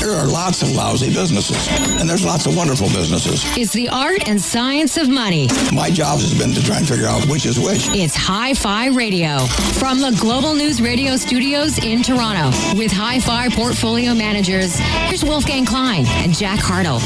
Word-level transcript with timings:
There 0.00 0.12
are 0.12 0.26
lots 0.26 0.62
of 0.62 0.72
lousy 0.72 1.12
businesses, 1.12 1.68
and 2.00 2.08
there's 2.08 2.24
lots 2.24 2.46
of 2.46 2.56
wonderful 2.56 2.88
businesses. 2.88 3.44
It's 3.54 3.74
the 3.74 3.90
art 3.90 4.26
and 4.26 4.40
science 4.40 4.96
of 4.96 5.10
money. 5.10 5.46
My 5.74 5.90
job 5.90 6.20
has 6.20 6.32
been 6.38 6.54
to 6.54 6.64
try 6.64 6.78
and 6.78 6.88
figure 6.88 7.04
out 7.04 7.26
which 7.26 7.44
is 7.44 7.60
which. 7.60 7.86
It's 7.90 8.16
Hi 8.16 8.54
Fi 8.54 8.86
Radio 8.88 9.40
from 9.78 10.00
the 10.00 10.16
Global 10.18 10.54
News 10.54 10.80
Radio 10.80 11.16
studios 11.16 11.84
in 11.84 12.02
Toronto 12.02 12.48
with 12.78 12.90
Hi 12.92 13.20
Fi 13.20 13.50
portfolio 13.50 14.14
managers. 14.14 14.78
Here's 14.78 15.22
Wolfgang 15.22 15.66
Klein 15.66 16.06
and 16.24 16.34
Jack 16.34 16.60
Hartle. 16.60 16.98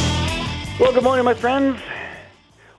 Well, 0.78 0.92
good 0.92 1.02
morning, 1.02 1.24
my 1.24 1.34
friends. 1.34 1.80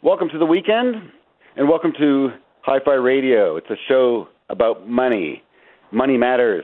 Welcome 0.01 0.29
to 0.29 0.37
the 0.37 0.45
weekend, 0.45 1.11
and 1.57 1.67
welcome 1.67 1.91
to 1.99 2.31
Hi 2.61 2.79
Fi 2.85 2.93
Radio. 2.93 3.57
It's 3.57 3.69
a 3.69 3.77
show 3.89 4.29
about 4.49 4.87
money. 4.87 5.43
Money 5.91 6.15
matters. 6.15 6.63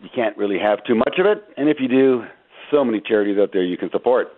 You 0.00 0.08
can't 0.14 0.34
really 0.38 0.58
have 0.58 0.82
too 0.84 0.94
much 0.94 1.18
of 1.18 1.26
it, 1.26 1.44
and 1.58 1.68
if 1.68 1.76
you 1.78 1.88
do, 1.88 2.24
so 2.74 2.84
many 2.84 3.00
charities 3.00 3.38
out 3.38 3.50
there 3.52 3.62
you 3.62 3.76
can 3.76 3.90
support. 3.90 4.28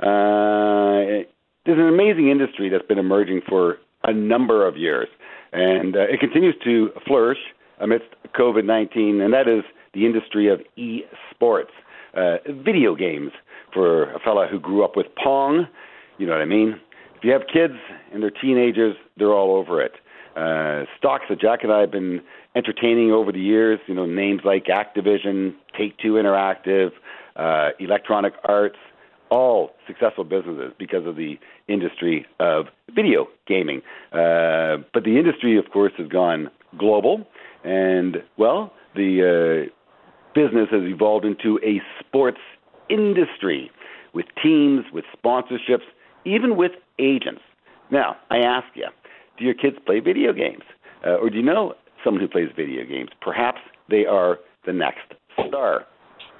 Uh, 0.00 1.26
there's 1.64 1.78
an 1.78 1.88
amazing 1.88 2.28
industry 2.28 2.68
that's 2.68 2.86
been 2.86 2.98
emerging 2.98 3.40
for 3.48 3.78
a 4.04 4.12
number 4.12 4.66
of 4.66 4.76
years, 4.76 5.08
and 5.52 5.96
uh, 5.96 6.00
it 6.00 6.20
continues 6.20 6.54
to 6.64 6.90
flourish 7.06 7.38
amidst 7.80 8.08
COVID 8.38 8.64
19, 8.64 9.20
and 9.20 9.32
that 9.32 9.48
is 9.48 9.64
the 9.94 10.06
industry 10.06 10.48
of 10.48 10.60
e 10.76 11.02
sports, 11.30 11.70
uh, 12.14 12.36
video 12.64 12.94
games. 12.94 13.32
For 13.72 14.12
a 14.12 14.18
fella 14.18 14.46
who 14.50 14.60
grew 14.60 14.84
up 14.84 14.96
with 14.96 15.06
Pong, 15.22 15.66
you 16.18 16.26
know 16.26 16.32
what 16.32 16.42
I 16.42 16.46
mean? 16.46 16.78
If 17.16 17.24
you 17.24 17.32
have 17.32 17.42
kids 17.50 17.72
and 18.12 18.22
they're 18.22 18.30
teenagers, 18.30 18.96
they're 19.16 19.32
all 19.32 19.56
over 19.56 19.80
it. 19.80 19.92
Uh, 20.36 20.84
stocks 20.98 21.24
that 21.30 21.40
Jack 21.40 21.60
and 21.62 21.72
I 21.72 21.80
have 21.80 21.90
been 21.90 22.20
entertaining 22.54 23.12
over 23.12 23.32
the 23.32 23.40
years, 23.40 23.80
you 23.86 23.94
know, 23.94 24.04
names 24.04 24.42
like 24.44 24.66
Activision, 24.66 25.54
Take 25.78 25.96
Two 25.98 26.14
Interactive, 26.14 26.90
uh, 27.36 27.70
Electronic 27.78 28.34
Arts, 28.44 28.76
all 29.30 29.70
successful 29.86 30.24
businesses 30.24 30.72
because 30.78 31.06
of 31.06 31.16
the 31.16 31.38
industry 31.68 32.26
of 32.38 32.66
video 32.94 33.26
gaming. 33.46 33.80
Uh, 34.12 34.76
but 34.92 35.04
the 35.04 35.16
industry, 35.18 35.58
of 35.58 35.70
course, 35.72 35.92
has 35.96 36.08
gone 36.08 36.50
global, 36.78 37.26
and 37.64 38.18
well, 38.36 38.72
the 38.94 39.68
uh, 39.68 39.72
business 40.34 40.68
has 40.70 40.82
evolved 40.82 41.24
into 41.24 41.58
a 41.64 41.80
sports 42.00 42.40
industry 42.88 43.70
with 44.12 44.26
teams, 44.42 44.84
with 44.92 45.04
sponsorships, 45.16 45.86
even 46.24 46.56
with 46.56 46.72
agents. 46.98 47.40
Now, 47.90 48.16
I 48.30 48.38
ask 48.38 48.66
you, 48.74 48.86
do 49.38 49.44
your 49.44 49.54
kids 49.54 49.76
play 49.86 50.00
video 50.00 50.32
games? 50.32 50.62
Uh, 51.04 51.16
or 51.16 51.30
do 51.30 51.36
you 51.36 51.42
know 51.42 51.74
someone 52.04 52.20
who 52.22 52.28
plays 52.28 52.48
video 52.54 52.84
games? 52.84 53.10
Perhaps 53.20 53.60
they 53.88 54.06
are 54.06 54.38
the 54.66 54.72
next 54.72 55.14
star. 55.48 55.86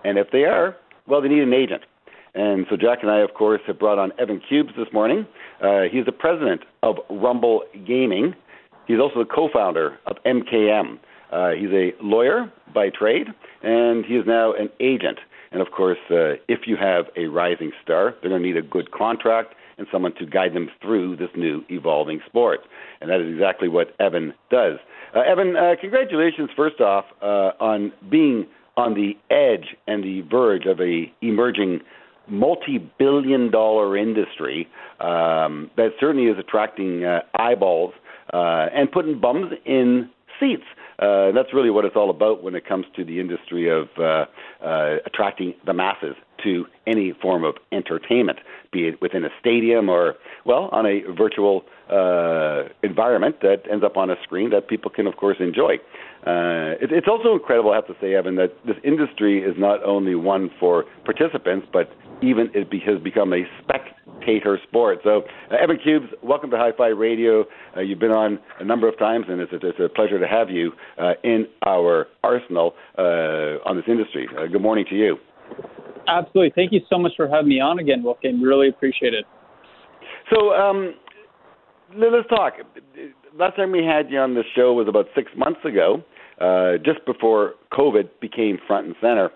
And 0.05 0.19
if 0.19 0.31
they 0.31 0.45
are, 0.45 0.77
well, 1.07 1.21
they 1.21 1.29
need 1.29 1.43
an 1.43 1.53
agent. 1.53 1.83
And 2.35 2.67
so 2.71 2.77
Jack 2.77 2.99
and 3.03 3.11
I, 3.11 3.19
of 3.21 3.35
course, 3.35 3.61
have 3.67 3.79
brought 3.79 3.99
on 3.99 4.13
Evan 4.19 4.41
Kubes 4.49 4.75
this 4.77 4.89
morning. 4.93 5.27
Uh, 5.63 5.83
he's 5.91 6.07
the 6.07 6.13
president 6.13 6.63
of 6.83 6.97
Rumble 7.11 7.63
Gaming. 7.87 8.35
He's 8.87 8.99
also 8.99 9.19
the 9.21 9.27
co-founder 9.27 9.99
of 10.07 10.17
MKM. 10.25 10.99
Uh, 11.31 11.51
he's 11.51 11.71
a 11.71 11.93
lawyer 12.03 12.51
by 12.75 12.89
trade, 12.91 13.29
and 13.63 14.05
he 14.05 14.15
is 14.15 14.27
now 14.27 14.53
an 14.55 14.71
agent. 14.81 15.19
And 15.51 15.61
of 15.61 15.71
course, 15.71 15.99
uh, 16.11 16.41
if 16.49 16.61
you 16.67 16.77
have 16.77 17.07
a 17.17 17.27
rising 17.27 17.73
star, 17.83 18.15
they're 18.21 18.31
going 18.31 18.43
to 18.43 18.49
need 18.49 18.57
a 18.57 18.63
good 18.63 18.91
contract 18.91 19.55
and 19.79 19.87
someone 19.91 20.15
to 20.15 20.27
guide 20.27 20.55
them 20.55 20.71
through 20.81 21.17
this 21.17 21.31
new 21.37 21.63
evolving 21.69 22.21
sport. 22.27 22.61
And 23.01 23.11
that 23.11 23.21
is 23.21 23.33
exactly 23.33 23.69
what 23.69 23.95
Evan 23.99 24.33
does. 24.51 24.79
Uh, 25.15 25.21
Evan, 25.21 25.57
uh, 25.57 25.75
congratulations, 25.81 26.51
first 26.57 26.81
off, 26.81 27.05
uh, 27.21 27.53
on 27.61 27.93
being 28.11 28.47
on 28.77 28.95
the 28.95 29.17
edge 29.31 29.77
and 29.87 30.03
the 30.03 30.23
verge 30.31 30.67
of 30.67 30.81
a 30.81 31.13
emerging 31.21 31.81
multi-billion 32.29 33.51
dollar 33.51 33.97
industry 33.97 34.69
um, 35.01 35.71
that 35.77 35.91
certainly 36.01 36.31
is 36.31 36.39
attracting 36.39 37.05
uh, 37.05 37.21
eyeballs 37.35 37.93
uh, 38.33 38.67
and 38.75 38.91
putting 38.91 39.21
bums 39.21 39.53
in 39.67 40.09
seats. 40.39 40.63
Uh, 40.99 41.33
that's 41.33 41.53
really 41.53 41.71
what 41.71 41.85
it's 41.85 41.97
all 41.97 42.11
about 42.11 42.43
when 42.43 42.55
it 42.55 42.67
comes 42.67 42.87
to 42.97 43.05
the 43.05 43.21
industry 43.21 43.69
of 43.69 43.89
uh, 43.99 44.27
uh, 44.65 44.97
attracting 45.07 45.55
the 45.67 45.73
masses 45.73 46.15
to 46.43 46.67
any 46.87 47.13
form 47.13 47.45
of 47.45 47.55
entertainment, 47.71 48.39
be 48.73 48.89
it 48.89 49.01
within 49.01 49.25
a 49.25 49.29
stadium 49.41 49.89
or, 49.89 50.15
well, 50.45 50.69
on 50.73 50.87
a 50.87 51.01
virtual 51.17 51.65
uh, 51.91 52.69
environment 52.83 53.37
that 53.43 53.63
ends 53.71 53.85
up 53.85 53.97
on 53.97 54.11
a 54.11 54.17
screen 54.23 54.51
that 54.51 54.69
people 54.69 54.91
can, 54.91 55.07
of 55.07 55.17
course, 55.17 55.37
enjoy. 55.41 55.75
Uh, 56.27 56.79
it, 56.81 56.93
it's 56.93 57.09
also 57.09 57.33
incredible, 57.33 57.73
I 57.73 57.77
have 57.77 57.87
to 57.87 57.97
say, 58.01 58.15
Evan, 58.15 58.37
that 58.37 58.55
this 58.67 58.77
industry 58.85 59.43
is 59.43 59.55
not 59.59 59.83
only 59.85 60.15
one 60.15 60.51
for 60.59 60.85
participants, 61.05 61.67
but 61.73 61.91
even 62.23 62.51
it 62.55 62.71
be, 62.71 62.81
has 62.87 63.01
become 63.03 63.33
a 63.33 63.43
spectator 63.63 64.59
sport. 64.69 64.99
So, 65.05 65.23
uh, 65.51 65.57
Evan 65.63 65.79
Kubes, 65.85 66.09
welcome 66.23 66.51
to 66.51 66.57
Hi 66.57 66.71
Fi 66.77 66.89
Radio. 66.89 67.45
Uh, 67.77 67.81
you've 67.81 67.99
been 67.99 68.13
on 68.13 68.39
a 68.61 68.65
number 68.65 68.89
of 68.89 68.99
times, 68.99 69.27
and 69.29 69.41
it's 69.41 69.53
a, 69.53 69.57
it's 69.57 69.79
a 69.81 69.89
pleasure 69.89 70.19
to 70.19 70.27
have 70.27 70.49
you 70.49 70.73
uh, 70.99 71.13
in 71.25 71.47
our 71.67 72.07
arsenal 72.23 72.75
uh, 72.99 73.59
on 73.69 73.77
this 73.77 73.85
industry. 73.89 74.29
Uh, 74.39 74.47
good 74.47 74.63
morning 74.63 74.85
to 74.89 74.97
you. 74.97 75.17
Absolutely. 76.09 76.53
Thank 76.55 76.73
you 76.73 76.81
so 76.89 76.99
much 76.99 77.13
for 77.17 77.29
having 77.29 77.49
me 77.49 77.61
on 77.61 77.79
again, 77.79 78.03
Wolfgang. 78.03 78.41
Really 78.41 78.69
appreciate 78.69 79.15
it. 79.15 79.25
So, 80.33 80.53
um, 80.53 80.95
let's 81.97 82.29
talk. 82.29 82.55
Last 83.39 83.57
time 83.57 83.73
we 83.73 83.85
had 83.85 84.11
you 84.11 84.19
on 84.19 84.35
the 84.35 84.45
show 84.55 84.73
was 84.73 84.89
about 84.89 85.07
six 85.15 85.31
months 85.37 85.61
ago, 85.65 86.03
uh, 86.41 86.79
just 86.85 87.05
before 87.07 87.55
COVID 87.73 88.09
became 88.21 88.59
front 88.67 88.87
and 88.87 88.97
center. 89.01 89.31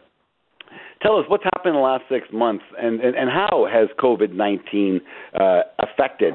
Tell 1.03 1.19
us 1.19 1.25
what's 1.29 1.45
happened 1.45 1.75
in 1.75 1.75
the 1.75 1.81
last 1.81 2.05
six 2.09 2.27
months, 2.33 2.65
and, 2.79 3.01
and, 3.01 3.17
and 3.17 3.31
how 3.31 3.67
has 3.71 3.89
COVID 3.99 4.33
19 4.33 5.01
uh, 5.39 5.61
affected 5.79 6.35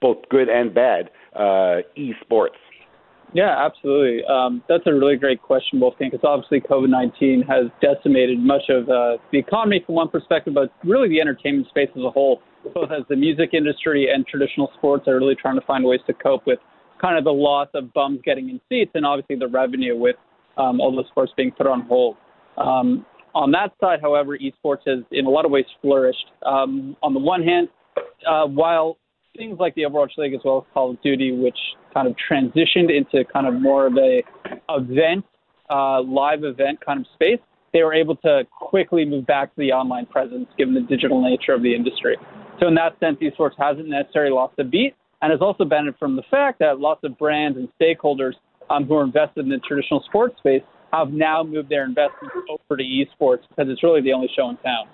both 0.00 0.18
good 0.30 0.48
and 0.48 0.74
bad 0.74 1.10
uh, 1.34 1.82
esports? 1.96 2.58
Yeah, 3.34 3.64
absolutely. 3.64 4.22
Um, 4.26 4.62
that's 4.68 4.82
a 4.86 4.92
really 4.92 5.16
great 5.16 5.40
question, 5.40 5.80
Wolfgang, 5.80 6.10
because 6.10 6.24
obviously 6.24 6.60
COVID 6.60 6.90
19 6.90 7.42
has 7.48 7.66
decimated 7.80 8.38
much 8.38 8.68
of 8.68 8.88
uh, 8.90 9.16
the 9.30 9.38
economy 9.38 9.82
from 9.86 9.94
one 9.94 10.08
perspective, 10.08 10.52
but 10.54 10.70
really 10.84 11.08
the 11.08 11.20
entertainment 11.20 11.68
space 11.68 11.88
as 11.96 12.02
a 12.02 12.10
whole, 12.10 12.42
both 12.74 12.90
as 12.90 13.04
the 13.08 13.16
music 13.16 13.50
industry 13.54 14.10
and 14.12 14.26
traditional 14.26 14.70
sports 14.76 15.08
are 15.08 15.16
really 15.16 15.34
trying 15.34 15.58
to 15.58 15.66
find 15.66 15.84
ways 15.84 16.00
to 16.06 16.12
cope 16.12 16.46
with 16.46 16.58
kind 17.00 17.16
of 17.16 17.24
the 17.24 17.32
loss 17.32 17.68
of 17.74 17.92
bums 17.94 18.20
getting 18.24 18.50
in 18.50 18.60
seats 18.68 18.90
and 18.94 19.06
obviously 19.06 19.36
the 19.36 19.48
revenue 19.48 19.96
with 19.96 20.16
um, 20.58 20.80
all 20.80 20.94
the 20.94 21.04
sports 21.08 21.32
being 21.36 21.50
put 21.50 21.66
on 21.66 21.80
hold. 21.82 22.16
Um, 22.58 23.06
on 23.34 23.50
that 23.52 23.72
side, 23.80 24.00
however, 24.00 24.36
esports 24.38 24.86
has 24.86 25.04
in 25.10 25.26
a 25.26 25.30
lot 25.30 25.44
of 25.44 25.50
ways 25.50 25.64
flourished. 25.80 26.26
Um, 26.44 26.96
on 27.02 27.14
the 27.14 27.20
one 27.20 27.42
hand, 27.42 27.68
uh, 28.26 28.46
while 28.46 28.98
things 29.36 29.58
like 29.58 29.74
the 29.74 29.82
Overwatch 29.82 30.18
League 30.18 30.34
as 30.34 30.40
well 30.44 30.58
as 30.58 30.74
Call 30.74 30.90
of 30.90 31.02
Duty, 31.02 31.32
which 31.32 31.58
kind 31.94 32.06
of 32.08 32.14
transitioned 32.30 32.94
into 32.94 33.24
kind 33.32 33.46
of 33.46 33.54
more 33.60 33.86
of 33.86 33.96
a 33.96 34.22
event, 34.70 35.24
uh, 35.70 36.02
live 36.02 36.44
event 36.44 36.78
kind 36.84 37.00
of 37.00 37.06
space, 37.14 37.40
they 37.72 37.82
were 37.82 37.94
able 37.94 38.16
to 38.16 38.42
quickly 38.50 39.04
move 39.04 39.26
back 39.26 39.54
to 39.54 39.60
the 39.60 39.72
online 39.72 40.06
presence 40.06 40.46
given 40.58 40.74
the 40.74 40.82
digital 40.82 41.22
nature 41.22 41.52
of 41.52 41.62
the 41.62 41.74
industry. 41.74 42.16
So 42.60 42.68
in 42.68 42.74
that 42.74 42.98
sense, 43.00 43.18
esports 43.20 43.54
hasn't 43.58 43.88
necessarily 43.88 44.32
lost 44.32 44.58
a 44.58 44.64
beat 44.64 44.94
and 45.22 45.30
has 45.30 45.40
also 45.40 45.64
benefited 45.64 45.98
from 45.98 46.16
the 46.16 46.22
fact 46.30 46.58
that 46.58 46.80
lots 46.80 47.02
of 47.04 47.16
brands 47.16 47.56
and 47.56 47.68
stakeholders 47.80 48.34
um, 48.68 48.84
who 48.84 48.96
are 48.96 49.04
invested 49.04 49.44
in 49.44 49.48
the 49.48 49.58
traditional 49.58 50.02
sports 50.06 50.36
space 50.38 50.62
have 50.92 51.12
now 51.12 51.42
moved 51.42 51.68
their 51.68 51.84
investments 51.84 52.34
over 52.48 52.76
to 52.76 52.82
esports 52.82 53.42
because 53.48 53.70
it's 53.70 53.82
really 53.82 54.00
the 54.00 54.12
only 54.12 54.28
show 54.34 54.50
in 54.50 54.56
town. 54.58 54.86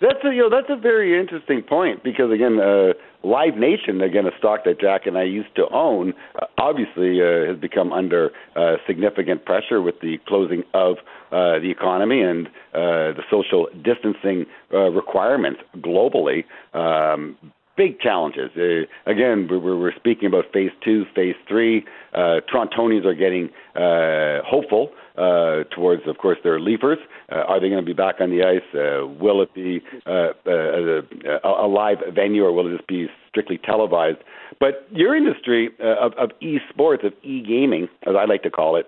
That's 0.00 0.18
a 0.24 0.34
you 0.34 0.42
know 0.42 0.50
that's 0.50 0.68
a 0.68 0.76
very 0.76 1.18
interesting 1.18 1.62
point 1.62 2.04
because 2.04 2.30
again, 2.30 2.60
uh, 2.60 2.92
Live 3.26 3.56
Nation, 3.56 4.02
again 4.02 4.26
a 4.26 4.36
stock 4.38 4.64
that 4.66 4.78
Jack 4.78 5.06
and 5.06 5.16
I 5.16 5.22
used 5.22 5.54
to 5.56 5.64
own, 5.72 6.12
uh, 6.34 6.46
obviously 6.58 7.22
uh, 7.22 7.52
has 7.52 7.58
become 7.58 7.94
under 7.94 8.30
uh, 8.56 8.76
significant 8.86 9.46
pressure 9.46 9.80
with 9.80 9.94
the 10.02 10.18
closing 10.28 10.64
of 10.74 10.96
uh, 11.32 11.58
the 11.60 11.70
economy 11.70 12.20
and 12.20 12.46
uh, 12.74 13.16
the 13.16 13.22
social 13.30 13.68
distancing 13.82 14.44
uh, 14.72 14.90
requirements 14.90 15.60
globally. 15.78 16.44
Um, 16.74 17.38
big 17.76 18.00
challenges. 18.00 18.50
Uh, 18.56 19.10
again, 19.10 19.46
we're, 19.50 19.76
we're 19.78 19.94
speaking 19.94 20.26
about 20.26 20.44
phase 20.52 20.70
two, 20.84 21.04
phase 21.14 21.34
three. 21.48 21.84
Uh, 22.14 22.40
Torontonians 22.52 23.04
are 23.04 23.14
getting 23.14 23.50
uh, 23.74 24.42
hopeful 24.46 24.90
uh, 25.16 25.64
towards, 25.74 26.02
of 26.06 26.18
course, 26.18 26.38
their 26.42 26.60
leafers. 26.60 26.98
Uh, 27.30 27.36
are 27.36 27.60
they 27.60 27.68
going 27.68 27.80
to 27.80 27.86
be 27.86 27.92
back 27.92 28.16
on 28.20 28.30
the 28.30 28.42
ice? 28.42 28.62
Uh, 28.74 29.06
will 29.06 29.42
it 29.42 29.54
be 29.54 29.80
uh, 30.06 30.32
uh, 30.46 31.02
a, 31.44 31.66
a 31.66 31.68
live 31.68 31.98
venue 32.14 32.44
or 32.44 32.52
will 32.52 32.66
it 32.66 32.76
just 32.76 32.88
be 32.88 33.06
strictly 33.28 33.58
televised? 33.58 34.18
But 34.60 34.86
your 34.90 35.16
industry 35.16 35.70
uh, 35.80 36.06
of, 36.06 36.12
of 36.14 36.30
e-sports, 36.40 37.02
of 37.04 37.12
e-gaming, 37.22 37.88
as 38.06 38.14
I 38.18 38.24
like 38.24 38.42
to 38.44 38.50
call 38.50 38.76
it, 38.76 38.86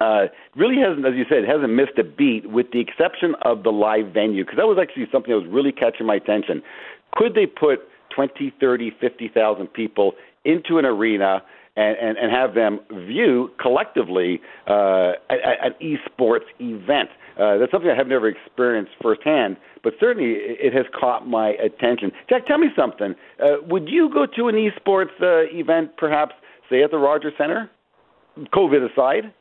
uh, 0.00 0.26
really 0.54 0.76
hasn't, 0.80 1.04
as 1.04 1.14
you 1.16 1.24
said, 1.28 1.44
hasn't 1.48 1.72
missed 1.72 1.98
a 1.98 2.04
beat, 2.04 2.48
with 2.48 2.70
the 2.72 2.80
exception 2.80 3.34
of 3.42 3.64
the 3.64 3.70
live 3.70 4.14
venue, 4.14 4.44
because 4.44 4.56
that 4.56 4.66
was 4.66 4.78
actually 4.80 5.06
something 5.10 5.32
that 5.32 5.40
was 5.40 5.50
really 5.50 5.72
catching 5.72 6.06
my 6.06 6.14
attention. 6.14 6.62
Could 7.16 7.34
they 7.34 7.46
put 7.46 7.80
20, 8.14 8.52
30, 8.60 8.92
50,000 9.00 9.66
people 9.68 10.12
into 10.44 10.78
an 10.78 10.84
arena 10.84 11.42
and, 11.76 11.96
and, 11.98 12.18
and 12.18 12.32
have 12.32 12.54
them 12.54 12.80
view 13.06 13.50
collectively 13.60 14.40
uh, 14.66 15.12
an 15.28 15.74
esports 15.82 16.48
event? 16.60 17.10
Uh, 17.38 17.58
that's 17.58 17.70
something 17.72 17.90
I 17.90 17.96
have 17.96 18.08
never 18.08 18.28
experienced 18.28 18.92
firsthand, 19.00 19.56
but 19.82 19.94
certainly 19.98 20.32
it 20.34 20.74
has 20.74 20.84
caught 20.98 21.26
my 21.26 21.50
attention. 21.50 22.12
Jack, 22.28 22.46
tell 22.46 22.58
me 22.58 22.68
something. 22.76 23.14
Uh, 23.42 23.56
would 23.66 23.88
you 23.88 24.10
go 24.12 24.26
to 24.26 24.48
an 24.48 24.56
esports 24.56 25.14
uh, 25.22 25.48
event, 25.56 25.96
perhaps, 25.96 26.34
say 26.68 26.82
at 26.82 26.90
the 26.90 26.98
Rogers 26.98 27.32
Center, 27.38 27.70
COVID 28.52 28.90
aside? 28.92 29.32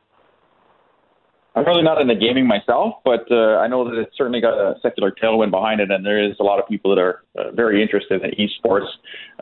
I'm 1.60 1.66
really 1.66 1.84
not 1.84 2.00
into 2.00 2.16
gaming 2.16 2.48
myself, 2.48 2.96
but 3.04 3.30
uh, 3.30 3.58
I 3.58 3.68
know 3.68 3.84
that 3.84 4.00
it's 4.00 4.16
certainly 4.16 4.40
got 4.40 4.54
a 4.54 4.76
secular 4.82 5.12
tailwind 5.12 5.52
behind 5.52 5.82
it, 5.82 5.92
and 5.92 6.06
there 6.06 6.24
is 6.24 6.38
a 6.40 6.44
lot 6.44 6.58
of 6.58 6.66
people 6.70 6.96
that 6.96 7.02
are 7.02 7.24
uh, 7.38 7.52
very 7.52 7.82
interested 7.82 8.22
in 8.24 8.32
esports 8.32 8.88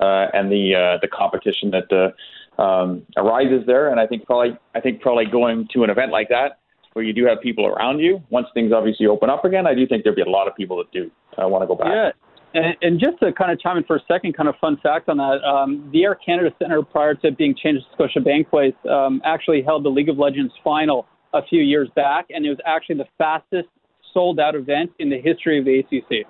uh, 0.02 0.26
and 0.34 0.52
the 0.52 0.74
uh, 0.74 0.98
the 1.00 1.08
competition 1.08 1.70
that 1.70 1.88
uh, 1.94 2.60
um, 2.62 3.06
arises 3.18 3.68
there. 3.68 3.90
And 3.90 4.00
I 4.00 4.08
think 4.08 4.26
probably 4.26 4.58
I 4.74 4.80
think 4.82 5.00
probably 5.00 5.26
going 5.26 5.68
to 5.74 5.84
an 5.84 5.92
event 5.92 6.12
like 6.12 6.30
that 6.30 6.58
where 6.94 7.06
you 7.06 7.14
do 7.14 7.24
have 7.26 7.40
people 7.40 7.68
around 7.68 8.00
you. 8.00 8.24
Once 8.32 8.48
things 8.56 8.72
obviously 8.74 9.06
open 9.06 9.30
up 9.30 9.46
again, 9.46 9.68
I 9.68 9.76
do 9.76 9.86
think 9.86 10.04
there'll 10.04 10.16
be 10.16 10.24
a 10.24 10.30
lot 10.30 10.48
of 10.48 10.56
people 10.56 10.78
that 10.78 10.92
do 10.92 11.12
uh, 11.38 11.48
want 11.48 11.62
to 11.62 11.68
go 11.68 11.76
back. 11.76 11.90
Yeah. 11.94 12.72
And, 12.82 13.00
just 13.00 13.20
to 13.20 13.32
kind 13.34 13.52
of 13.52 13.60
chime 13.60 13.78
in 13.78 13.84
for 13.84 13.98
a 13.98 14.02
second, 14.08 14.36
kind 14.36 14.50
of 14.50 14.56
fun 14.60 14.78
fact 14.82 15.10
on 15.10 15.18
that, 15.18 15.44
um, 15.44 15.88
the 15.94 16.06
Air 16.06 16.16
Canada 16.16 16.50
Centre, 16.58 16.82
prior 16.82 17.14
to 17.14 17.32
being 17.32 17.54
changed 17.56 17.86
to 17.86 18.04
Scotiabank 18.04 18.50
Place, 18.50 18.74
um, 18.90 19.22
actually 19.24 19.62
held 19.62 19.86
the 19.86 19.90
League 19.90 20.10
of 20.10 20.18
Legends 20.18 20.52
final 20.64 21.06
a 21.34 21.42
few 21.50 21.62
years 21.62 21.90
back, 21.96 22.28
and 22.30 22.46
it 22.46 22.50
was 22.50 22.60
actually 22.66 22.98
the 22.98 23.08
fastest 23.18 23.68
sold 24.14 24.40
out 24.40 24.56
event 24.56 24.92
in 25.00 25.10
the 25.10 25.20
history 25.20 25.60
of 25.60 25.66
the 25.66 25.80
ACC. 25.80 26.28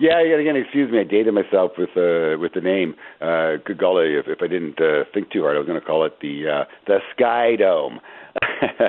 Yeah, 0.00 0.18
again, 0.18 0.56
excuse 0.56 0.90
me, 0.90 0.98
I 0.98 1.04
dated 1.04 1.32
myself 1.32 1.72
with 1.78 1.90
uh, 1.90 2.38
with 2.40 2.54
the 2.54 2.60
name. 2.60 2.94
Uh, 3.20 3.62
good 3.64 3.78
golly, 3.78 4.16
if, 4.16 4.26
if 4.26 4.38
I 4.42 4.48
didn't 4.48 4.80
uh, 4.80 5.04
think 5.14 5.30
too 5.30 5.42
hard, 5.42 5.56
I 5.56 5.60
was 5.60 5.68
going 5.68 5.78
to 5.78 5.86
call 5.86 6.04
it 6.04 6.18
the 6.20 6.48
uh, 6.48 6.64
the 6.86 6.98
Sky 7.14 7.54
Dome. 7.56 8.00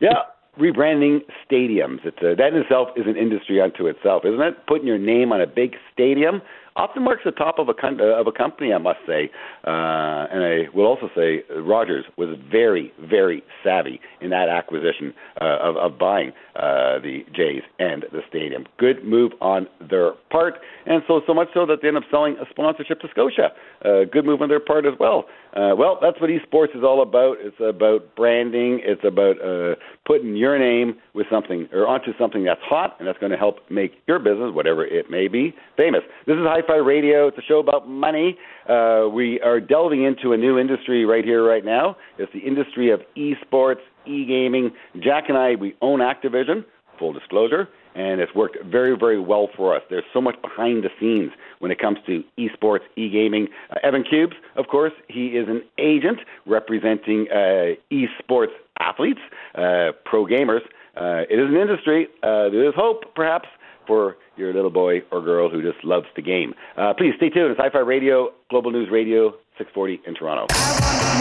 yeah, 0.00 0.32
rebranding 0.58 1.18
stadiums. 1.44 1.98
It's 2.04 2.16
a, 2.22 2.34
that 2.36 2.54
in 2.54 2.62
itself 2.62 2.88
is 2.96 3.04
an 3.06 3.16
industry 3.16 3.60
unto 3.60 3.86
itself, 3.86 4.22
isn't 4.24 4.40
it? 4.40 4.66
Putting 4.66 4.86
your 4.86 4.98
name 4.98 5.32
on 5.32 5.42
a 5.42 5.46
big 5.46 5.74
stadium 5.92 6.40
often 6.76 7.04
marks 7.04 7.22
the 7.24 7.30
top 7.30 7.58
of 7.58 7.68
a 7.68 7.74
con- 7.74 8.00
of 8.00 8.26
a 8.26 8.32
company, 8.32 8.72
I 8.72 8.78
must 8.78 9.00
say. 9.06 9.30
Uh, 9.66 10.26
and 10.30 10.42
I 10.44 10.64
will 10.74 10.86
also 10.86 11.10
say 11.14 11.42
Rogers 11.56 12.04
was 12.16 12.36
very, 12.50 12.92
very 13.00 13.42
savvy 13.62 14.00
in 14.20 14.30
that 14.30 14.48
acquisition 14.48 15.14
uh, 15.40 15.58
of, 15.60 15.76
of 15.76 15.98
buying 15.98 16.32
uh, 16.56 16.98
the 16.98 17.24
Jays 17.34 17.62
and 17.78 18.04
the 18.12 18.20
stadium. 18.28 18.66
Good 18.78 19.04
move 19.04 19.32
on 19.40 19.66
their 19.90 20.12
part, 20.30 20.54
and 20.86 21.02
so 21.06 21.20
so 21.26 21.34
much 21.34 21.48
so 21.54 21.66
that 21.66 21.78
they 21.82 21.88
end 21.88 21.96
up 21.96 22.04
selling 22.10 22.36
a 22.40 22.48
sponsorship 22.50 23.00
to 23.00 23.08
Scotia. 23.10 23.50
Good 23.82 24.24
move 24.24 24.42
on 24.42 24.48
their 24.48 24.60
part 24.60 24.86
as 24.86 24.94
well. 24.98 25.24
Uh, 25.54 25.74
well, 25.76 25.98
that's 26.00 26.18
what 26.20 26.30
esports 26.30 26.74
is 26.76 26.82
all 26.82 27.02
about. 27.02 27.36
It's 27.40 27.56
about 27.60 28.14
branding. 28.16 28.80
It's 28.82 29.02
about 29.04 29.36
uh, 29.44 29.74
putting 30.06 30.34
your 30.36 30.58
name 30.58 30.96
with 31.14 31.26
something 31.30 31.68
or 31.72 31.86
onto 31.86 32.12
something 32.18 32.44
that's 32.44 32.60
hot, 32.62 32.96
and 32.98 33.06
that's 33.06 33.18
going 33.18 33.32
to 33.32 33.38
help 33.38 33.56
make 33.70 33.92
your 34.06 34.18
business, 34.18 34.50
whatever 34.54 34.84
it 34.84 35.10
may 35.10 35.28
be, 35.28 35.54
famous. 35.76 36.00
This 36.26 36.34
is 36.34 36.42
Hi-Fi 36.44 36.76
Radio. 36.76 37.28
It's 37.28 37.38
a 37.38 37.42
show 37.42 37.58
about 37.58 37.88
money. 37.88 38.38
Uh, 38.68 39.08
we 39.12 39.40
are 39.40 39.60
delving 39.60 40.04
into 40.04 40.32
a 40.32 40.36
new 40.36 40.58
industry 40.58 41.04
right 41.04 41.24
here, 41.24 41.46
right 41.46 41.64
now. 41.64 41.96
It's 42.18 42.32
the 42.32 42.40
industry 42.40 42.90
of 42.90 43.00
esports, 43.16 43.80
e-gaming. 44.06 44.70
Jack 45.00 45.24
and 45.28 45.36
I, 45.36 45.56
we 45.56 45.74
own 45.82 46.00
Activision. 46.00 46.64
Full 47.02 47.12
disclosure 47.12 47.66
and 47.96 48.20
it's 48.20 48.32
worked 48.32 48.56
very, 48.64 48.96
very 48.96 49.18
well 49.18 49.48
for 49.56 49.74
us. 49.74 49.82
There's 49.90 50.04
so 50.12 50.20
much 50.20 50.40
behind 50.40 50.84
the 50.84 50.88
scenes 51.00 51.32
when 51.58 51.72
it 51.72 51.80
comes 51.80 51.98
to 52.06 52.22
esports, 52.38 52.84
e-gaming. 52.94 53.48
Uh, 53.70 53.74
Evan 53.82 54.04
Kubes, 54.04 54.34
of 54.54 54.68
course, 54.68 54.92
he 55.08 55.26
is 55.28 55.48
an 55.48 55.62
agent 55.78 56.20
representing 56.46 57.26
uh, 57.28 57.74
esports 57.90 58.54
athletes, 58.78 59.18
uh, 59.56 59.90
pro 60.04 60.26
gamers. 60.26 60.60
Uh, 60.96 61.26
it 61.28 61.40
is 61.40 61.48
an 61.48 61.56
industry. 61.56 62.06
Uh, 62.22 62.48
there 62.50 62.68
is 62.68 62.74
hope, 62.76 63.02
perhaps, 63.16 63.48
for 63.84 64.16
your 64.36 64.54
little 64.54 64.70
boy 64.70 65.00
or 65.10 65.20
girl 65.20 65.50
who 65.50 65.60
just 65.60 65.84
loves 65.84 66.06
the 66.14 66.22
game. 66.22 66.54
Uh, 66.76 66.94
please 66.96 67.14
stay 67.16 67.30
tuned. 67.30 67.50
It's 67.50 67.60
Hi-Fi 67.60 67.80
Radio, 67.80 68.30
Global 68.48 68.70
News 68.70 68.88
Radio, 68.92 69.34
640 69.58 70.02
in 70.06 70.14
Toronto. 70.14 70.46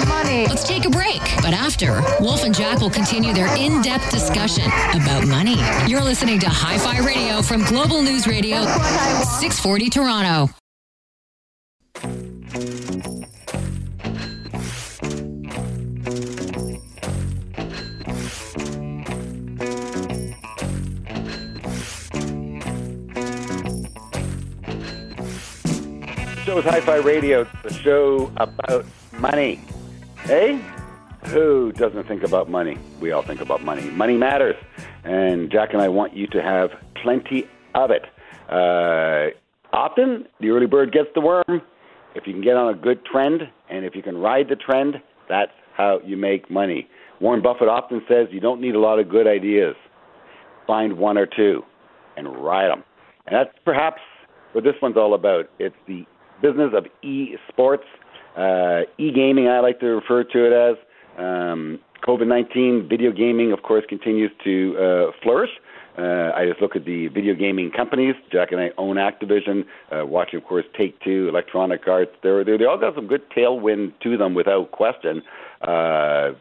Money. 0.08 0.48
Let's 0.48 0.68
take 0.68 0.86
a 0.86 0.90
break. 0.90 1.22
But 1.42 1.54
after, 1.54 2.02
Wolf 2.22 2.44
and 2.44 2.56
Jack 2.56 2.80
will 2.80 2.90
continue 2.90 3.34
their 3.34 3.54
in-depth 3.58 4.10
discussion 4.10 4.66
about 4.94 5.28
money. 5.28 5.58
You're 5.88 6.02
listening 6.02 6.40
to 6.40 6.50
Hi-Fi 6.50 7.00
Radio 7.06 7.42
from 7.42 7.64
Global 7.66 8.02
News 8.02 8.28
Radio, 8.28 8.64
640 8.64 9.90
Toronto. 9.90 10.50
Show 26.52 26.58
is 26.58 26.66
Hi-Fi 26.66 26.98
Radio, 26.98 27.48
the 27.64 27.72
show 27.72 28.30
about 28.36 28.86
money. 29.14 29.62
Hey, 30.24 30.62
who 31.28 31.72
doesn't 31.72 32.06
think 32.10 32.24
about 32.24 32.50
money? 32.50 32.78
We 33.00 33.14
all 33.14 33.22
think 33.22 33.40
about 33.40 33.64
money. 33.64 33.84
Money 33.84 34.18
matters, 34.18 34.58
and 35.06 35.50
Jack 35.50 35.72
and 35.72 35.82
I 35.82 35.88
want 35.88 36.14
you 36.14 36.28
to 36.28 36.42
have 36.42 36.72
plenty 37.02 37.48
of 37.74 37.90
it. 37.90 38.04
Uh, 38.50 39.30
often, 39.72 40.28
the 40.42 40.50
early 40.50 40.66
bird 40.66 40.92
gets 40.92 41.08
the 41.16 41.22
worm. 41.22 41.62
If 42.16 42.28
you 42.28 42.34
can 42.34 42.42
get 42.42 42.58
on 42.58 42.74
a 42.74 42.78
good 42.78 43.06
trend, 43.06 43.44
and 43.70 43.86
if 43.86 43.96
you 43.96 44.04
can 44.04 44.18
ride 44.18 44.50
the 44.50 44.58
trend, 44.58 45.02
that's 45.30 45.54
how 45.78 46.02
you 46.06 46.18
make 46.18 46.52
money. 46.52 46.90
Warren 47.22 47.42
Buffett 47.42 47.70
often 47.70 48.02
says 48.10 48.28
you 48.30 48.42
don't 48.42 48.60
need 48.60 48.76
a 48.76 48.80
lot 48.82 49.00
of 49.00 49.08
good 49.08 49.26
ideas. 49.26 49.78
Find 50.68 50.98
one 50.98 51.18
or 51.18 51.28
two 51.28 51.64
and 52.18 52.28
ride 52.44 52.72
them. 52.72 52.84
And 53.26 53.38
that's 53.38 53.58
perhaps 53.64 54.02
what 54.52 54.66
this 54.66 54.76
one's 54.82 54.98
all 54.98 55.14
about. 55.14 55.50
It's 55.58 55.78
the 55.88 56.06
business 56.42 56.72
of 56.76 56.86
e-sports, 57.04 57.86
uh, 58.38 58.82
e-gaming. 58.98 59.48
I 59.48 59.60
like 59.60 59.80
to 59.80 59.88
refer 59.88 60.24
to 60.24 60.46
it 60.46 60.54
as. 60.54 60.78
Um, 61.18 61.80
COVID 62.06 62.28
19 62.28 62.88
video 62.90 63.12
gaming, 63.12 63.52
of 63.52 63.62
course, 63.62 63.84
continues 63.88 64.32
to 64.44 64.76
uh, 64.78 65.12
flourish. 65.22 65.52
Uh, 65.98 66.32
I 66.34 66.46
just 66.48 66.62
look 66.62 66.76
at 66.76 66.86
the 66.86 67.08
video 67.08 67.36
gaming 67.36 67.70
companies. 67.70 68.16
Jack 68.32 68.52
and 68.52 68.62
I 68.62 68.70
own 68.78 68.96
Activision, 68.96 69.66
uh, 69.92 70.06
watching, 70.06 70.38
of 70.38 70.46
course, 70.46 70.66
Take 70.78 71.00
Two, 71.02 71.28
Electronic 71.30 71.88
Arts. 71.88 72.12
They're, 72.24 72.44
they're, 72.44 72.58
they 72.58 72.66
all 72.66 72.80
got 72.80 72.96
some 72.96 73.08
good 73.08 73.30
tailwind 73.30 73.94
to 74.02 74.18
them 74.18 74.34
without 74.34 74.72
question. 74.72 75.22
Uh, 75.62 76.32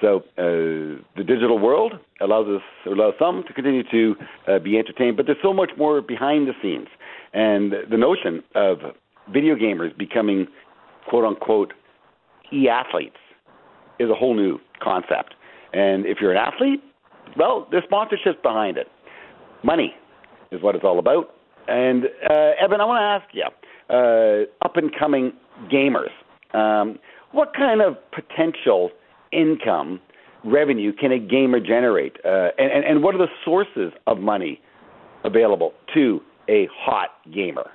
so 0.00 0.18
uh, 0.36 1.02
the 1.16 1.24
digital 1.26 1.58
world 1.58 1.94
allows 2.20 2.46
us, 2.48 2.62
allows 2.86 3.14
some 3.18 3.42
to 3.48 3.52
continue 3.52 3.82
to 3.90 4.14
uh, 4.46 4.58
be 4.58 4.78
entertained, 4.78 5.16
but 5.16 5.26
there's 5.26 5.38
so 5.42 5.52
much 5.52 5.70
more 5.76 6.00
behind 6.00 6.46
the 6.46 6.52
scenes. 6.62 6.86
And 7.32 7.72
the 7.90 7.96
notion 7.96 8.42
of 8.54 8.78
video 9.32 9.54
gamers 9.54 9.96
becoming 9.96 10.46
quote 11.08 11.24
unquote 11.24 11.72
e 12.52 12.68
athletes 12.68 13.16
is 13.98 14.10
a 14.10 14.14
whole 14.14 14.34
new 14.34 14.58
concept. 14.82 15.34
And 15.72 16.06
if 16.06 16.18
you're 16.20 16.32
an 16.32 16.38
athlete, 16.38 16.82
well, 17.36 17.66
there's 17.70 17.84
sponsorships 17.84 18.40
behind 18.42 18.76
it. 18.76 18.86
Money 19.62 19.94
is 20.50 20.62
what 20.62 20.74
it's 20.74 20.84
all 20.84 20.98
about. 20.98 21.34
And 21.66 22.04
uh, 22.30 22.52
Evan, 22.60 22.80
I 22.80 22.84
want 22.84 23.00
to 23.00 23.04
ask 23.04 23.34
you, 23.34 23.44
uh, 23.90 24.64
up 24.64 24.76
and 24.76 24.90
coming 24.98 25.32
gamers, 25.70 26.10
um, 26.54 26.98
what 27.32 27.54
kind 27.54 27.82
of 27.82 27.96
potential 28.12 28.90
income 29.32 30.00
revenue 30.44 30.92
can 30.92 31.12
a 31.12 31.18
gamer 31.18 31.60
generate? 31.60 32.16
Uh, 32.24 32.48
and, 32.58 32.72
and, 32.72 32.84
and 32.84 33.02
what 33.02 33.14
are 33.14 33.18
the 33.18 33.28
sources 33.44 33.92
of 34.06 34.18
money 34.18 34.60
available 35.24 35.74
to 35.94 36.20
a 36.48 36.68
hot 36.72 37.10
gamer? 37.34 37.70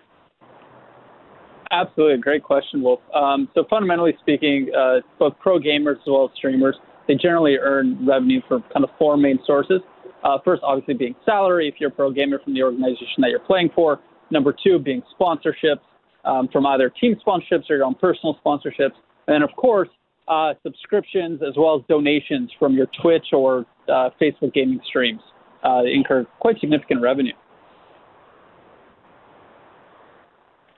Absolutely, 1.74 2.22
great 2.22 2.44
question, 2.44 2.84
Wolf. 2.84 3.00
Um, 3.15 3.50
so 3.56 3.65
fundamentally 3.68 4.13
speaking, 4.20 4.70
uh, 4.77 4.98
both 5.18 5.34
pro 5.39 5.58
gamers 5.58 5.96
as 5.96 6.08
well 6.08 6.25
as 6.25 6.38
streamers, 6.38 6.75
they 7.08 7.15
generally 7.15 7.58
earn 7.58 8.06
revenue 8.06 8.42
from 8.48 8.63
kind 8.72 8.84
of 8.84 8.92
four 9.00 9.18
main 9.18 9.39
sources. 9.44 9.82
Uh, 10.24 10.38
first, 10.46 10.62
obviously 10.63 10.94
being 10.94 11.15
salary 11.25 11.68
if 11.68 11.75
you're 11.80 11.89
a 11.89 11.94
pro 11.94 12.12
gamer 12.12 12.39
from 12.44 12.53
the 12.53 12.62
organization 12.62 13.18
that 13.18 13.32
you're 13.32 13.39
playing 13.39 13.70
for. 13.74 14.00
Number 14.30 14.56
two, 14.63 14.77
being 14.77 15.01
sponsorships 15.20 15.82
um, 16.25 16.48
from 16.53 16.65
either 16.68 16.92
team 17.01 17.15
sponsorships 17.25 17.70
or 17.72 17.77
your 17.77 17.86
own 17.86 17.96
personal 17.96 18.38
sponsorships. 18.46 18.94
And 19.27 19.44
of 19.44 19.50
course, 19.58 19.89
uh, 20.27 20.53
subscriptions 20.62 21.42
as 21.42 21.56
well 21.58 21.80
as 21.80 21.82
donations 21.89 22.51
from 22.60 22.75
your 22.75 22.88
Twitch 23.01 23.25
or 23.34 23.65
uh, 23.89 24.10
Facebook 24.22 24.53
gaming 24.53 24.80
streams 24.88 25.22
uh, 25.65 25.82
incur 25.84 26.25
quite 26.39 26.60
significant 26.60 27.01
revenue. 27.01 27.34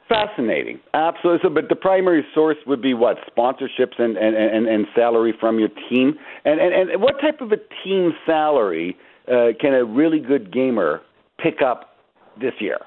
Fascinating, 0.07 0.79
absolutely. 0.93 1.39
So, 1.41 1.49
but 1.49 1.67
the 1.67 1.75
primary 1.75 2.23
source 2.35 2.57
would 2.67 2.81
be 2.81 2.93
what 2.93 3.17
sponsorships 3.35 3.97
and 3.97 4.17
and, 4.17 4.35
and, 4.35 4.67
and 4.67 4.85
salary 4.95 5.33
from 5.39 5.57
your 5.57 5.69
team, 5.89 6.13
and, 6.45 6.59
and 6.59 6.91
and 6.91 7.01
what 7.01 7.19
type 7.19 7.41
of 7.41 7.51
a 7.51 7.57
team 7.83 8.11
salary 8.25 8.95
uh, 9.27 9.47
can 9.59 9.73
a 9.73 9.83
really 9.83 10.19
good 10.19 10.53
gamer 10.53 11.01
pick 11.39 11.63
up 11.63 11.97
this 12.39 12.53
year? 12.59 12.77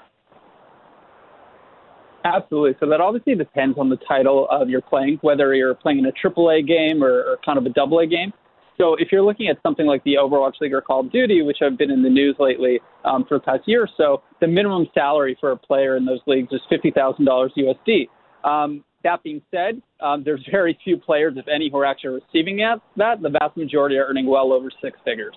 Absolutely. 2.24 2.76
So 2.80 2.88
that 2.88 3.00
obviously 3.00 3.34
depends 3.34 3.78
on 3.78 3.88
the 3.88 3.98
title 4.08 4.46
of 4.50 4.68
your 4.68 4.80
playing, 4.80 5.18
whether 5.22 5.54
you're 5.54 5.74
playing 5.74 5.98
in 5.98 6.06
a 6.06 6.12
AAA 6.12 6.66
game 6.66 7.02
or, 7.02 7.22
or 7.22 7.38
kind 7.44 7.58
of 7.58 7.66
a 7.66 7.80
AA 7.80 8.04
game. 8.04 8.32
So 8.80 8.94
if 8.94 9.08
you're 9.10 9.22
looking 9.22 9.48
at 9.48 9.58
something 9.62 9.86
like 9.86 10.04
the 10.04 10.14
Overwatch 10.14 10.60
League 10.60 10.72
or 10.72 10.80
Call 10.80 11.00
of 11.00 11.10
Duty, 11.10 11.42
which 11.42 11.58
have 11.60 11.76
been 11.76 11.90
in 11.90 12.02
the 12.02 12.08
news 12.08 12.36
lately 12.38 12.80
um, 13.04 13.24
for 13.28 13.38
the 13.38 13.44
past 13.44 13.62
year 13.66 13.82
or 13.82 13.88
so, 13.96 14.22
the 14.40 14.46
minimum 14.46 14.86
salary 14.94 15.36
for 15.40 15.50
a 15.50 15.56
player 15.56 15.96
in 15.96 16.04
those 16.04 16.20
leagues 16.26 16.52
is 16.52 16.60
fifty 16.70 16.90
thousand 16.90 17.24
dollars 17.24 17.52
USD. 17.56 18.08
Um, 18.48 18.84
that 19.04 19.22
being 19.22 19.42
said, 19.50 19.82
um, 20.00 20.22
there's 20.24 20.44
very 20.50 20.78
few 20.84 20.96
players, 20.96 21.34
if 21.36 21.46
any, 21.48 21.70
who 21.70 21.78
are 21.78 21.84
actually 21.84 22.20
receiving 22.20 22.56
that. 22.58 22.80
That 22.96 23.20
the 23.20 23.30
vast 23.30 23.56
majority 23.56 23.96
are 23.96 24.06
earning 24.06 24.26
well 24.26 24.52
over 24.52 24.70
six 24.82 24.98
figures. 25.04 25.34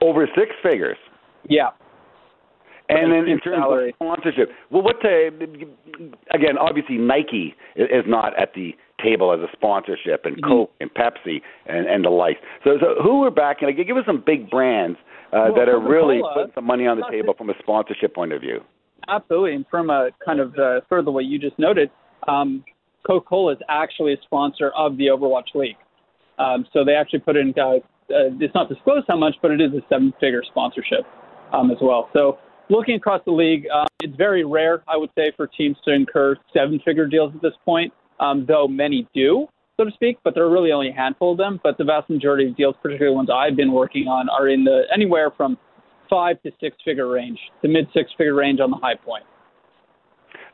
Over 0.00 0.26
six 0.36 0.50
figures. 0.62 0.96
Yeah. 1.48 1.70
And 2.88 3.12
then 3.12 3.28
in 3.28 3.38
terms 3.38 3.62
salary. 3.62 3.90
of 3.90 3.94
sponsorship, 3.94 4.50
well, 4.70 4.82
what 4.82 4.96
again? 5.00 6.58
Obviously, 6.58 6.96
Nike 6.96 7.54
is 7.76 8.04
not 8.06 8.38
at 8.38 8.52
the 8.54 8.74
table 9.02 9.32
as 9.32 9.40
a 9.40 9.50
sponsorship, 9.52 10.24
and 10.24 10.36
mm-hmm. 10.36 10.50
Coke 10.50 10.72
and 10.80 10.90
Pepsi 10.94 11.42
and 11.66 11.86
and 11.86 12.04
the 12.04 12.10
like. 12.10 12.38
So, 12.64 12.78
so 12.80 13.02
who 13.02 13.24
are 13.24 13.30
backing? 13.30 13.68
Like, 13.68 13.86
give 13.86 13.96
us 13.96 14.04
some 14.06 14.22
big 14.24 14.50
brands 14.50 14.98
uh, 15.32 15.48
well, 15.48 15.54
that 15.56 15.68
are 15.68 15.80
really 15.80 16.20
putting 16.34 16.52
some 16.54 16.64
money 16.64 16.86
on 16.86 16.98
the 16.98 17.06
table 17.10 17.34
from 17.36 17.50
a 17.50 17.54
sponsorship 17.58 18.14
point 18.14 18.32
of 18.32 18.40
view. 18.40 18.60
Absolutely, 19.08 19.54
and 19.54 19.64
from 19.70 19.90
a 19.90 20.10
kind 20.24 20.40
of 20.40 20.54
uh, 20.54 20.80
further 20.88 21.10
what 21.10 21.24
you 21.24 21.38
just 21.38 21.58
noted, 21.58 21.90
um, 22.28 22.64
Coca-Cola 23.06 23.52
is 23.52 23.58
actually 23.68 24.12
a 24.12 24.16
sponsor 24.22 24.70
of 24.76 24.96
the 24.96 25.06
Overwatch 25.06 25.54
League. 25.54 25.76
Um, 26.38 26.64
so 26.72 26.84
they 26.84 26.94
actually 26.94 27.20
put 27.20 27.36
in. 27.36 27.52
Uh, 27.58 27.76
uh, 28.10 28.30
it's 28.40 28.54
not 28.54 28.68
disclosed 28.68 29.06
how 29.08 29.16
much, 29.16 29.34
but 29.42 29.50
it 29.50 29.60
is 29.60 29.72
a 29.72 29.80
seven-figure 29.88 30.42
sponsorship 30.50 31.06
um, 31.52 31.70
as 31.70 31.78
well. 31.80 32.10
So 32.12 32.38
looking 32.68 32.94
across 32.94 33.22
the 33.24 33.32
league, 33.32 33.66
uh, 33.74 33.86
it's 34.00 34.14
very 34.16 34.44
rare, 34.44 34.82
I 34.86 34.96
would 34.96 35.10
say, 35.16 35.32
for 35.36 35.46
teams 35.46 35.76
to 35.84 35.92
incur 35.92 36.36
seven-figure 36.52 37.06
deals 37.06 37.32
at 37.34 37.42
this 37.42 37.54
point. 37.64 37.92
Um, 38.22 38.46
though 38.46 38.68
many 38.68 39.08
do, 39.12 39.48
so 39.76 39.84
to 39.84 39.90
speak, 39.90 40.18
but 40.22 40.34
there 40.34 40.44
are 40.44 40.50
really 40.50 40.70
only 40.70 40.90
a 40.90 40.92
handful 40.92 41.32
of 41.32 41.38
them. 41.38 41.58
But 41.62 41.76
the 41.76 41.84
vast 41.84 42.08
majority 42.08 42.48
of 42.48 42.56
deals, 42.56 42.76
particularly 42.80 43.16
ones 43.16 43.28
I've 43.34 43.56
been 43.56 43.72
working 43.72 44.06
on, 44.06 44.28
are 44.28 44.48
in 44.48 44.62
the 44.62 44.82
anywhere 44.94 45.32
from 45.36 45.58
five 46.08 46.40
to 46.42 46.52
six-figure 46.60 47.10
range, 47.10 47.38
the 47.62 47.68
mid 47.68 47.88
six-figure 47.92 48.34
range 48.34 48.60
on 48.60 48.70
the 48.70 48.76
high 48.76 48.94
point. 48.94 49.24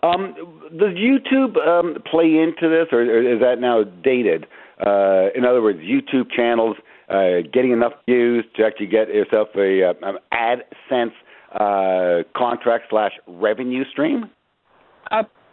Um, 0.02 0.34
does 0.78 0.94
YouTube 0.94 1.58
um, 1.58 1.96
play 2.10 2.38
into 2.38 2.68
this, 2.68 2.87
or, 2.92 3.00
or 3.00 3.34
is 3.34 3.40
that 3.40 3.60
now 3.60 3.82
dated? 4.04 4.46
Uh, 4.80 5.26
in 5.34 5.44
other 5.44 5.60
words, 5.60 5.80
YouTube 5.80 6.30
channels 6.34 6.76
uh, 7.10 7.42
getting 7.52 7.72
enough 7.72 7.94
views 8.06 8.44
to 8.56 8.64
actually 8.64 8.87
get 8.87 9.08
yourself 9.08 9.48
a 9.56 9.82
uh, 9.82 9.94
an 10.02 10.18
AdSense 10.32 11.12
uh, 11.52 12.22
contract 12.37 12.84
slash 12.90 13.12
revenue 13.26 13.84
stream? 13.90 14.30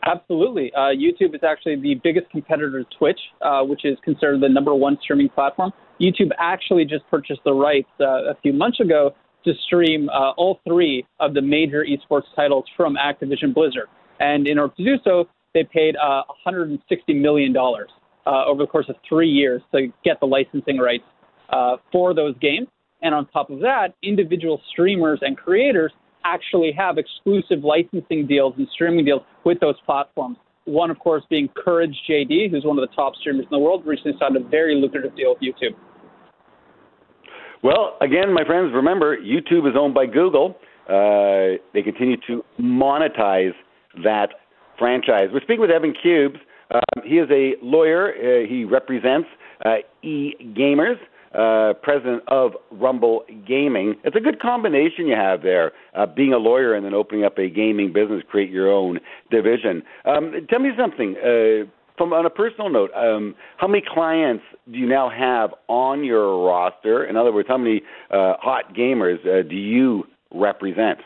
Absolutely. 0.06 0.72
Uh, 0.74 0.94
YouTube 0.94 1.34
is 1.34 1.42
actually 1.44 1.76
the 1.78 1.96
biggest 2.04 2.30
competitor 2.30 2.84
to 2.84 2.98
Twitch, 2.98 3.20
uh, 3.42 3.62
which 3.64 3.86
is 3.86 3.98
considered 4.04 4.42
the 4.42 4.50
number 4.50 4.74
one 4.76 4.98
streaming 5.02 5.30
platform. 5.30 5.72
YouTube 6.00 6.30
actually 6.38 6.86
just 6.86 7.08
purchased 7.10 7.42
the 7.44 7.54
rights 7.54 7.90
uh, 8.00 8.32
a 8.32 8.36
few 8.44 8.54
months 8.54 8.80
ago 8.80 9.16
to 9.46 9.54
stream 9.66 10.10
uh, 10.10 10.32
all 10.32 10.60
three 10.68 11.06
of 11.20 11.34
the 11.34 11.42
major 11.42 11.86
esports 11.86 12.26
titles 12.36 12.66
from 12.78 12.96
Activision 12.96 13.54
Blizzard. 13.54 13.88
And 14.20 14.48
in 14.48 14.60
order 14.60 14.74
to 14.76 14.84
do 14.84 14.96
so, 15.04 15.26
they 15.54 15.64
paid 15.64 15.96
$160 15.96 16.78
uh, 17.56 18.30
uh, 18.30 18.46
over 18.46 18.64
the 18.64 18.68
course 18.68 18.88
of 18.90 18.96
three 19.08 19.30
years 19.30 19.62
to 19.74 19.88
get 20.04 20.20
the 20.20 20.28
licensing 20.28 20.78
rights 20.78 21.04
for 21.92 22.14
those 22.14 22.38
games. 22.40 22.68
And 23.02 23.14
on 23.14 23.28
top 23.28 23.50
of 23.50 23.60
that, 23.60 23.94
individual 24.04 24.62
streamers 24.72 25.20
and 25.22 25.38
creators 25.38 25.92
actually 26.26 26.72
have 26.78 26.98
exclusive 26.98 27.64
licensing 27.64 28.28
deals 28.28 28.56
and 28.58 28.68
streaming 28.74 29.06
deals 29.06 29.22
with 29.44 29.60
those 29.60 29.76
platforms. 29.86 30.38
One, 30.66 30.90
of 30.90 30.98
course, 30.98 31.24
being 31.30 31.48
Courage 31.56 31.96
JD, 32.10 32.50
who's 32.50 32.66
one 32.66 32.78
of 32.80 32.90
the 32.90 32.96
top 32.96 33.16
streamers 33.16 33.44
in 33.44 33.52
the 33.52 33.60
world, 33.60 33.86
recently 33.86 34.14
signed 34.20 34.36
a 34.36 34.40
very 34.40 34.76
lucrative 34.76 35.16
deal 35.16 35.36
with 35.36 35.40
YouTube. 35.40 35.76
Well, 37.64 37.98
again, 38.02 38.34
my 38.34 38.44
friends, 38.44 38.72
remember, 38.74 39.18
YouTube 39.18 39.70
is 39.70 39.76
owned 39.78 39.94
by 39.94 40.08
Google. 40.08 40.58
Uh, 40.90 41.58
they 41.74 41.82
continue 41.84 42.18
to 42.28 42.44
monetize 42.60 43.54
that 44.04 44.30
franchise. 44.78 45.30
We're 45.32 45.42
speaking 45.42 45.62
with 45.62 45.72
Evan 45.72 45.94
Kubes. 46.04 46.38
Um, 46.72 47.04
he 47.04 47.18
is 47.18 47.30
a 47.32 47.54
lawyer. 47.64 48.10
Uh, 48.10 48.48
he 48.48 48.66
represents 48.66 49.28
uh, 49.64 49.76
e-gamers 50.04 50.98
uh, 51.36 51.74
president 51.82 52.24
of 52.28 52.54
Rumble 52.72 53.24
Gaming. 53.48 53.96
It's 54.04 54.16
a 54.16 54.20
good 54.20 54.40
combination 54.42 55.08
you 55.08 55.16
have 55.16 55.42
there, 55.42 55.72
uh, 55.94 56.06
being 56.06 56.34
a 56.34 56.38
lawyer 56.38 56.74
and 56.74 56.86
then 56.86 56.94
opening 56.94 57.26
up 57.26 57.38
a 57.38 57.50
gaming 57.50 57.92
business, 57.94 58.24
create 58.30 58.50
your 58.50 58.72
own 58.72 59.00
division. 59.32 59.84
Um, 60.06 60.34
tell 60.50 60.60
me 60.60 60.70
something. 60.78 61.16
Uh, 61.18 61.70
from 61.98 62.12
on 62.12 62.26
a 62.26 62.30
personal 62.30 62.70
note, 62.70 62.92
um, 62.94 63.36
how 63.58 63.68
many 63.68 63.84
clients 63.88 64.44
do 64.70 64.78
you 64.78 64.88
now 64.88 65.10
have 65.10 65.52
on 65.68 66.04
your 66.04 66.46
roster? 66.46 67.06
In 67.06 67.16
other 67.16 67.32
words, 67.32 67.48
how 67.48 67.58
many 67.58 67.82
uh, 68.12 68.34
hot 68.40 68.74
gamers 68.76 69.20
uh, 69.26 69.48
do 69.48 69.56
you 69.56 70.04
represent? 70.34 71.00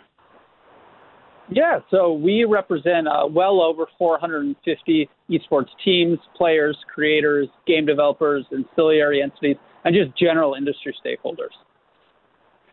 Yeah, 1.51 1.79
so 1.89 2.13
we 2.13 2.43
represent 2.43 3.07
uh, 3.07 3.25
well 3.27 3.61
over 3.61 3.87
450 3.97 5.09
esports 5.31 5.69
teams, 5.83 6.19
players, 6.35 6.77
creators, 6.93 7.47
game 7.65 7.87
developers, 7.87 8.45
and 8.51 8.65
ancillary 8.65 9.21
entities 9.21 9.57
and 9.85 9.95
just 9.95 10.17
general 10.17 10.55
industry 10.55 10.95
stakeholders. 11.05 11.55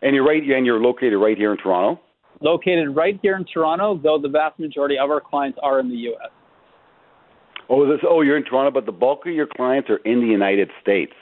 And 0.03 0.15
you're 0.15 0.27
right, 0.27 0.43
and 0.43 0.67
you're 0.67 0.81
located 0.81 1.19
right 1.19 1.37
here 1.37 1.53
in 1.53 1.59
Toronto. 1.59 2.01
Located 2.41 2.95
right 2.95 3.19
here 3.23 3.37
in 3.37 3.47
Toronto, 3.53 3.99
though 4.03 4.19
the 4.21 4.29
vast 4.29 4.59
majority 4.59 4.99
of 4.99 5.11
our 5.11 5.21
clients 5.21 5.59
are 5.63 5.81
in 5.81 5.89
the 5.89 5.97
U.S. 5.97 6.31
Oh, 7.69 7.89
this, 7.89 8.01
oh, 8.09 8.21
you're 8.21 8.37
in 8.37 8.45
Toronto, 8.45 8.71
but 8.71 8.87
the 8.87 8.93
bulk 8.93 9.27
of 9.27 9.33
your 9.33 9.47
clients 9.47 9.89
are 9.91 9.97
in 10.05 10.21
the 10.21 10.27
United 10.27 10.71
States. 10.83 11.13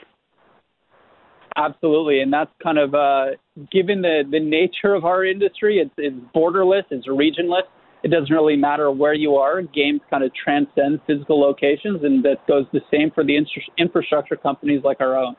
Absolutely, 1.57 2.19
and 2.19 2.31
that's 2.33 2.51
kind 2.61 2.77
of 2.77 2.93
uh, 2.93 3.27
given 3.71 4.01
the 4.01 4.23
the 4.29 4.39
nature 4.39 4.93
of 4.93 5.05
our 5.05 5.23
industry. 5.23 5.79
It's 5.79 5.93
it's 5.97 6.15
borderless, 6.35 6.83
it's 6.91 7.07
regionless. 7.07 7.63
It 8.03 8.09
doesn't 8.09 8.31
really 8.31 8.57
matter 8.57 8.91
where 8.91 9.13
you 9.13 9.35
are. 9.35 9.61
Games 9.61 10.01
kind 10.09 10.23
of 10.23 10.31
transcend 10.35 10.99
physical 11.07 11.39
locations, 11.39 12.03
and 12.03 12.23
that 12.25 12.45
goes 12.45 12.65
the 12.73 12.81
same 12.91 13.09
for 13.09 13.23
the 13.23 13.39
infrastructure 13.77 14.35
companies 14.35 14.81
like 14.83 14.99
our 14.99 15.17
own. 15.17 15.35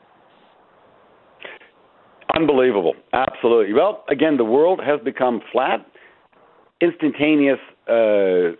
Unbelievable. 2.37 2.93
Absolutely. 3.13 3.73
Well, 3.73 4.03
again, 4.09 4.37
the 4.37 4.43
world 4.43 4.79
has 4.85 4.99
become 5.03 5.41
flat. 5.51 5.83
Instantaneous 6.81 7.57
uh, 7.89 8.55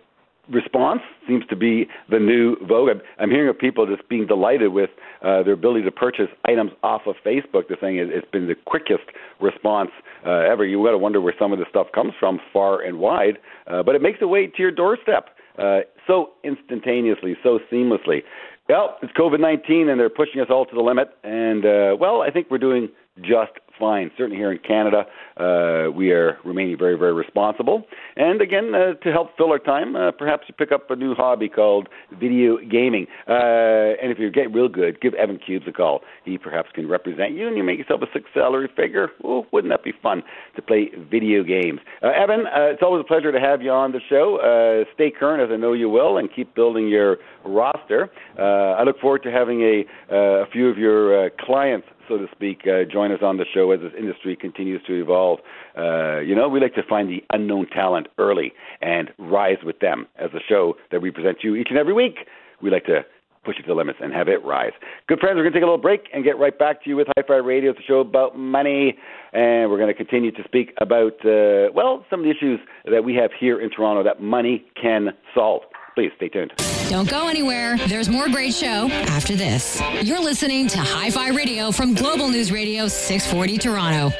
response 0.52 1.00
seems 1.28 1.46
to 1.46 1.54
be 1.54 1.86
the 2.10 2.18
new 2.18 2.56
vogue. 2.66 2.88
I'm, 3.20 3.30
hearing 3.30 3.48
of 3.48 3.56
people 3.56 3.86
just 3.86 4.08
being 4.08 4.26
delighted 4.26 4.72
with 4.72 4.90
uh, 5.22 5.44
their 5.44 5.52
ability 5.52 5.84
to 5.84 5.92
purchase 5.92 6.26
items 6.44 6.72
off 6.82 7.02
of 7.06 7.14
Facebook. 7.24 7.68
They're 7.68 7.78
saying 7.80 7.98
it, 7.98 8.08
it's 8.10 8.28
been 8.32 8.48
the 8.48 8.56
quickest 8.66 9.04
response 9.40 9.90
uh, 10.26 10.50
ever. 10.50 10.64
You 10.64 10.82
got 10.82 10.90
to 10.90 10.98
wonder 10.98 11.20
where 11.20 11.34
some 11.38 11.52
of 11.52 11.60
this 11.60 11.68
stuff 11.70 11.86
comes 11.94 12.14
from, 12.18 12.40
far 12.52 12.82
and 12.82 12.98
wide, 12.98 13.38
uh, 13.68 13.84
but 13.84 13.94
it 13.94 14.02
makes 14.02 14.18
its 14.20 14.26
way 14.26 14.48
to 14.48 14.60
your 14.60 14.72
doorstep 14.72 15.36
uh, 15.56 15.80
so 16.08 16.30
instantaneously, 16.42 17.36
so 17.44 17.60
seamlessly. 17.70 18.22
Well, 18.68 18.96
it's 19.02 19.12
COVID 19.12 19.38
19 19.40 19.88
and 19.88 20.00
they're 20.00 20.10
pushing 20.10 20.40
us 20.40 20.48
all 20.50 20.66
to 20.66 20.74
the 20.74 20.82
limit. 20.82 21.10
And, 21.22 21.64
uh, 21.64 21.96
well, 21.98 22.22
I 22.22 22.30
think 22.30 22.48
we're 22.50 22.58
doing 22.58 22.88
just 23.22 23.52
fine. 23.78 24.10
Certainly 24.16 24.36
here 24.36 24.52
in 24.52 24.58
Canada, 24.58 25.06
uh, 25.36 25.90
we 25.90 26.10
are 26.10 26.38
remaining 26.44 26.76
very, 26.76 26.96
very 26.98 27.12
responsible. 27.12 27.84
And 28.16 28.40
again, 28.40 28.72
uh, 28.74 28.94
to 29.04 29.12
help 29.12 29.36
fill 29.36 29.50
our 29.50 29.58
time, 29.58 29.96
uh, 29.96 30.10
perhaps 30.12 30.44
you 30.48 30.54
pick 30.54 30.72
up 30.72 30.90
a 30.90 30.96
new 30.96 31.14
hobby 31.14 31.48
called 31.48 31.88
video 32.18 32.58
gaming. 32.58 33.06
Uh, 33.28 33.94
and 34.02 34.10
if 34.10 34.18
you 34.18 34.30
get 34.30 34.52
real 34.52 34.68
good, 34.68 35.00
give 35.00 35.14
Evan 35.14 35.38
Kubes 35.38 35.68
a 35.68 35.72
call. 35.72 36.00
He 36.24 36.38
perhaps 36.38 36.70
can 36.74 36.88
represent 36.88 37.32
you, 37.32 37.46
and 37.46 37.56
you 37.56 37.62
make 37.62 37.78
yourself 37.78 38.02
a 38.02 38.06
six 38.12 38.26
salary 38.34 38.68
figure. 38.76 39.08
Oh, 39.24 39.46
wouldn't 39.52 39.72
that 39.72 39.84
be 39.84 39.92
fun 40.02 40.22
to 40.56 40.62
play 40.62 40.90
video 41.10 41.42
games? 41.42 41.80
Uh, 42.02 42.08
Evan, 42.08 42.46
uh, 42.46 42.72
it's 42.72 42.82
always 42.82 43.00
a 43.00 43.08
pleasure 43.08 43.32
to 43.32 43.40
have 43.40 43.62
you 43.62 43.70
on 43.70 43.92
the 43.92 44.00
show. 44.08 44.84
stay 44.94 45.10
current, 45.10 45.42
as 45.42 45.52
I 45.52 45.56
know 45.56 45.72
you 45.72 45.88
will, 45.88 46.18
and 46.18 46.28
keep 46.34 46.54
building 46.54 46.88
your 46.88 47.18
roster. 47.44 48.10
I 48.38 48.82
look 48.82 48.98
forward 49.00 49.22
to 49.24 49.30
having 49.30 49.62
a, 49.62 49.84
a 50.10 50.46
few 50.52 50.68
of 50.68 50.78
your 50.78 51.30
clients 51.40 51.86
so 52.08 52.18
to 52.18 52.26
speak, 52.32 52.62
uh, 52.66 52.84
join 52.90 53.12
us 53.12 53.20
on 53.22 53.36
the 53.36 53.44
show 53.52 53.70
as 53.70 53.80
this 53.80 53.92
industry 53.96 54.36
continues 54.36 54.82
to 54.86 55.00
evolve. 55.00 55.40
Uh, 55.76 56.18
you 56.20 56.34
know, 56.34 56.48
we 56.48 56.60
like 56.60 56.74
to 56.74 56.82
find 56.82 57.08
the 57.08 57.22
unknown 57.30 57.66
talent 57.68 58.08
early 58.18 58.52
and 58.80 59.10
rise 59.18 59.58
with 59.64 59.78
them 59.80 60.06
as 60.16 60.30
a 60.34 60.40
show 60.48 60.74
that 60.90 61.02
we 61.02 61.10
present 61.10 61.38
you 61.42 61.54
each 61.54 61.68
and 61.70 61.78
every 61.78 61.92
week. 61.92 62.26
We 62.62 62.70
like 62.70 62.86
to 62.86 63.02
push 63.44 63.56
it 63.58 63.62
to 63.62 63.68
the 63.68 63.74
limits 63.74 63.98
and 64.02 64.12
have 64.12 64.28
it 64.28 64.44
rise. 64.44 64.72
Good 65.06 65.20
friends, 65.20 65.36
we're 65.36 65.42
going 65.42 65.52
to 65.52 65.58
take 65.58 65.62
a 65.62 65.66
little 65.66 65.78
break 65.78 66.08
and 66.12 66.24
get 66.24 66.38
right 66.38 66.58
back 66.58 66.82
to 66.84 66.90
you 66.90 66.96
with 66.96 67.06
Hi 67.16 67.22
Fi 67.26 67.36
Radio, 67.36 67.72
the 67.72 67.82
show 67.86 68.00
about 68.00 68.36
money. 68.36 68.96
And 69.32 69.70
we're 69.70 69.78
going 69.78 69.88
to 69.88 69.94
continue 69.94 70.30
to 70.32 70.42
speak 70.44 70.74
about, 70.80 71.14
uh, 71.24 71.72
well, 71.74 72.04
some 72.10 72.20
of 72.20 72.24
the 72.24 72.30
issues 72.30 72.60
that 72.90 73.04
we 73.04 73.14
have 73.14 73.30
here 73.38 73.60
in 73.60 73.70
Toronto 73.70 74.02
that 74.02 74.20
money 74.20 74.66
can 74.80 75.10
solve. 75.34 75.62
Please 75.98 76.12
stay 76.14 76.28
tuned. 76.28 76.52
Don't 76.88 77.10
go 77.10 77.26
anywhere. 77.26 77.76
There's 77.88 78.08
more 78.08 78.28
great 78.28 78.54
show 78.54 78.88
after 78.88 79.34
this. 79.34 79.82
You're 80.00 80.20
listening 80.20 80.68
to 80.68 80.78
Hi 80.78 81.10
Fi 81.10 81.30
Radio 81.30 81.72
from 81.72 81.92
Global 81.92 82.28
News 82.28 82.52
Radio 82.52 82.86
640 82.86 83.58
Toronto. 83.58 84.16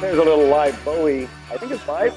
There's 0.00 0.16
a 0.16 0.22
little 0.22 0.46
live 0.46 0.80
Bowie. 0.84 1.24
I 1.50 1.56
think 1.56 1.72
it's 1.72 1.88
live. 1.88 2.16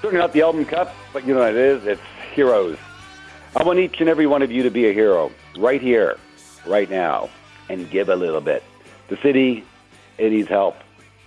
Certainly 0.00 0.18
not 0.20 0.32
the 0.32 0.42
album 0.42 0.64
cut, 0.64 0.94
but 1.12 1.26
you 1.26 1.34
know 1.34 1.40
what 1.40 1.56
it 1.56 1.56
is. 1.56 1.86
It's 1.86 2.00
Heroes. 2.32 2.78
I 3.56 3.64
want 3.64 3.80
each 3.80 4.00
and 4.00 4.08
every 4.08 4.28
one 4.28 4.42
of 4.42 4.52
you 4.52 4.62
to 4.62 4.70
be 4.70 4.88
a 4.88 4.92
hero 4.92 5.32
right 5.58 5.82
here, 5.82 6.16
right 6.66 6.88
now, 6.88 7.28
and 7.68 7.90
give 7.90 8.08
a 8.08 8.14
little 8.14 8.40
bit. 8.40 8.62
The 9.08 9.16
city, 9.22 9.64
it 10.18 10.30
needs 10.30 10.48
help. 10.48 10.76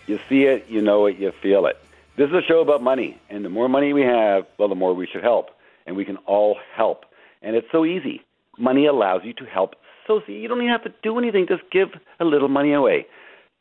You 0.08 0.20
see 0.30 0.44
it, 0.44 0.66
you 0.70 0.82
know 0.82 1.06
it, 1.06 1.18
you 1.18 1.34
feel 1.42 1.66
it. 1.66 1.78
This 2.16 2.30
is 2.30 2.36
a 2.36 2.42
show 2.42 2.62
about 2.62 2.82
money, 2.82 3.20
and 3.30 3.44
the 3.44 3.50
more 3.50 3.68
money 3.68 3.92
we 3.92 4.04
have, 4.04 4.46
well, 4.58 4.70
the 4.70 4.76
more 4.76 4.94
we 4.94 5.06
should 5.06 5.24
help, 5.24 5.50
and 5.86 5.98
we 5.98 6.06
can 6.06 6.16
all 6.26 6.58
help. 6.74 7.04
And 7.42 7.58
it's 7.58 7.68
so 7.74 7.84
easy. 7.84 8.22
Money 8.58 8.86
allows 8.86 9.24
you 9.26 9.34
to 9.34 9.46
help. 9.46 9.76
So 10.08 10.22
see, 10.26 10.34
you 10.34 10.48
don't 10.48 10.60
even 10.60 10.72
have 10.72 10.84
to 10.86 10.94
do 11.04 11.18
anything. 11.18 11.46
Just 11.48 11.64
give 11.72 11.90
a 12.22 12.26
little 12.26 12.50
money 12.50 12.72
away 12.72 13.06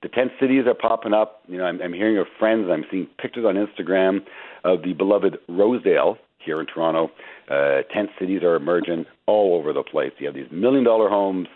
the 0.03 0.09
tent 0.09 0.33
cities 0.41 0.67
are 0.67 0.75
popping 0.75 1.15
up. 1.15 1.43
You 1.49 1.59
know, 1.59 1.65
I'm, 1.65 1.81
I'm 1.81 1.93
hearing 1.93 2.19
of 2.19 2.27
friends. 2.39 2.69
I'm 2.71 2.85
seeing 2.91 3.07
pictures 3.19 3.45
on 3.47 3.55
Instagram 3.55 4.25
of 4.65 4.83
the 4.83 4.93
beloved 4.93 5.39
Rosedale 5.49 6.19
here 6.45 6.61
in 6.61 6.67
Toronto. 6.67 7.11
Uh, 7.49 7.83
tent 7.93 8.11
cities 8.19 8.43
are 8.43 8.57
emerging 8.57 9.05
all 9.27 9.55
over 9.57 9.73
the 9.73 9.83
place. 9.83 10.13
You 10.19 10.27
have 10.27 10.35
these 10.35 10.51
million 10.51 10.85
dollar 10.85 11.09
homes, 11.09 11.49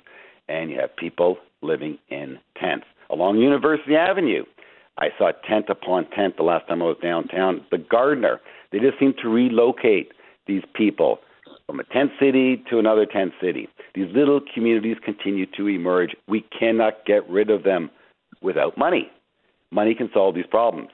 and 0.48 0.70
you 0.70 0.78
have 0.80 0.94
people 0.96 1.38
living 1.62 1.98
in 2.08 2.38
tents 2.60 2.86
along 3.10 3.38
University 3.38 3.96
Avenue. 3.96 4.44
I 4.98 5.08
saw 5.18 5.32
tent 5.48 5.66
upon 5.68 6.08
tent 6.10 6.36
the 6.36 6.42
last 6.42 6.66
time 6.68 6.82
I 6.82 6.86
was 6.86 6.96
downtown. 7.02 7.64
The 7.70 7.78
Gardiner, 7.78 8.40
they 8.72 8.78
just 8.78 8.98
seem 8.98 9.14
to 9.22 9.28
relocate 9.28 10.12
these 10.46 10.62
people 10.74 11.18
from 11.66 11.80
a 11.80 11.84
tent 11.84 12.12
city 12.18 12.62
to 12.70 12.78
another 12.78 13.04
tent 13.04 13.32
city. 13.40 13.68
These 13.94 14.08
little 14.14 14.40
communities 14.54 14.96
continue 15.04 15.46
to 15.56 15.68
emerge. 15.68 16.14
We 16.28 16.44
cannot 16.58 17.04
get 17.04 17.28
rid 17.28 17.50
of 17.50 17.64
them 17.64 17.90
without 18.42 18.78
money. 18.78 19.10
Money 19.70 19.94
can 19.94 20.08
solve 20.14 20.34
these 20.34 20.46
problems. 20.46 20.90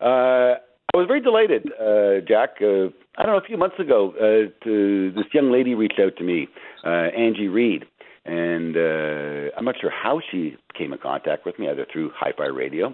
Uh, 0.00 0.54
I 0.94 0.96
was 0.96 1.06
very 1.06 1.20
delighted, 1.20 1.70
uh, 1.80 2.20
Jack. 2.26 2.60
Uh, 2.60 2.88
I 3.16 3.24
don't 3.24 3.32
know, 3.32 3.38
a 3.38 3.46
few 3.46 3.58
months 3.58 3.76
ago, 3.78 4.14
uh, 4.16 4.64
to, 4.64 5.12
this 5.12 5.26
young 5.34 5.52
lady 5.52 5.74
reached 5.74 6.00
out 6.00 6.16
to 6.16 6.24
me, 6.24 6.48
uh, 6.84 6.88
Angie 6.88 7.48
Reed, 7.48 7.84
and 8.24 8.74
uh, 8.74 9.54
I'm 9.56 9.64
not 9.64 9.74
sure 9.80 9.90
how 9.90 10.20
she 10.30 10.56
came 10.76 10.94
in 10.94 10.98
contact 10.98 11.44
with 11.44 11.58
me, 11.58 11.68
either 11.68 11.86
through 11.92 12.10
Hi-Fi 12.16 12.46
Radio, 12.46 12.88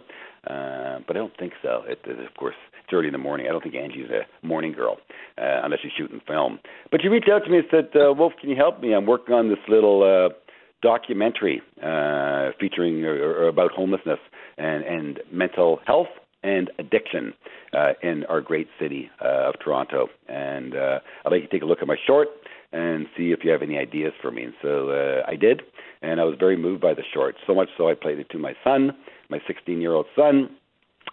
uh, 0.48 0.98
but 1.06 1.16
I 1.16 1.20
don't 1.20 1.36
think 1.38 1.52
so. 1.62 1.82
It, 1.86 2.00
of 2.04 2.34
course, 2.36 2.56
it's 2.82 2.92
early 2.92 3.06
in 3.06 3.12
the 3.12 3.18
morning. 3.18 3.46
I 3.46 3.52
don't 3.52 3.62
think 3.62 3.76
Angie's 3.76 4.10
a 4.10 4.46
morning 4.46 4.72
girl, 4.72 4.96
uh, 5.36 5.60
unless 5.62 5.80
she's 5.82 5.92
shooting 5.96 6.20
film. 6.26 6.58
But 6.90 7.02
she 7.02 7.08
reached 7.08 7.28
out 7.28 7.44
to 7.44 7.50
me 7.50 7.58
and 7.58 7.66
said, 7.70 7.90
uh, 7.94 8.12
"Wolf, 8.12 8.32
can 8.40 8.50
you 8.50 8.56
help 8.56 8.80
me? 8.80 8.94
I'm 8.94 9.06
working 9.06 9.34
on 9.34 9.48
this 9.48 9.58
little." 9.68 10.02
Uh, 10.02 10.34
documentary 10.80 11.60
uh, 11.82 12.50
featuring 12.60 13.04
or, 13.04 13.12
or 13.12 13.48
about 13.48 13.72
homelessness 13.72 14.20
and, 14.58 14.84
and 14.84 15.20
mental 15.32 15.80
health 15.84 16.06
and 16.42 16.70
addiction 16.78 17.32
uh, 17.72 17.92
in 18.02 18.24
our 18.26 18.40
great 18.40 18.68
city 18.80 19.10
uh, 19.22 19.48
of 19.48 19.54
Toronto. 19.62 20.08
And 20.28 20.76
uh, 20.76 21.00
I'd 21.24 21.32
like 21.32 21.42
you 21.42 21.48
to 21.48 21.52
take 21.52 21.62
a 21.62 21.66
look 21.66 21.82
at 21.82 21.88
my 21.88 21.96
short 22.06 22.28
and 22.72 23.06
see 23.16 23.32
if 23.32 23.40
you 23.42 23.50
have 23.50 23.62
any 23.62 23.78
ideas 23.78 24.12
for 24.20 24.30
me. 24.30 24.44
And 24.44 24.54
so 24.62 24.90
uh, 24.90 25.22
I 25.26 25.36
did, 25.36 25.62
and 26.02 26.20
I 26.20 26.24
was 26.24 26.36
very 26.38 26.56
moved 26.56 26.82
by 26.82 26.94
the 26.94 27.02
short. 27.12 27.36
So 27.46 27.54
much 27.54 27.68
so 27.76 27.88
I 27.88 27.94
played 27.94 28.18
it 28.18 28.28
to 28.30 28.38
my 28.38 28.54
son, 28.62 28.92
my 29.30 29.40
16 29.46 29.80
year 29.80 29.94
old 29.94 30.06
son, 30.14 30.50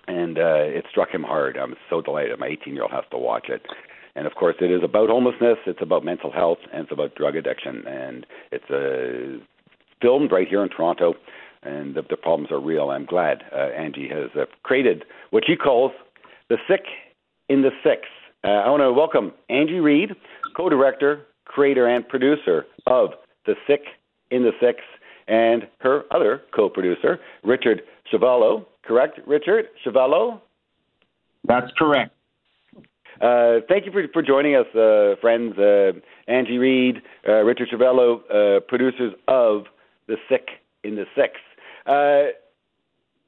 and 0.08 0.38
uh, 0.38 0.63
it 0.65 0.86
struck 0.89 1.10
him 1.10 1.24
hard. 1.24 1.58
I'm 1.58 1.75
so 1.89 2.01
delighted. 2.01 2.38
My 2.39 2.48
18 2.48 2.74
year 2.74 2.84
old 2.84 2.91
has 2.91 3.05
to 3.12 3.17
watch 3.17 3.48
it. 3.50 3.62
And 4.15 4.27
of 4.27 4.36
course, 4.36 4.55
it 4.62 4.72
is 4.72 4.82
about 4.84 5.10
homelessness, 5.10 5.58
it's 5.65 5.82
about 5.82 6.05
mental 6.05 6.32
health, 6.32 6.60
and 6.72 6.84
it's 6.84 6.91
about 6.91 7.15
drug 7.15 7.36
addiction. 7.36 7.84
And 7.86 8.26
it's 8.52 8.69
a 8.69 9.39
filmed 10.02 10.32
right 10.32 10.47
here 10.47 10.63
in 10.63 10.69
Toronto, 10.69 11.15
and 11.65 11.95
the, 11.95 12.04
the 12.10 12.17
problems 12.17 12.51
are 12.51 12.60
real. 12.60 12.89
I'm 12.89 13.06
glad 13.06 13.43
uh, 13.54 13.69
Angie 13.78 14.08
has 14.10 14.30
uh, 14.39 14.45
created 14.63 15.06
what 15.32 15.43
she 15.47 15.56
calls 15.56 15.91
the 16.49 16.58
sick 16.69 16.86
in 17.49 17.62
the 17.62 17.71
six. 17.84 18.01
Uh, 18.43 18.47
I 18.47 18.69
want 18.69 18.82
to 18.82 18.93
welcome 18.93 19.34
Angie 19.49 19.80
Reed, 19.80 20.12
co-director, 20.56 21.25
creator, 21.45 21.88
and 21.88 22.08
producer 22.08 22.65
of 22.86 23.10
The 23.45 23.56
Sick 23.67 23.82
in 24.30 24.43
the 24.43 24.51
Six, 24.60 24.82
and 25.28 25.67
her 25.80 26.04
other 26.12 26.41
co-producer, 26.56 27.19
Richard 27.43 27.82
Chavallo. 28.12 28.65
Correct, 28.84 29.19
Richard 29.25 29.65
Chavallo? 29.84 30.41
That's 31.47 31.71
correct. 31.78 32.12
Uh, 33.21 33.62
thank 33.69 33.86
you 33.86 33.91
for, 33.91 34.06
for 34.13 34.21
joining 34.21 34.56
us, 34.56 34.67
uh, 34.75 35.15
friends. 35.21 35.58
Uh, 35.58 35.93
Angie 36.28 36.58
Reed, 36.58 37.01
uh, 37.28 37.43
Richard 37.43 37.69
Chavallo, 37.73 38.19
uh, 38.30 38.60
producers 38.67 39.13
of 39.28 39.63
the 40.08 40.17
sick 40.30 40.49
in 40.84 40.95
the 40.95 41.06
six. 41.15 41.34
Uh, 41.86 42.34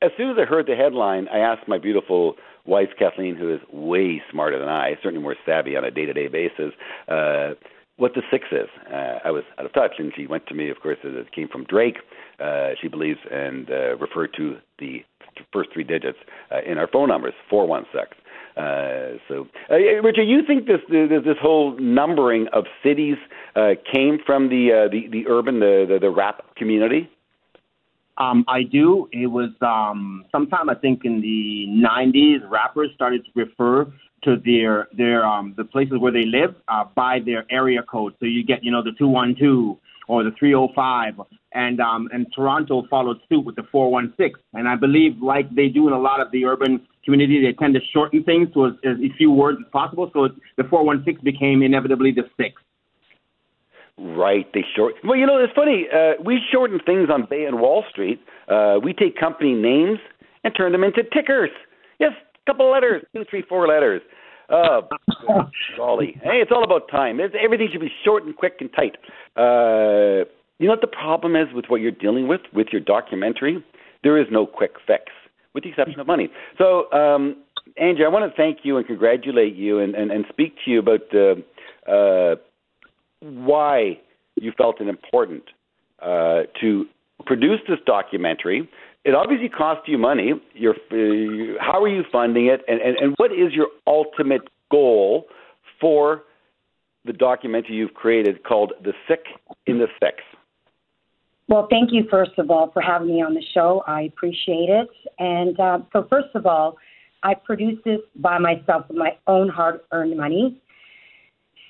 as 0.02 0.12
soon 0.18 0.32
as 0.32 0.38
I 0.40 0.46
heard 0.46 0.68
the 0.68 0.76
headline, 0.76 1.28
I 1.30 1.40
asked 1.40 1.68
my 1.68 1.78
beautiful 1.78 2.36
wife, 2.66 2.90
Kathleen, 3.00 3.36
who 3.36 3.54
is 3.54 3.62
way 3.72 4.22
smarter 4.32 4.60
than 4.60 4.70
I, 4.70 4.96
certainly 5.02 5.24
more 5.24 5.36
savvy 5.46 5.76
on 5.76 5.84
a 5.84 5.92
day 5.92 6.06
to 6.06 6.14
day 6.14 6.28
basis, 6.28 6.74
uh, 7.08 7.54
what 7.98 8.14
the 8.14 8.22
six 8.30 8.46
is. 8.52 8.70
Uh, 8.92 9.20
I 9.26 9.32
was 9.32 9.44
out 9.58 9.66
of 9.66 9.74
touch, 9.74 9.94
and 9.98 10.12
she 10.16 10.28
went 10.28 10.46
to 10.48 10.54
me, 10.54 10.70
of 10.70 10.80
course, 10.82 10.98
it 11.04 11.32
came 11.32 11.48
from 11.48 11.64
Drake, 11.64 11.98
uh, 12.40 12.72
she 12.80 12.88
believes, 12.88 13.20
and 13.32 13.70
uh, 13.72 13.98
referred 13.98 14.34
to 14.38 14.58
the 14.80 15.04
first 15.52 15.70
three 15.74 15.84
digits 15.84 16.18
uh, 16.52 16.60
in 16.70 16.78
our 16.78 16.88
phone 16.88 17.10
numbers, 17.10 17.34
416. 17.50 18.24
Uh, 18.56 19.18
so, 19.28 19.48
uh, 19.70 19.76
Richard, 20.02 20.24
you 20.24 20.42
think 20.46 20.66
this 20.66 20.80
this, 20.90 21.24
this 21.24 21.38
whole 21.40 21.78
numbering 21.80 22.48
of 22.54 22.66
cities 22.84 23.18
uh, 23.56 23.74
came 23.94 24.18
from 24.26 24.50
the, 24.50 24.88
uh, 24.88 24.92
the 24.92 25.08
the 25.12 25.28
urban 25.28 25.60
the, 25.60 25.86
the 25.88 26.00
the 26.00 26.10
rap 26.10 26.56
community? 26.56 27.08
Um, 28.18 28.46
I 28.48 28.64
do. 28.64 29.08
It 29.12 29.28
was 29.28 29.52
um, 29.62 30.26
sometime 30.32 30.70
I 30.70 30.76
think 30.76 31.06
in 31.06 31.22
the 31.22 31.68
'90s. 31.70 32.50
Rappers 32.50 32.90
started 32.96 33.24
to 33.26 33.32
refer 33.36 33.86
to 34.24 34.38
their 34.44 34.88
their 34.98 35.26
um, 35.26 35.54
the 35.56 35.64
places 35.64 36.00
where 36.00 36.12
they 36.12 36.26
live 36.26 36.56
uh, 36.68 36.86
by 36.96 37.20
their 37.24 37.46
area 37.52 37.84
code. 37.84 38.14
So 38.20 38.26
you 38.26 38.44
get 38.44 38.64
you 38.64 38.72
know 38.72 38.84
the 38.84 38.94
two 38.98 39.08
one 39.08 39.36
two 39.38 39.78
or 40.08 40.24
the 40.24 40.32
305, 40.40 41.22
and 41.54 41.80
um, 41.82 42.10
and 42.14 42.28
Toronto 42.34 42.84
followed 42.90 43.18
suit 43.30 43.42
with 43.46 43.56
the 43.56 43.64
416. 43.72 44.42
And 44.54 44.68
I 44.68 44.76
believe, 44.76 45.22
like 45.22 45.54
they 45.54 45.68
do 45.68 45.88
in 45.88 45.94
a 45.94 46.00
lot 46.00 46.22
of 46.22 46.32
the 46.32 46.46
urban 46.46 46.88
community, 47.04 47.42
they 47.46 47.54
tend 47.54 47.74
to 47.74 47.82
shorten 47.94 48.24
things 48.24 48.48
to 48.54 48.68
as, 48.68 48.74
as 48.86 48.98
few 49.18 49.32
words 49.32 49.60
as 49.64 49.72
possible. 49.72 50.10
So 50.14 50.30
the 50.56 50.64
416 50.64 51.24
became 51.24 51.62
inevitably 51.62 52.12
the 52.12 52.24
six. 52.38 52.62
Right, 54.00 54.46
they 54.54 54.64
short. 54.76 54.96
Well, 55.04 55.18
you 55.18 55.26
know, 55.26 55.38
it's 55.38 55.54
funny. 55.54 55.88
Uh, 55.92 56.22
we 56.24 56.40
shorten 56.52 56.80
things 56.86 57.10
on 57.12 57.26
Bay 57.28 57.46
and 57.46 57.60
Wall 57.60 57.84
Street. 57.90 58.22
Uh, 58.48 58.78
we 58.84 58.94
take 58.94 59.18
company 59.18 59.54
names 59.54 60.00
and 60.44 60.54
turn 60.56 60.72
them 60.72 60.84
into 60.84 61.02
tickers. 61.04 61.50
Yes, 62.00 62.12
a 62.16 62.52
couple 62.52 62.72
letters, 62.72 63.04
two, 63.14 63.26
three, 63.30 63.44
four 63.48 63.68
letters. 63.68 64.02
Oh, 64.50 64.82
golly. 65.78 66.16
Hey, 66.22 66.40
it's 66.42 66.52
all 66.54 66.64
about 66.64 66.90
time. 66.90 67.20
It's, 67.20 67.36
everything 67.44 67.70
should 67.72 67.82
be 67.82 67.92
short 68.06 68.24
and 68.24 68.36
quick 68.36 68.58
and 68.60 68.70
tight. 68.72 68.98
Uh, 69.36 70.26
you 70.60 70.68
know 70.68 70.74
what 70.74 70.82
the 70.82 70.88
problem 70.88 71.36
is 71.36 71.48
with 71.54 71.66
what 71.68 71.82
you're 71.82 71.92
dealing 71.92 72.28
with 72.28 72.42
with 72.54 72.68
your 72.72 72.82
documentary? 72.82 73.64
There 74.04 74.20
is 74.20 74.28
no 74.32 74.46
quick 74.46 74.74
fix, 74.86 75.06
with 75.54 75.64
the 75.64 75.70
exception 75.72 76.00
of 76.00 76.08
money. 76.08 76.30
So, 76.58 76.92
um, 76.92 77.44
Angie, 77.78 78.06
I 78.06 78.08
want 78.08 78.30
to 78.30 78.36
thank 78.36 78.60
you 78.64 78.78
and 78.78 78.86
congratulate 78.86 79.56
you 79.56 79.80
and, 79.80 79.96
and, 79.96 80.12
and 80.12 80.26
speak 80.30 80.56
to 80.66 80.72
you 80.72 80.80
about 80.80 81.02
uh, 81.14 81.92
uh, 81.92 82.36
why 83.20 84.00
you 84.36 84.52
felt 84.58 84.80
it 84.82 84.88
important 84.88 85.44
uh, 86.02 86.44
to 86.62 86.86
produce 87.26 87.60
this 87.68 87.80
documentary 87.86 88.70
it 89.08 89.16
obviously 89.16 89.48
costs 89.48 89.88
you 89.88 89.98
money. 89.98 90.34
Uh, 90.34 90.74
how 91.62 91.82
are 91.82 91.88
you 91.88 92.04
funding 92.12 92.48
it, 92.48 92.62
and, 92.68 92.82
and, 92.82 92.98
and 92.98 93.14
what 93.16 93.32
is 93.32 93.54
your 93.54 93.68
ultimate 93.88 94.42
goal 94.70 95.28
for 95.80 96.24
the 97.06 97.14
documentary 97.14 97.76
you've 97.76 97.94
created 97.94 98.44
called 98.44 98.74
"The 98.84 98.92
Sick 99.08 99.24
in 99.66 99.78
the 99.78 99.88
Six"? 100.04 100.18
Well, 101.48 101.68
thank 101.70 101.94
you 101.94 102.04
first 102.12 102.38
of 102.38 102.52
all 102.52 102.70
for 102.72 102.82
having 102.82 103.08
me 103.08 103.22
on 103.22 103.34
the 103.34 103.44
show. 103.54 103.82
I 103.88 104.02
appreciate 104.02 104.68
it. 104.68 104.90
And 105.18 105.58
uh, 105.58 105.80
so, 105.94 106.06
first 106.10 106.36
of 106.36 106.46
all, 106.46 106.76
I 107.24 107.34
produced 107.34 107.86
this 107.86 108.02
by 108.18 108.40
myself 108.40 108.90
with 108.90 108.98
my 108.98 109.16
own 109.28 109.48
hard-earned 109.48 110.18
money. 110.18 110.62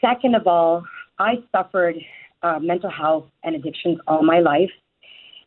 Second 0.01 0.33
of 0.33 0.47
all, 0.47 0.83
I 1.19 1.35
suffered 1.51 1.95
uh, 2.43 2.59
mental 2.59 2.89
health 2.89 3.25
and 3.43 3.55
addictions 3.55 3.99
all 4.07 4.23
my 4.23 4.39
life. 4.39 4.69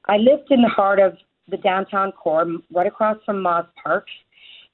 I 0.07 0.17
lived 0.17 0.51
in 0.51 0.63
the 0.63 0.69
heart 0.69 0.99
of 0.99 1.17
the 1.49 1.57
downtown 1.57 2.13
core, 2.13 2.47
right 2.73 2.87
across 2.87 3.19
from 3.25 3.43
Moss 3.43 3.67
Park, 3.83 4.07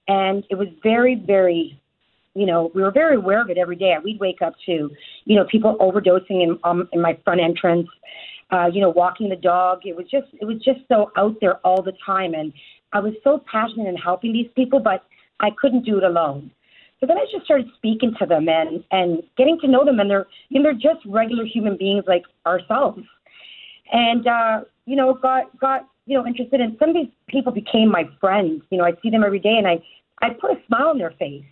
and 0.09 0.45
it 0.51 0.55
was 0.57 0.69
very, 0.83 1.15
very, 1.15 1.81
you 2.35 2.47
know, 2.47 2.71
we 2.75 2.83
were 2.83 2.91
very 2.91 3.17
aware 3.17 3.41
of 3.41 3.51
it 3.51 3.59
every 3.59 3.77
day. 3.77 3.95
We'd 4.03 4.21
wake 4.21 4.43
up 4.43 4.55
to, 4.67 4.91
you 5.25 5.37
know, 5.37 5.45
people 5.51 5.77
overdosing 5.81 6.43
in 6.43 6.59
um, 6.65 6.89
in 6.93 7.01
my 7.01 7.19
front 7.25 7.41
entrance, 7.41 7.89
uh, 8.51 8.67
you 8.73 8.81
know, 8.81 8.91
walking 8.91 9.29
the 9.29 9.37
dog. 9.37 9.81
It 9.85 9.97
was 9.97 10.07
just, 10.11 10.29
it 10.41 10.45
was 10.45 10.59
just 10.59 10.81
so 10.89 11.11
out 11.17 11.37
there 11.41 11.57
all 11.67 11.83
the 11.83 11.95
time, 12.05 12.35
and 12.35 12.53
I 12.93 13.01
was 13.01 13.15
so 13.25 13.43
passionate 13.51 13.89
in 13.89 13.97
helping 13.97 14.33
these 14.33 14.51
people, 14.55 14.81
but 14.81 15.05
I 15.41 15.51
couldn't 15.61 15.85
do 15.85 15.99
it 15.99 16.05
alone. 16.05 16.51
So 17.01 17.07
then 17.07 17.19
I 17.19 17.27
just 17.31 17.45
started 17.45 17.67
speaking 17.77 18.15
to 18.19 18.27
them 18.27 18.49
and 18.49 18.83
and 18.91 19.23
getting 19.37 19.59
to 19.61 19.69
know 19.69 19.85
them, 19.85 20.01
and 20.01 20.11
they're 20.11 20.27
you 20.49 20.61
know 20.61 20.71
they're 20.71 20.95
just 20.95 21.05
regular 21.07 21.45
human 21.45 21.77
beings 21.77 22.05
like 22.07 22.25
ourselves, 22.47 23.03
and 23.93 24.27
uh, 24.27 24.61
you 24.87 24.97
know 24.97 25.13
got 25.15 25.57
got 25.59 25.89
you 26.07 26.17
know 26.17 26.27
interested 26.27 26.61
in 26.61 26.77
some 26.79 26.91
of 26.91 26.95
these 26.95 27.13
people 27.29 27.53
became 27.53 27.91
my 27.91 28.05
friends. 28.19 28.63
You 28.71 28.79
know 28.79 28.85
I 28.85 28.93
see 29.03 29.11
them 29.11 29.25
every 29.25 29.41
day, 29.41 29.57
and 29.59 29.67
I 29.67 29.79
I 30.23 30.31
put 30.31 30.53
a 30.53 30.57
smile 30.67 30.89
on 30.89 30.99
their 30.99 31.13
face, 31.13 31.45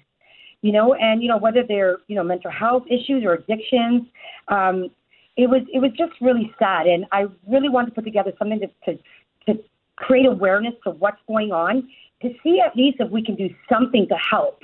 you 0.63 0.73
know, 0.73 0.95
and 0.95 1.23
you 1.23 1.29
know 1.29 1.37
whether 1.37 1.63
they're 1.63 1.99
you 2.07 2.17
know 2.17 2.25
mental 2.25 2.51
health 2.51 2.85
issues 2.89 3.23
or 3.23 3.35
addictions, 3.35 4.05
um, 4.49 4.91
it 5.37 5.49
was 5.49 5.63
it 5.73 5.81
was 5.81 5.91
just 5.99 6.13
really 6.23 6.55
sad, 6.59 6.87
and 6.87 7.05
I 7.13 7.27
really 7.47 7.69
wanted 7.69 7.91
to 7.91 7.95
put 7.97 8.05
together 8.05 8.33
something 8.39 8.61
to 8.61 8.69
to, 8.87 8.99
to 9.47 9.63
create 9.97 10.25
awareness 10.25 10.73
to 10.85 10.91
what's 10.91 11.21
going 11.29 11.53
on 11.53 11.87
to 12.23 12.31
see 12.43 12.61
at 12.65 12.75
least 12.75 12.97
if 13.01 13.11
we 13.11 13.23
can 13.23 13.35
do 13.35 13.51
something 13.69 14.09
to 14.09 14.15
help 14.17 14.63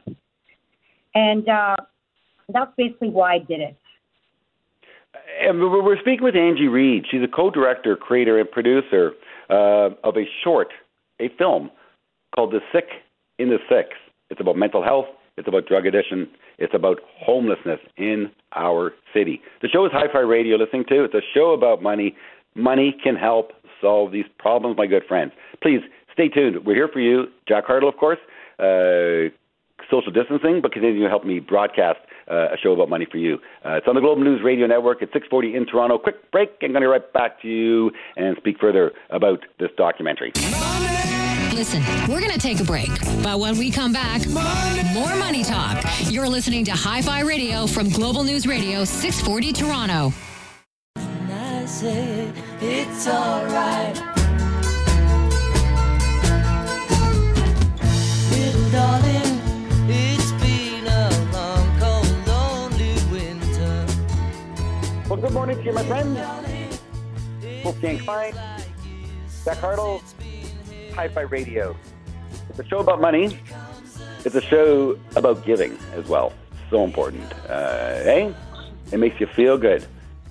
and 1.14 1.48
uh, 1.48 1.76
that's 2.52 2.72
basically 2.76 3.10
why 3.10 3.34
I 3.34 3.38
did 3.38 3.60
it. 3.60 3.76
And 5.42 5.60
we're 5.60 5.98
speaking 6.00 6.22
with 6.22 6.36
Angie 6.36 6.68
Reed. 6.68 7.04
She's 7.10 7.22
a 7.22 7.28
co-director, 7.28 7.96
creator, 7.96 8.38
and 8.38 8.50
producer 8.50 9.12
uh, 9.48 9.90
of 10.04 10.16
a 10.16 10.24
short, 10.44 10.68
a 11.20 11.28
film 11.38 11.70
called 12.34 12.52
"The 12.52 12.60
Sick 12.72 12.88
in 13.38 13.48
the 13.48 13.58
Six." 13.68 13.88
It's 14.30 14.40
about 14.40 14.56
mental 14.56 14.82
health. 14.82 15.06
It's 15.36 15.48
about 15.48 15.66
drug 15.66 15.86
addiction. 15.86 16.28
It's 16.58 16.74
about 16.74 16.98
homelessness 17.18 17.80
in 17.96 18.30
our 18.54 18.92
city. 19.14 19.40
The 19.62 19.68
show 19.68 19.86
is 19.86 19.92
Hi-Fi 19.92 20.20
Radio. 20.20 20.56
Listening 20.56 20.84
to 20.88 21.04
it's 21.04 21.14
a 21.14 21.22
show 21.34 21.52
about 21.52 21.82
money. 21.82 22.14
Money 22.54 22.94
can 23.02 23.16
help 23.16 23.52
solve 23.80 24.12
these 24.12 24.26
problems, 24.38 24.76
my 24.76 24.86
good 24.86 25.04
friends. 25.08 25.32
Please 25.62 25.80
stay 26.12 26.28
tuned. 26.28 26.66
We're 26.66 26.74
here 26.74 26.90
for 26.92 27.00
you. 27.00 27.26
Jack 27.48 27.66
Hartle, 27.66 27.88
of 27.88 27.96
course, 27.96 28.18
uh, 28.58 29.32
social 29.90 30.12
distancing, 30.12 30.60
but 30.60 30.72
continue 30.72 31.02
to 31.02 31.08
help 31.08 31.24
me 31.24 31.40
broadcast 31.40 31.98
uh, 32.30 32.52
a 32.52 32.56
show 32.62 32.72
about 32.72 32.88
money 32.88 33.06
for 33.10 33.18
you. 33.18 33.38
Uh, 33.64 33.74
it's 33.74 33.86
on 33.88 33.94
the 33.94 34.00
Global 34.00 34.22
News 34.22 34.40
Radio 34.42 34.66
Network 34.66 35.02
at 35.02 35.10
6:40 35.12 35.56
in 35.56 35.66
Toronto. 35.66 35.98
Quick 35.98 36.30
break. 36.30 36.50
I'm 36.62 36.72
going 36.72 36.74
to 36.74 36.80
be 36.80 36.86
right 36.86 37.12
back 37.12 37.40
to 37.42 37.48
you 37.48 37.90
and 38.16 38.36
speak 38.36 38.58
further 38.60 38.92
about 39.10 39.44
this 39.58 39.70
documentary. 39.76 40.32
Listen, 41.54 41.82
we're 42.08 42.20
going 42.20 42.32
to 42.32 42.38
take 42.38 42.60
a 42.60 42.64
break, 42.64 42.88
but 43.22 43.38
when 43.38 43.58
we 43.58 43.70
come 43.70 43.92
back, 43.92 44.26
money. 44.28 44.82
more 44.94 45.14
money 45.16 45.44
talk. 45.44 45.84
You're 46.04 46.28
listening 46.28 46.64
to 46.66 46.72
Hi-Fi 46.72 47.20
Radio 47.20 47.66
from 47.66 47.90
Global 47.90 48.24
News 48.24 48.46
Radio 48.46 48.84
640 48.84 49.52
Toronto. 49.52 50.12
Good 65.20 65.32
morning 65.32 65.58
to 65.58 65.62
you, 65.62 65.72
my 65.72 65.84
friends. 65.84 66.80
Wolfgang 67.62 67.98
Klein, 67.98 68.32
Jack 69.44 69.58
Hartle, 69.58 70.00
Hi-Fi 70.94 71.20
Radio. 71.20 71.76
It's 72.48 72.58
a 72.58 72.64
show 72.64 72.78
about 72.78 73.02
money. 73.02 73.38
It's 74.24 74.34
a 74.34 74.40
show 74.40 74.98
about 75.16 75.44
giving 75.44 75.76
as 75.92 76.08
well. 76.08 76.32
So 76.70 76.84
important. 76.84 77.30
Uh, 77.50 77.96
hey, 78.02 78.34
it 78.92 78.98
makes 78.98 79.20
you 79.20 79.26
feel 79.26 79.58
good. 79.58 79.84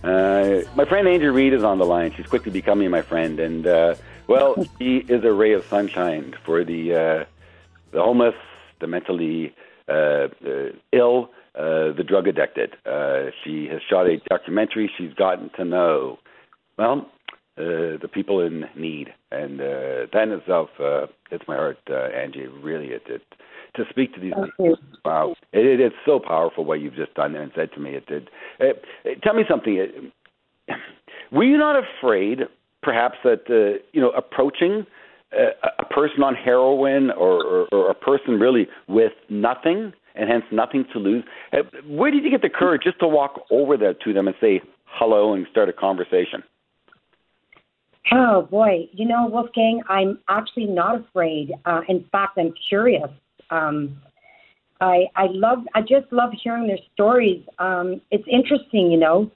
Uh, 0.04 0.62
my 0.76 0.86
friend 0.86 1.08
Angie 1.08 1.28
Reid 1.28 1.54
is 1.54 1.64
on 1.64 1.78
the 1.78 1.86
line. 1.86 2.12
She's 2.18 2.26
quickly 2.26 2.52
becoming 2.52 2.90
my 2.90 3.04
friend, 3.04 3.40
and 3.40 3.68
uh, 3.68 3.94
well, 4.26 4.56
she 4.80 5.06
is 5.08 5.24
a 5.24 5.32
ray 5.32 5.54
of 5.54 5.66
sunshine 5.66 6.34
for 6.44 6.64
the 6.64 6.96
uh, 6.96 7.26
the 7.92 8.02
homeless, 8.02 8.36
the 8.80 8.88
mentally 8.88 9.54
uh, 9.88 10.30
uh, 10.44 10.72
ill, 10.92 11.30
uh, 11.60 11.92
the 11.98 12.06
drug 12.08 12.28
addicted. 12.28 12.76
Uh, 12.86 13.32
she 13.44 13.68
has 13.70 13.82
shot 13.90 14.08
a 14.08 14.18
documentary. 14.30 14.90
She's 14.98 15.14
gotten 15.14 15.50
to 15.58 15.66
know, 15.66 16.18
well, 16.78 17.06
uh, 17.58 18.00
the 18.02 18.10
people 18.14 18.40
in 18.40 18.64
need, 18.78 19.10
and 19.32 19.60
uh, 19.60 20.08
that 20.14 20.24
in 20.24 20.32
itself, 20.32 20.70
uh, 20.80 21.08
it's 21.32 21.44
my 21.50 21.56
heart, 21.56 21.78
uh, 21.90 22.06
Angie. 22.16 22.48
Really, 22.48 22.88
it, 22.88 23.02
it 23.08 23.22
to 23.76 23.84
speak 23.90 24.14
to 24.14 24.22
these 24.22 24.34
people. 24.58 24.78
Wow, 25.04 25.36
it, 25.52 25.66
it, 25.66 25.82
it's 25.82 25.96
so 26.06 26.20
powerful 26.26 26.64
what 26.64 26.80
you've 26.80 26.96
just 26.96 27.14
done 27.16 27.36
and 27.36 27.52
said 27.54 27.72
to 27.74 27.82
me. 27.82 27.92
It 27.92 28.08
did. 28.08 28.30
It, 28.62 28.82
it, 29.04 29.22
tell 29.22 29.34
me 29.34 29.44
something. 29.50 29.76
It, 29.76 30.14
were 31.34 31.44
you 31.44 31.58
not 31.58 31.76
afraid, 31.76 32.40
perhaps, 32.82 33.18
that 33.26 33.42
uh, 33.50 33.84
you 33.92 34.00
know 34.00 34.12
approaching 34.12 34.86
a, 35.34 35.50
a 35.80 35.86
person 35.86 36.24
on 36.24 36.36
heroin 36.36 37.12
or, 37.12 37.44
or, 37.44 37.68
or 37.74 37.92
a 37.92 37.96
person 37.96 38.40
really 38.40 38.68
with 38.88 39.12
nothing? 39.30 39.92
And 40.20 40.30
hence 40.30 40.44
nothing 40.52 40.86
to 40.94 41.00
lose. 41.00 41.24
Uh, 41.54 41.58
where 41.88 42.12
did 42.12 42.24
you 42.24 42.30
get 42.30 42.42
the 42.42 42.50
courage 42.50 42.84
just 42.84 43.00
to 43.00 43.08
walk 43.08 43.42
over 43.50 43.78
there 43.78 43.94
to 43.94 44.14
them 44.14 44.28
and 44.28 44.36
say 44.42 44.62
hello 44.86 45.34
and 45.34 45.48
start 45.52 45.70
a 45.70 45.74
conversation? 45.74 46.44
Oh 48.12 48.48
boy, 48.50 48.90
you 48.92 49.08
know, 49.08 49.28
Wolfgang, 49.28 49.82
I'm 49.88 50.20
actually 50.30 50.66
not 50.66 51.00
afraid. 51.00 51.54
Uh, 51.66 51.82
in 51.88 52.06
fact, 52.12 52.38
I'm 52.38 52.54
curious. 52.68 53.10
Um, 53.52 53.98
I 54.82 55.06
I 55.16 55.28
love 55.30 55.60
I 55.76 55.82
just 55.82 56.12
love 56.12 56.32
hearing 56.42 56.68
their 56.68 56.80
stories. 56.94 57.44
Um, 57.60 58.02
it's 58.10 58.24
interesting, 58.32 58.92
you 58.92 58.98
know, 58.98 59.30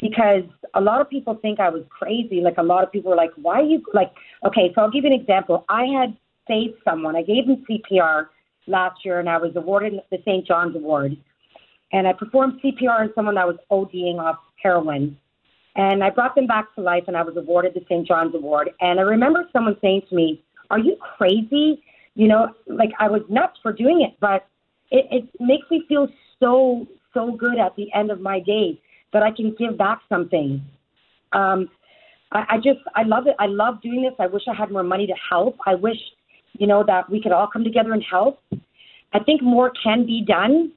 because 0.00 0.44
a 0.74 0.80
lot 0.80 1.00
of 1.00 1.10
people 1.10 1.34
think 1.42 1.60
I 1.60 1.68
was 1.68 1.82
crazy. 1.90 2.40
Like 2.40 2.58
a 2.58 2.62
lot 2.62 2.84
of 2.84 2.92
people 2.92 3.10
were 3.10 3.16
like, 3.16 3.32
"Why 3.36 3.60
are 3.60 3.64
you 3.64 3.82
like?" 3.92 4.12
Okay, 4.46 4.72
so 4.74 4.82
I'll 4.82 4.90
give 4.90 5.04
you 5.04 5.12
an 5.12 5.20
example. 5.20 5.64
I 5.68 5.84
had 5.84 6.16
saved 6.48 6.74
someone. 6.84 7.16
I 7.16 7.22
gave 7.22 7.46
him 7.46 7.64
CPR 7.68 8.28
last 8.66 9.04
year, 9.04 9.20
and 9.20 9.28
I 9.28 9.38
was 9.38 9.52
awarded 9.56 9.94
the 10.10 10.18
St. 10.24 10.46
John's 10.46 10.76
Award. 10.76 11.16
And 11.92 12.08
I 12.08 12.12
performed 12.12 12.60
CPR 12.62 13.00
on 13.00 13.12
someone 13.14 13.36
that 13.36 13.46
was 13.46 13.56
ODing 13.70 14.18
off 14.18 14.38
heroin. 14.62 15.16
And 15.76 16.04
I 16.04 16.10
brought 16.10 16.34
them 16.34 16.46
back 16.46 16.74
to 16.74 16.80
life, 16.80 17.04
and 17.06 17.16
I 17.16 17.22
was 17.22 17.36
awarded 17.36 17.74
the 17.74 17.84
St. 17.88 18.06
John's 18.06 18.34
Award. 18.34 18.70
And 18.80 18.98
I 18.98 19.02
remember 19.02 19.48
someone 19.52 19.76
saying 19.80 20.02
to 20.08 20.14
me, 20.14 20.42
Are 20.70 20.78
you 20.78 20.96
crazy? 21.16 21.82
You 22.14 22.28
know, 22.28 22.48
like 22.66 22.90
I 23.00 23.08
was 23.08 23.22
nuts 23.28 23.58
for 23.62 23.72
doing 23.72 24.02
it, 24.08 24.16
but 24.20 24.46
it, 24.90 25.06
it 25.10 25.28
makes 25.40 25.68
me 25.70 25.84
feel 25.88 26.06
so, 26.38 26.86
so 27.12 27.32
good 27.32 27.58
at 27.58 27.74
the 27.74 27.92
end 27.92 28.12
of 28.12 28.20
my 28.20 28.38
day 28.38 28.80
that 29.12 29.24
I 29.24 29.32
can 29.32 29.54
give 29.58 29.76
back 29.76 30.00
something. 30.08 30.62
Um, 31.32 31.68
I, 32.30 32.44
I 32.50 32.56
just, 32.58 32.80
I 32.94 33.02
love 33.02 33.26
it. 33.26 33.34
I 33.40 33.46
love 33.46 33.82
doing 33.82 34.02
this. 34.02 34.14
I 34.20 34.26
wish 34.28 34.42
I 34.48 34.54
had 34.54 34.70
more 34.70 34.84
money 34.84 35.08
to 35.08 35.14
help. 35.28 35.56
I 35.66 35.74
wish 35.74 35.98
you 36.58 36.66
know, 36.66 36.84
that 36.86 37.10
we 37.10 37.20
could 37.20 37.32
all 37.32 37.46
come 37.46 37.64
together 37.64 37.92
and 37.92 38.02
help. 38.02 38.40
I 39.12 39.20
think 39.20 39.42
more 39.42 39.72
can 39.82 40.06
be 40.06 40.24
done. 40.26 40.72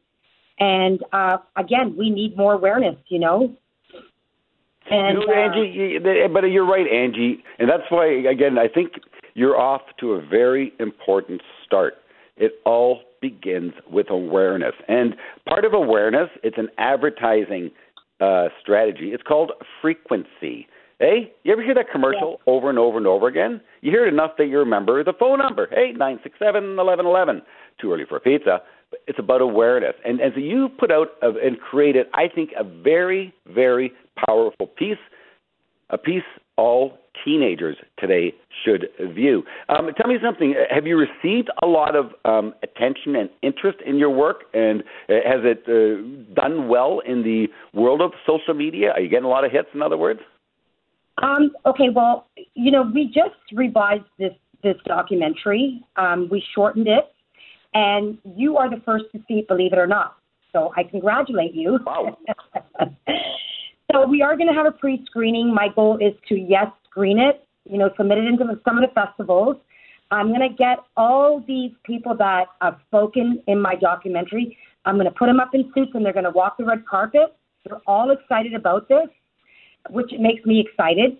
And 0.59 1.03
uh, 1.13 1.37
again, 1.55 1.95
we 1.97 2.09
need 2.09 2.35
more 2.35 2.53
awareness, 2.53 2.95
you 3.09 3.19
know. 3.19 3.55
And, 4.89 5.19
you 5.19 5.27
know, 5.27 5.33
Angie, 5.33 5.97
uh, 5.97 6.27
but 6.29 6.45
you're 6.45 6.65
right, 6.65 6.87
Angie, 6.87 7.43
and 7.59 7.69
that's 7.69 7.83
why 7.89 8.07
again 8.07 8.57
I 8.57 8.67
think 8.67 8.93
you're 9.33 9.59
off 9.59 9.81
to 9.99 10.13
a 10.13 10.21
very 10.25 10.73
important 10.79 11.41
start. 11.65 11.95
It 12.37 12.53
all 12.65 13.01
begins 13.21 13.73
with 13.91 14.09
awareness, 14.09 14.75
and 14.87 15.15
part 15.47 15.65
of 15.65 15.73
awareness 15.73 16.29
it's 16.41 16.57
an 16.57 16.69
advertising 16.77 17.71
uh, 18.21 18.47
strategy. 18.61 19.09
It's 19.09 19.23
called 19.23 19.51
frequency. 19.81 20.67
Hey, 20.99 21.31
you 21.43 21.53
ever 21.53 21.61
hear 21.61 21.75
that 21.75 21.91
commercial 21.91 22.37
yeah. 22.39 22.53
over 22.53 22.69
and 22.69 22.79
over 22.79 22.97
and 22.97 23.05
over 23.05 23.27
again? 23.27 23.61
You 23.81 23.91
hear 23.91 24.07
it 24.07 24.13
enough 24.13 24.31
that 24.39 24.47
you 24.47 24.57
remember 24.57 25.03
the 25.03 25.13
phone 25.13 25.37
number. 25.37 25.67
Hey, 25.69 25.91
nine 25.95 26.19
six 26.23 26.39
seven 26.39 26.77
eleven 26.79 27.05
eleven. 27.05 27.43
Too 27.79 27.93
early 27.93 28.05
for 28.09 28.17
a 28.17 28.19
pizza. 28.19 28.61
But 28.89 29.01
it's 29.05 29.19
about 29.19 29.41
awareness, 29.41 29.93
and 30.05 30.19
and 30.19 30.31
so 30.33 30.39
you 30.39 30.69
put 30.79 30.91
out 30.91 31.09
a, 31.21 31.27
and 31.27 31.59
created, 31.59 32.07
I 32.13 32.27
think, 32.33 32.51
a 32.57 32.63
very 32.63 33.33
very 33.45 33.91
powerful 34.25 34.65
piece, 34.65 34.97
a 35.91 35.97
piece 35.99 36.23
all 36.57 36.97
teenagers 37.23 37.77
today 37.99 38.33
should 38.65 38.87
view. 39.13 39.43
Um, 39.69 39.89
tell 39.97 40.09
me 40.09 40.17
something. 40.23 40.55
Have 40.73 40.87
you 40.87 40.97
received 40.97 41.49
a 41.61 41.67
lot 41.67 41.95
of 41.95 42.11
um, 42.25 42.55
attention 42.63 43.15
and 43.15 43.29
interest 43.43 43.77
in 43.85 43.97
your 43.97 44.09
work, 44.09 44.45
and 44.53 44.81
uh, 45.09 45.13
has 45.25 45.41
it 45.43 45.63
uh, 45.67 46.33
done 46.33 46.69
well 46.69 47.01
in 47.05 47.21
the 47.21 47.47
world 47.79 48.01
of 48.01 48.13
social 48.25 48.55
media? 48.55 48.91
Are 48.91 48.99
you 48.99 49.09
getting 49.09 49.25
a 49.25 49.29
lot 49.29 49.45
of 49.45 49.51
hits? 49.51 49.67
In 49.75 49.83
other 49.83 49.97
words. 49.97 50.21
Um, 51.21 51.51
okay, 51.65 51.89
well, 51.93 52.27
you 52.53 52.71
know, 52.71 52.89
we 52.93 53.05
just 53.05 53.35
revised 53.51 54.03
this 54.19 54.33
this 54.63 54.75
documentary. 54.85 55.83
Um, 55.95 56.27
we 56.31 56.43
shortened 56.53 56.87
it, 56.87 57.13
and 57.73 58.17
you 58.35 58.57
are 58.57 58.69
the 58.69 58.81
first 58.85 59.05
to 59.13 59.19
see 59.27 59.35
it, 59.35 59.47
believe 59.47 59.73
it 59.73 59.79
or 59.79 59.87
not. 59.87 60.17
So 60.51 60.73
I 60.75 60.83
congratulate 60.83 61.53
you. 61.53 61.79
Wow. 61.85 62.17
so 63.91 64.07
we 64.07 64.21
are 64.21 64.35
going 64.35 64.47
to 64.47 64.53
have 64.53 64.65
a 64.65 64.71
pre-screening. 64.71 65.53
My 65.53 65.67
goal 65.75 65.97
is 65.97 66.13
to 66.29 66.35
yes 66.35 66.67
screen 66.89 67.19
it 67.19 67.47
you 67.69 67.77
know, 67.77 67.89
submit 67.97 68.17
it 68.19 68.25
into 68.25 68.45
some 68.65 68.77
of 68.77 68.87
the 68.87 68.93
festivals. 68.93 69.57
I'm 70.09 70.29
going 70.29 70.47
to 70.47 70.55
get 70.55 70.79
all 70.95 71.43
these 71.45 71.71
people 71.83 72.15
that 72.17 72.45
have 72.61 72.77
spoken 72.87 73.43
in 73.47 73.61
my 73.61 73.75
documentary. 73.75 74.57
I'm 74.85 74.95
going 74.95 75.05
to 75.05 75.11
put 75.11 75.25
them 75.27 75.39
up 75.39 75.49
in 75.53 75.69
suits 75.75 75.91
and 75.93 76.05
they're 76.05 76.13
going 76.13 76.25
to 76.25 76.31
walk 76.31 76.57
the 76.57 76.65
red 76.65 76.85
carpet. 76.85 77.35
They're 77.65 77.81
all 77.85 78.11
excited 78.11 78.53
about 78.53 78.87
this, 78.87 79.07
which 79.89 80.11
makes 80.19 80.45
me 80.45 80.59
excited. 80.65 81.17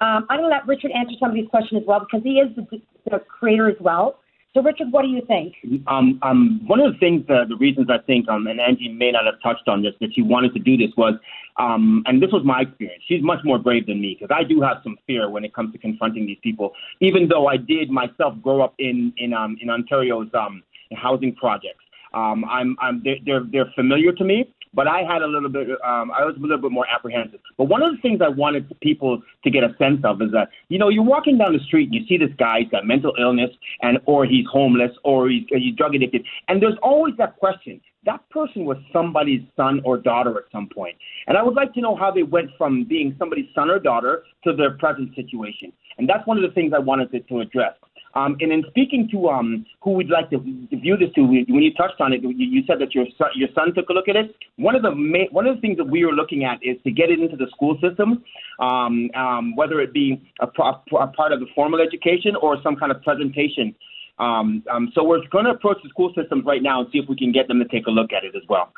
Um, 0.00 0.26
I'm 0.28 0.40
going 0.40 0.50
to 0.50 0.56
let 0.56 0.66
Richard 0.66 0.90
answer 0.90 1.14
some 1.20 1.30
of 1.30 1.34
these 1.34 1.48
questions 1.48 1.82
as 1.82 1.86
well 1.86 2.00
because 2.00 2.22
he 2.24 2.40
is 2.40 2.54
the, 2.56 2.66
the 3.10 3.18
creator 3.20 3.68
as 3.68 3.76
well. 3.80 4.18
So, 4.54 4.62
Richard, 4.62 4.92
what 4.92 5.02
do 5.02 5.08
you 5.08 5.20
think? 5.26 5.54
Um, 5.88 6.20
um, 6.22 6.60
one 6.66 6.78
of 6.78 6.92
the 6.92 6.98
things, 6.98 7.24
uh, 7.28 7.44
the 7.48 7.56
reasons 7.56 7.88
I 7.90 7.98
think, 7.98 8.28
um, 8.28 8.46
and 8.46 8.60
Angie 8.60 8.88
may 8.88 9.10
not 9.10 9.24
have 9.24 9.42
touched 9.42 9.66
on 9.66 9.82
this, 9.82 9.94
that 10.00 10.10
she 10.14 10.22
wanted 10.22 10.54
to 10.54 10.60
do 10.60 10.76
this 10.76 10.90
was, 10.96 11.14
um, 11.58 12.04
and 12.06 12.22
this 12.22 12.30
was 12.30 12.42
my 12.44 12.60
experience. 12.60 13.02
She's 13.08 13.20
much 13.20 13.40
more 13.42 13.58
brave 13.58 13.86
than 13.86 14.00
me 14.00 14.16
because 14.18 14.32
I 14.32 14.44
do 14.44 14.60
have 14.60 14.76
some 14.84 14.96
fear 15.08 15.28
when 15.28 15.44
it 15.44 15.52
comes 15.54 15.72
to 15.72 15.78
confronting 15.78 16.26
these 16.26 16.38
people. 16.40 16.70
Even 17.00 17.26
though 17.28 17.48
I 17.48 17.56
did 17.56 17.90
myself 17.90 18.34
grow 18.42 18.62
up 18.62 18.74
in 18.78 19.12
in 19.16 19.32
um, 19.32 19.56
in 19.60 19.70
Ontario's 19.70 20.30
um, 20.34 20.62
housing 20.92 21.34
projects, 21.34 21.83
um, 22.14 22.44
I'm, 22.44 22.76
I'm 22.80 23.02
they're, 23.02 23.16
they're 23.24 23.44
they're 23.50 23.72
familiar 23.74 24.12
to 24.12 24.24
me 24.24 24.54
but 24.74 24.88
I 24.88 25.02
had 25.02 25.22
a 25.22 25.26
little 25.26 25.48
bit, 25.48 25.68
um, 25.84 26.10
I 26.10 26.24
was 26.24 26.34
a 26.36 26.40
little 26.40 26.58
bit 26.58 26.72
more 26.72 26.86
apprehensive. 26.92 27.40
But 27.56 27.64
one 27.64 27.82
of 27.82 27.94
the 27.94 28.00
things 28.02 28.20
I 28.20 28.28
wanted 28.28 28.68
people 28.80 29.22
to 29.44 29.50
get 29.50 29.62
a 29.62 29.74
sense 29.78 30.00
of 30.04 30.20
is 30.20 30.32
that, 30.32 30.48
you 30.68 30.78
know, 30.78 30.88
you're 30.88 31.04
walking 31.04 31.38
down 31.38 31.52
the 31.52 31.64
street 31.64 31.86
and 31.86 31.94
you 31.94 32.04
see 32.06 32.18
this 32.18 32.34
guy, 32.38 32.60
he's 32.60 32.70
got 32.70 32.84
mental 32.84 33.14
illness, 33.18 33.50
and 33.82 33.98
or 34.06 34.26
he's 34.26 34.46
homeless, 34.50 34.90
or 35.04 35.28
he's, 35.28 35.44
he's 35.48 35.74
drug 35.76 35.94
addicted, 35.94 36.24
and 36.48 36.60
there's 36.60 36.76
always 36.82 37.14
that 37.18 37.36
question. 37.36 37.80
That 38.04 38.28
person 38.30 38.66
was 38.66 38.76
somebody's 38.92 39.40
son 39.56 39.80
or 39.84 39.96
daughter 39.96 40.36
at 40.36 40.44
some 40.52 40.68
point. 40.68 40.96
And 41.26 41.38
I 41.38 41.42
would 41.42 41.54
like 41.54 41.72
to 41.74 41.80
know 41.80 41.96
how 41.96 42.10
they 42.10 42.22
went 42.22 42.50
from 42.58 42.84
being 42.84 43.16
somebody's 43.18 43.48
son 43.54 43.70
or 43.70 43.78
daughter 43.78 44.24
to 44.44 44.52
their 44.54 44.72
present 44.72 45.14
situation. 45.14 45.72
And 45.96 46.06
that's 46.06 46.26
one 46.26 46.36
of 46.36 46.42
the 46.42 46.50
things 46.54 46.74
I 46.76 46.80
wanted 46.80 47.10
to, 47.12 47.20
to 47.20 47.40
address. 47.40 47.72
Um, 48.14 48.36
and 48.40 48.52
in 48.52 48.62
speaking 48.68 49.08
to 49.10 49.28
um, 49.28 49.66
who 49.82 49.92
we'd 49.92 50.08
like 50.08 50.30
to 50.30 50.38
view 50.38 50.96
this 50.96 51.10
to, 51.16 51.22
when 51.22 51.62
you 51.62 51.74
touched 51.74 52.00
on 52.00 52.12
it, 52.12 52.20
you 52.22 52.62
said 52.66 52.78
that 52.80 52.94
your 52.94 53.06
son, 53.18 53.28
your 53.34 53.48
son 53.54 53.74
took 53.74 53.88
a 53.88 53.92
look 53.92 54.08
at 54.08 54.14
it. 54.14 54.36
One 54.56 54.76
of 54.76 54.82
the 54.82 54.92
ma- 54.92 55.30
one 55.32 55.46
of 55.46 55.56
the 55.56 55.60
things 55.60 55.78
that 55.78 55.88
we 55.88 56.04
were 56.04 56.12
looking 56.12 56.44
at 56.44 56.58
is 56.62 56.76
to 56.84 56.92
get 56.92 57.10
it 57.10 57.18
into 57.18 57.36
the 57.36 57.48
school 57.50 57.76
system, 57.82 58.22
um, 58.60 59.10
um, 59.16 59.56
whether 59.56 59.80
it 59.80 59.92
be 59.92 60.22
a, 60.40 60.46
pro- 60.46 60.80
a 61.00 61.08
part 61.08 61.32
of 61.32 61.40
the 61.40 61.46
formal 61.54 61.80
education 61.80 62.36
or 62.36 62.56
some 62.62 62.76
kind 62.76 62.92
of 62.92 63.02
presentation. 63.02 63.74
Um, 64.20 64.62
um, 64.70 64.92
so 64.94 65.02
we're 65.02 65.26
going 65.32 65.46
to 65.46 65.50
approach 65.50 65.78
the 65.82 65.88
school 65.88 66.12
systems 66.14 66.44
right 66.46 66.62
now 66.62 66.82
and 66.82 66.88
see 66.92 66.98
if 66.98 67.08
we 67.08 67.16
can 67.16 67.32
get 67.32 67.48
them 67.48 67.58
to 67.58 67.64
take 67.64 67.88
a 67.88 67.90
look 67.90 68.12
at 68.12 68.22
it 68.22 68.36
as 68.36 68.42
well. 68.48 68.72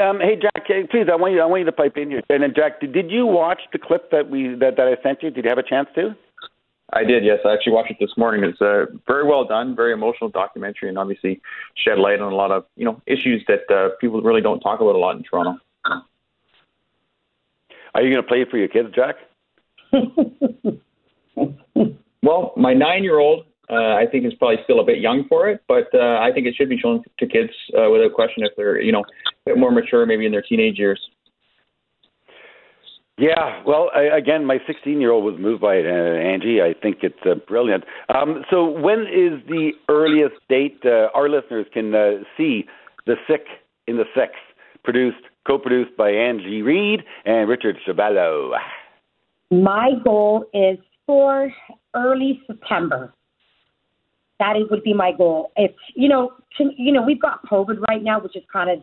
Um, 0.00 0.20
hey 0.20 0.38
Jack, 0.40 0.66
please, 0.92 1.06
I 1.10 1.16
want 1.16 1.34
you, 1.34 1.40
I 1.40 1.46
want 1.46 1.62
you 1.62 1.66
to 1.66 1.72
pipe 1.72 1.96
in 1.96 2.10
here. 2.10 2.22
And 2.30 2.44
then 2.44 2.52
Jack, 2.54 2.80
did, 2.80 2.92
did 2.92 3.10
you 3.10 3.26
watch 3.26 3.60
the 3.72 3.80
clip 3.80 4.12
that 4.12 4.30
we 4.30 4.54
that, 4.54 4.76
that 4.76 4.86
I 4.86 5.02
sent 5.02 5.24
you? 5.24 5.30
Did 5.30 5.44
you 5.44 5.48
have 5.48 5.58
a 5.58 5.68
chance 5.68 5.88
to? 5.96 6.14
I 6.92 7.04
did, 7.04 7.22
yes. 7.22 7.38
I 7.44 7.52
actually 7.52 7.72
watched 7.74 7.90
it 7.90 7.98
this 8.00 8.16
morning. 8.16 8.44
It's 8.44 8.60
a 8.62 8.86
very 9.06 9.26
well 9.26 9.44
done, 9.44 9.76
very 9.76 9.92
emotional 9.92 10.30
documentary, 10.30 10.88
and 10.88 10.96
obviously 10.98 11.42
shed 11.76 11.98
light 11.98 12.20
on 12.20 12.32
a 12.32 12.36
lot 12.36 12.50
of 12.50 12.64
you 12.76 12.86
know 12.86 13.02
issues 13.06 13.44
that 13.46 13.70
uh, 13.70 13.90
people 14.00 14.22
really 14.22 14.40
don't 14.40 14.60
talk 14.60 14.80
about 14.80 14.94
a 14.94 14.98
lot 14.98 15.16
in 15.16 15.22
Toronto. 15.22 15.58
Are 17.94 18.02
you 18.02 18.10
going 18.10 18.22
to 18.22 18.28
play 18.28 18.42
it 18.42 18.50
for 18.50 18.56
your 18.56 18.68
kids, 18.68 18.88
Jack? 18.94 19.16
well, 22.22 22.52
my 22.56 22.74
nine-year-old, 22.74 23.46
uh, 23.70 23.94
I 23.94 24.04
think, 24.10 24.24
is 24.24 24.34
probably 24.34 24.58
still 24.64 24.80
a 24.80 24.84
bit 24.84 24.98
young 25.00 25.24
for 25.28 25.48
it, 25.48 25.62
but 25.66 25.88
uh, 25.94 26.18
I 26.20 26.30
think 26.32 26.46
it 26.46 26.54
should 26.56 26.68
be 26.68 26.78
shown 26.78 27.02
to 27.18 27.26
kids 27.26 27.50
uh, 27.76 27.90
without 27.90 28.14
question 28.14 28.44
if 28.44 28.52
they're 28.56 28.80
you 28.80 28.92
know 28.92 29.00
a 29.00 29.04
bit 29.44 29.58
more 29.58 29.70
mature, 29.72 30.06
maybe 30.06 30.24
in 30.26 30.32
their 30.32 30.42
teenage 30.42 30.78
years. 30.78 31.00
Yeah, 33.18 33.62
well, 33.66 33.90
I, 33.94 34.16
again, 34.16 34.44
my 34.46 34.58
16 34.64 35.00
year 35.00 35.10
old 35.10 35.24
was 35.24 35.40
moved 35.40 35.60
by 35.60 35.74
it, 35.74 35.86
uh, 35.86 35.88
Angie. 35.88 36.62
I 36.62 36.72
think 36.80 36.98
it's 37.02 37.18
uh, 37.26 37.34
brilliant. 37.48 37.82
Um, 38.14 38.44
so, 38.48 38.64
when 38.64 39.00
is 39.00 39.44
the 39.48 39.72
earliest 39.88 40.36
date 40.48 40.80
uh, 40.84 41.08
our 41.14 41.28
listeners 41.28 41.66
can 41.72 41.92
uh, 41.94 42.22
see 42.36 42.64
The 43.06 43.16
Sick 43.26 43.44
in 43.88 43.96
the 43.96 44.04
Six, 44.14 44.34
produced, 44.84 45.24
co 45.48 45.58
produced 45.58 45.96
by 45.96 46.10
Angie 46.10 46.62
Reed 46.62 47.00
and 47.24 47.48
Richard 47.48 47.76
Chaballo? 47.86 48.52
My 49.50 49.90
goal 50.04 50.44
is 50.54 50.78
for 51.04 51.50
early 51.96 52.40
September. 52.46 53.12
That 54.38 54.54
is, 54.56 54.70
would 54.70 54.84
be 54.84 54.94
my 54.94 55.10
goal. 55.10 55.50
If 55.56 55.72
you 55.96 56.08
know, 56.08 56.34
to, 56.58 56.70
you 56.76 56.92
know, 56.92 57.02
we've 57.02 57.20
got 57.20 57.44
COVID 57.50 57.80
right 57.88 58.02
now, 58.02 58.20
which 58.20 58.36
is 58.36 58.44
kind 58.52 58.70
of 58.70 58.78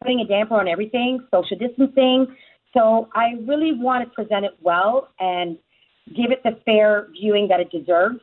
putting 0.00 0.20
a 0.20 0.24
damper 0.26 0.54
on 0.54 0.66
everything, 0.66 1.20
social 1.30 1.58
distancing. 1.58 2.26
So 2.74 3.08
I 3.14 3.34
really 3.46 3.72
want 3.72 4.08
to 4.08 4.14
present 4.14 4.44
it 4.44 4.56
well 4.60 5.08
and 5.18 5.58
give 6.08 6.30
it 6.30 6.42
the 6.44 6.58
fair 6.64 7.08
viewing 7.12 7.48
that 7.48 7.60
it 7.60 7.70
deserves. 7.70 8.20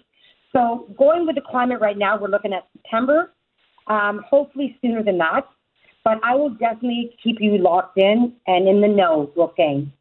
So 0.52 0.88
going 0.98 1.26
with 1.26 1.36
the 1.36 1.42
climate 1.42 1.82
right 1.82 1.98
now, 1.98 2.20
we're 2.20 2.28
looking 2.30 2.54
at 2.54 2.68
September, 2.74 3.32
um, 3.88 4.22
hopefully 4.30 4.78
sooner 4.82 5.04
than 5.04 5.18
that. 5.18 5.48
But 6.04 6.20
I 6.24 6.36
will 6.36 6.52
definitely 6.52 7.16
keep 7.24 7.38
you 7.40 7.58
locked 7.58 7.98
in 7.98 8.34
and 8.46 8.68
in 8.68 8.82
the 8.82 8.88
know, 8.88 9.32
Wolfgang. 9.36 9.92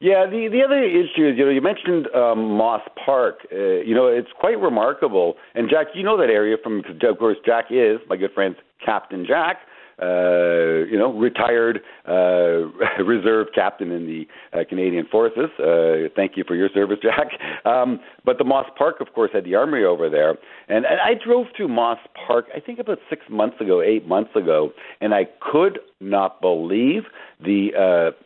Yeah, 0.00 0.26
the 0.26 0.48
the 0.52 0.62
other 0.64 0.84
issue 0.84 1.28
is, 1.28 1.36
you 1.36 1.44
know, 1.44 1.50
you 1.50 1.60
mentioned 1.60 2.06
um, 2.14 2.56
Moss 2.56 2.82
Park. 3.04 3.38
Uh, 3.50 3.82
you 3.82 3.94
know, 3.94 4.06
it's 4.06 4.28
quite 4.38 4.60
remarkable. 4.60 5.34
And 5.54 5.68
Jack, 5.68 5.88
you 5.94 6.04
know 6.04 6.16
that 6.18 6.30
area 6.30 6.56
from, 6.62 6.84
of 7.02 7.18
course, 7.18 7.36
Jack 7.44 7.66
is 7.70 7.98
my 8.08 8.16
good 8.16 8.32
friend 8.32 8.54
Captain 8.84 9.26
Jack 9.26 9.58
uh, 10.00 10.86
you 10.90 10.98
know, 10.98 11.12
retired 11.12 11.80
uh, 12.08 13.02
reserve 13.04 13.48
captain 13.54 13.90
in 13.90 14.06
the 14.06 14.26
uh, 14.58 14.64
Canadian 14.68 15.06
Forces. 15.10 15.50
Uh, 15.58 16.08
thank 16.14 16.36
you 16.36 16.44
for 16.46 16.54
your 16.54 16.68
service, 16.74 16.98
Jack. 17.02 17.28
Um, 17.64 18.00
but 18.24 18.38
the 18.38 18.44
Moss 18.44 18.66
Park, 18.78 19.00
of 19.00 19.12
course, 19.12 19.30
had 19.32 19.44
the 19.44 19.54
armory 19.54 19.84
over 19.84 20.08
there, 20.08 20.30
and, 20.68 20.86
and 20.86 21.00
I 21.04 21.12
drove 21.22 21.48
through 21.54 21.68
Moss 21.68 21.98
Park. 22.26 22.46
I 22.54 22.60
think 22.60 22.78
about 22.78 22.98
six 23.10 23.22
months 23.28 23.60
ago, 23.60 23.82
eight 23.82 24.06
months 24.06 24.30
ago, 24.34 24.70
and 25.00 25.12
I 25.12 25.26
could 25.40 25.80
not 26.00 26.40
believe 26.40 27.02
the. 27.44 27.70
Uh, 27.76 28.16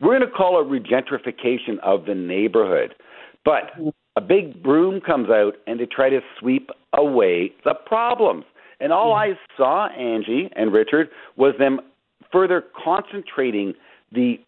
we're 0.00 0.18
going 0.18 0.28
to 0.28 0.34
call 0.34 0.60
it 0.60 0.66
regentrification 0.68 1.78
of 1.82 2.06
the 2.06 2.14
neighborhood, 2.14 2.94
but 3.44 3.72
a 4.16 4.20
big 4.20 4.62
broom 4.62 5.00
comes 5.00 5.28
out 5.28 5.52
and 5.66 5.78
they 5.78 5.86
try 5.86 6.08
to 6.08 6.20
sweep 6.40 6.70
away 6.94 7.52
the 7.64 7.74
problems. 7.74 8.44
And 8.80 8.92
all 8.92 9.14
I 9.14 9.32
saw, 9.56 9.88
Angie 9.88 10.50
and 10.54 10.72
Richard, 10.72 11.08
was 11.36 11.54
them 11.58 11.80
further 12.32 12.64
concentrating 12.84 13.74
the 14.12 14.38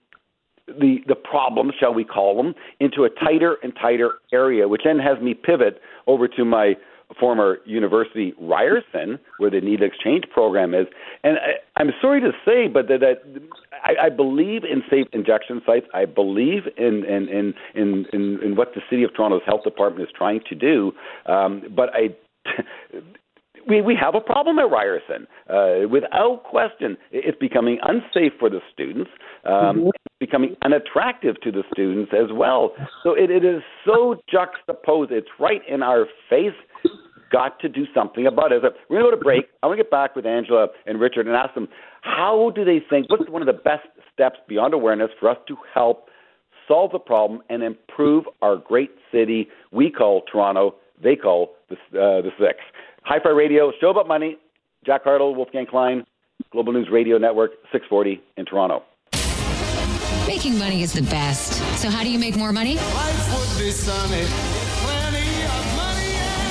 the 0.67 0.99
the 1.07 1.15
problems, 1.15 1.73
shall 1.81 1.95
we 1.95 2.05
call 2.05 2.37
them, 2.37 2.55
into 2.79 3.05
a 3.05 3.09
tighter 3.11 3.57
and 3.63 3.73
tighter 3.81 4.15
area, 4.33 4.69
which 4.69 4.83
then 4.85 4.99
has 4.99 5.19
me 5.23 5.33
pivot 5.35 5.81
over 6.07 6.29
to 6.29 6.45
my 6.45 6.75
former 7.19 7.59
university, 7.65 8.35
Ryerson, 8.39 9.19
where 9.39 9.51
the 9.51 9.61
need 9.61 9.83
exchange 9.83 10.25
program 10.31 10.75
is. 10.75 10.87
And 11.25 11.39
I, 11.39 11.81
I'm 11.81 11.91
sorry 12.03 12.21
to 12.21 12.33
say, 12.45 12.69
but 12.69 12.89
that, 12.89 13.01
that 13.01 13.43
I, 13.83 14.07
I 14.07 14.09
believe 14.11 14.65
in 14.65 14.83
safe 14.91 15.07
injection 15.13 15.63
sites. 15.65 15.87
I 15.95 16.05
believe 16.05 16.65
in 16.77 17.05
in, 17.05 17.29
in 17.29 17.55
in 17.75 18.07
in 18.13 18.39
in 18.45 18.57
what 18.57 18.75
the 18.75 18.83
city 18.91 19.05
of 19.05 19.15
Toronto's 19.15 19.43
health 19.47 19.65
department 19.65 20.09
is 20.09 20.15
trying 20.17 20.41
to 20.49 20.55
do. 20.55 20.93
Um, 21.27 21.63
but 21.75 21.91
I 21.95 22.15
we, 23.69 23.83
we 23.83 23.97
have 24.01 24.15
a 24.15 24.21
problem 24.21 24.59
at 24.59 24.71
Ryerson. 24.71 25.27
Uh, 25.49 25.89
without 25.89 26.43
question, 26.45 26.97
it's 27.13 27.39
becoming 27.39 27.79
unsafe 27.83 28.33
for 28.39 28.51
the 28.51 28.61
students. 28.73 29.11
Um, 29.45 29.53
mm-hmm. 29.53 29.87
It's 29.89 30.15
becoming 30.19 30.57
unattractive 30.65 31.41
to 31.43 31.53
the 31.53 31.63
students 31.73 32.13
as 32.15 32.33
well. 32.33 32.73
So 33.03 33.15
it, 33.15 33.31
it 33.31 33.45
is 33.45 33.63
so 33.87 34.17
juxtaposed. 34.31 35.13
It's 35.13 35.29
right 35.39 35.61
in 35.69 35.83
our 35.83 36.07
face. 36.29 36.57
Got 37.31 37.61
to 37.61 37.69
do 37.69 37.85
something 37.95 38.27
about 38.27 38.53
it. 38.53 38.63
We're 38.89 39.01
going 39.01 39.11
to 39.11 39.11
go 39.11 39.11
to 39.11 39.23
break. 39.23 39.45
I 39.63 39.67
want 39.67 39.79
to 39.79 39.85
get 39.85 39.91
back 39.91 40.17
with 40.17 40.25
Angela 40.25 40.69
and 40.87 40.99
Richard 40.99 41.27
and 41.27 41.37
ask 41.37 41.55
them 41.55 41.69
how 42.01 42.53
do 42.55 42.65
they 42.65 42.81
think, 42.89 43.11
what's 43.11 43.29
one 43.29 43.43
of 43.43 43.47
the 43.47 43.53
best 43.53 43.87
steps 44.13 44.39
beyond 44.49 44.73
awareness 44.73 45.11
for 45.21 45.29
us 45.29 45.37
to 45.49 45.57
help 45.75 46.09
solve 46.67 46.93
the 46.93 46.99
problem 46.99 47.43
and 47.51 47.63
improve 47.63 48.25
our 48.41 48.57
great 48.57 48.91
city 49.13 49.49
we 49.73 49.91
call 49.91 50.23
Toronto, 50.31 50.75
they 51.03 51.17
call 51.17 51.55
the, 51.69 51.75
uh, 51.75 52.23
the 52.23 52.31
Six. 52.39 52.59
Hi 53.09 53.19
Fi 53.21 53.31
Radio, 53.31 53.73
show 53.81 53.89
about 53.89 54.07
money. 54.07 54.37
Jack 54.85 55.03
Hartle, 55.03 55.35
Wolfgang 55.35 55.65
Klein, 55.65 56.05
Global 56.53 56.75
News 56.75 56.91
Radio 56.91 57.17
Network, 57.17 57.53
640 57.73 58.23
in 58.37 58.45
Toronto. 58.45 58.83
Making 60.27 60.59
money 60.59 60.83
is 60.83 60.93
the 60.93 61.01
best. 61.01 61.55
So 61.81 61.89
how 61.89 62.03
do 62.03 62.11
you 62.11 62.19
make 62.19 62.37
more 62.37 62.53
money? 62.53 62.77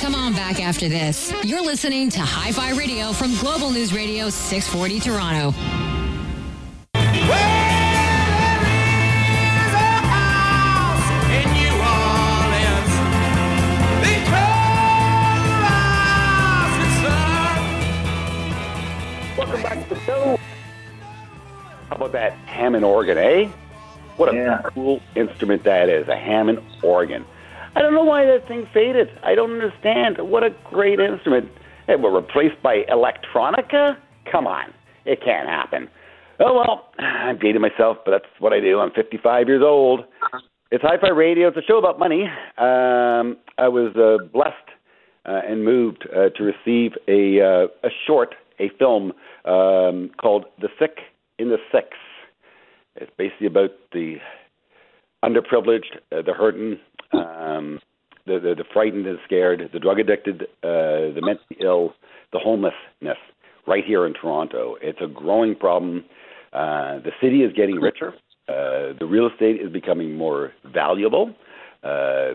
Come 0.00 0.16
on 0.16 0.32
back 0.32 0.60
after 0.60 0.88
this. 0.88 1.32
You're 1.44 1.64
listening 1.64 2.10
to 2.10 2.20
Hi 2.22 2.50
Fi 2.50 2.76
Radio 2.76 3.12
from 3.12 3.36
Global 3.36 3.70
News 3.70 3.94
Radio 3.94 4.28
640 4.28 4.98
Toronto. 4.98 5.97
About 21.98 22.12
that 22.12 22.32
Hammond 22.46 22.84
organ, 22.84 23.18
eh? 23.18 23.48
What 24.16 24.32
a 24.32 24.36
Yeah. 24.36 24.62
cool 24.74 25.00
instrument 25.16 25.64
that 25.64 25.88
is, 25.88 26.06
a 26.08 26.16
Hammond 26.16 26.60
organ. 26.82 27.24
I 27.74 27.82
don't 27.82 27.94
know 27.94 28.04
why 28.04 28.24
that 28.24 28.46
thing 28.48 28.66
faded. 28.72 29.10
I 29.22 29.34
don't 29.34 29.52
understand. 29.52 30.18
What 30.18 30.42
a 30.44 30.50
great 30.70 31.00
instrument. 31.00 31.50
It 31.88 32.00
was 32.00 32.12
replaced 32.12 32.60
by 32.62 32.82
electronica? 32.84 33.96
Come 34.30 34.46
on. 34.46 34.72
It 35.04 35.20
can't 35.22 35.48
happen. 35.48 35.88
Oh, 36.40 36.54
well, 36.54 36.90
I'm 36.98 37.38
dating 37.38 37.62
myself, 37.62 37.98
but 38.04 38.12
that's 38.12 38.26
what 38.38 38.52
I 38.52 38.60
do. 38.60 38.78
I'm 38.78 38.90
55 38.92 39.48
years 39.48 39.62
old. 39.62 40.04
It's 40.70 40.82
Hi 40.82 40.98
Fi 40.98 41.08
Radio. 41.08 41.48
It's 41.48 41.56
a 41.56 41.62
show 41.62 41.78
about 41.78 41.98
money. 41.98 42.24
Um, 42.58 43.36
I 43.56 43.68
was 43.68 43.94
uh, 43.96 44.24
blessed 44.32 44.54
uh, 45.26 45.40
and 45.48 45.64
moved 45.64 46.06
uh, 46.14 46.28
to 46.30 46.44
receive 46.44 46.92
a, 47.08 47.40
uh, 47.40 47.66
a 47.82 47.90
short, 48.06 48.34
a 48.60 48.68
film 48.78 49.12
um, 49.44 50.10
called 50.20 50.44
The 50.60 50.68
Sick 50.78 50.98
in 51.38 51.48
the 51.48 51.58
Six. 51.72 51.88
It's 52.96 53.10
basically 53.16 53.46
about 53.46 53.70
the 53.92 54.16
underprivileged, 55.24 55.96
uh, 56.12 56.22
the 56.22 56.34
hurting, 56.34 56.78
um, 57.12 57.80
the, 58.26 58.38
the 58.38 58.54
the 58.56 58.64
frightened 58.72 59.06
and 59.06 59.18
scared, 59.24 59.70
the 59.72 59.78
drug 59.78 59.98
addicted, 59.98 60.42
uh, 60.62 61.14
the 61.14 61.20
mentally 61.22 61.56
ill, 61.60 61.94
the 62.32 62.38
homelessness. 62.38 63.18
Right 63.66 63.84
here 63.84 64.06
in 64.06 64.14
Toronto, 64.14 64.76
it's 64.80 65.00
a 65.02 65.06
growing 65.06 65.54
problem. 65.54 66.04
Uh, 66.54 67.00
the 67.00 67.12
city 67.20 67.42
is 67.42 67.52
getting 67.52 67.76
richer. 67.76 68.14
Uh, 68.48 68.94
the 68.98 69.06
real 69.06 69.28
estate 69.28 69.60
is 69.60 69.70
becoming 69.70 70.16
more 70.16 70.52
valuable. 70.72 71.34
Uh, 71.84 72.30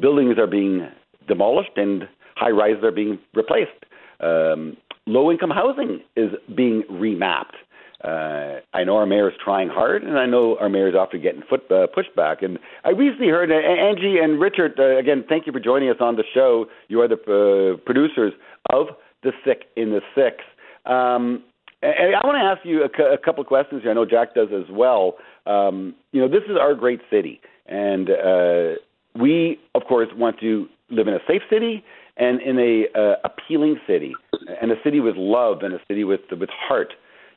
buildings 0.00 0.38
are 0.38 0.46
being 0.46 0.88
demolished 1.28 1.76
and 1.76 2.08
high 2.36 2.50
rises 2.50 2.82
are 2.84 2.90
being 2.90 3.18
replaced. 3.34 3.84
Um, 4.20 4.78
low 5.06 5.30
income 5.30 5.50
housing 5.50 6.00
is 6.16 6.30
being 6.56 6.84
remapped. 6.90 7.56
Uh, 8.04 8.60
I 8.74 8.84
know 8.84 8.96
our 8.96 9.06
mayor 9.06 9.28
is 9.28 9.34
trying 9.42 9.68
hard, 9.68 10.02
and 10.02 10.18
I 10.18 10.26
know 10.26 10.56
our 10.60 10.68
mayor 10.68 10.88
is 10.88 10.94
often 10.94 11.22
getting 11.22 11.42
foot 11.48 11.62
uh, 11.70 11.86
pushback. 11.96 12.44
And 12.44 12.58
I 12.84 12.90
recently 12.90 13.28
heard 13.28 13.50
uh, 13.50 13.54
Angie 13.54 14.18
and 14.18 14.38
Richard 14.40 14.78
uh, 14.78 14.98
again. 14.98 15.24
Thank 15.28 15.46
you 15.46 15.52
for 15.52 15.60
joining 15.60 15.88
us 15.88 15.96
on 16.00 16.16
the 16.16 16.24
show. 16.34 16.66
You 16.88 17.00
are 17.00 17.08
the 17.08 17.16
uh, 17.16 17.80
producers 17.84 18.34
of 18.70 18.88
The 19.22 19.32
Sick 19.44 19.64
in 19.76 19.90
the 19.90 20.00
Six. 20.14 20.36
Um, 20.84 21.42
and 21.82 22.14
I 22.14 22.26
want 22.26 22.36
to 22.36 22.44
ask 22.44 22.64
you 22.64 22.84
a, 22.84 22.88
cou- 22.88 23.12
a 23.12 23.18
couple 23.18 23.40
of 23.42 23.46
questions 23.46 23.82
here. 23.82 23.90
I 23.90 23.94
know 23.94 24.04
Jack 24.04 24.34
does 24.34 24.48
as 24.52 24.70
well. 24.70 25.16
Um, 25.46 25.94
you 26.12 26.20
know, 26.20 26.28
this 26.28 26.42
is 26.48 26.56
our 26.60 26.74
great 26.74 27.00
city, 27.10 27.40
and 27.66 28.10
uh, 28.10 28.74
we, 29.14 29.58
of 29.74 29.82
course, 29.88 30.08
want 30.16 30.40
to 30.40 30.66
live 30.90 31.06
in 31.08 31.14
a 31.14 31.20
safe 31.28 31.42
city 31.50 31.84
and 32.16 32.40
in 32.40 32.58
a 32.58 32.98
uh, 32.98 33.16
appealing 33.24 33.78
city, 33.86 34.14
and 34.60 34.72
a 34.72 34.76
city 34.82 35.00
with 35.00 35.16
love 35.16 35.58
and 35.62 35.74
a 35.74 35.78
city 35.86 36.02
with 36.02 36.20
with 36.38 36.48
heart. 36.50 36.94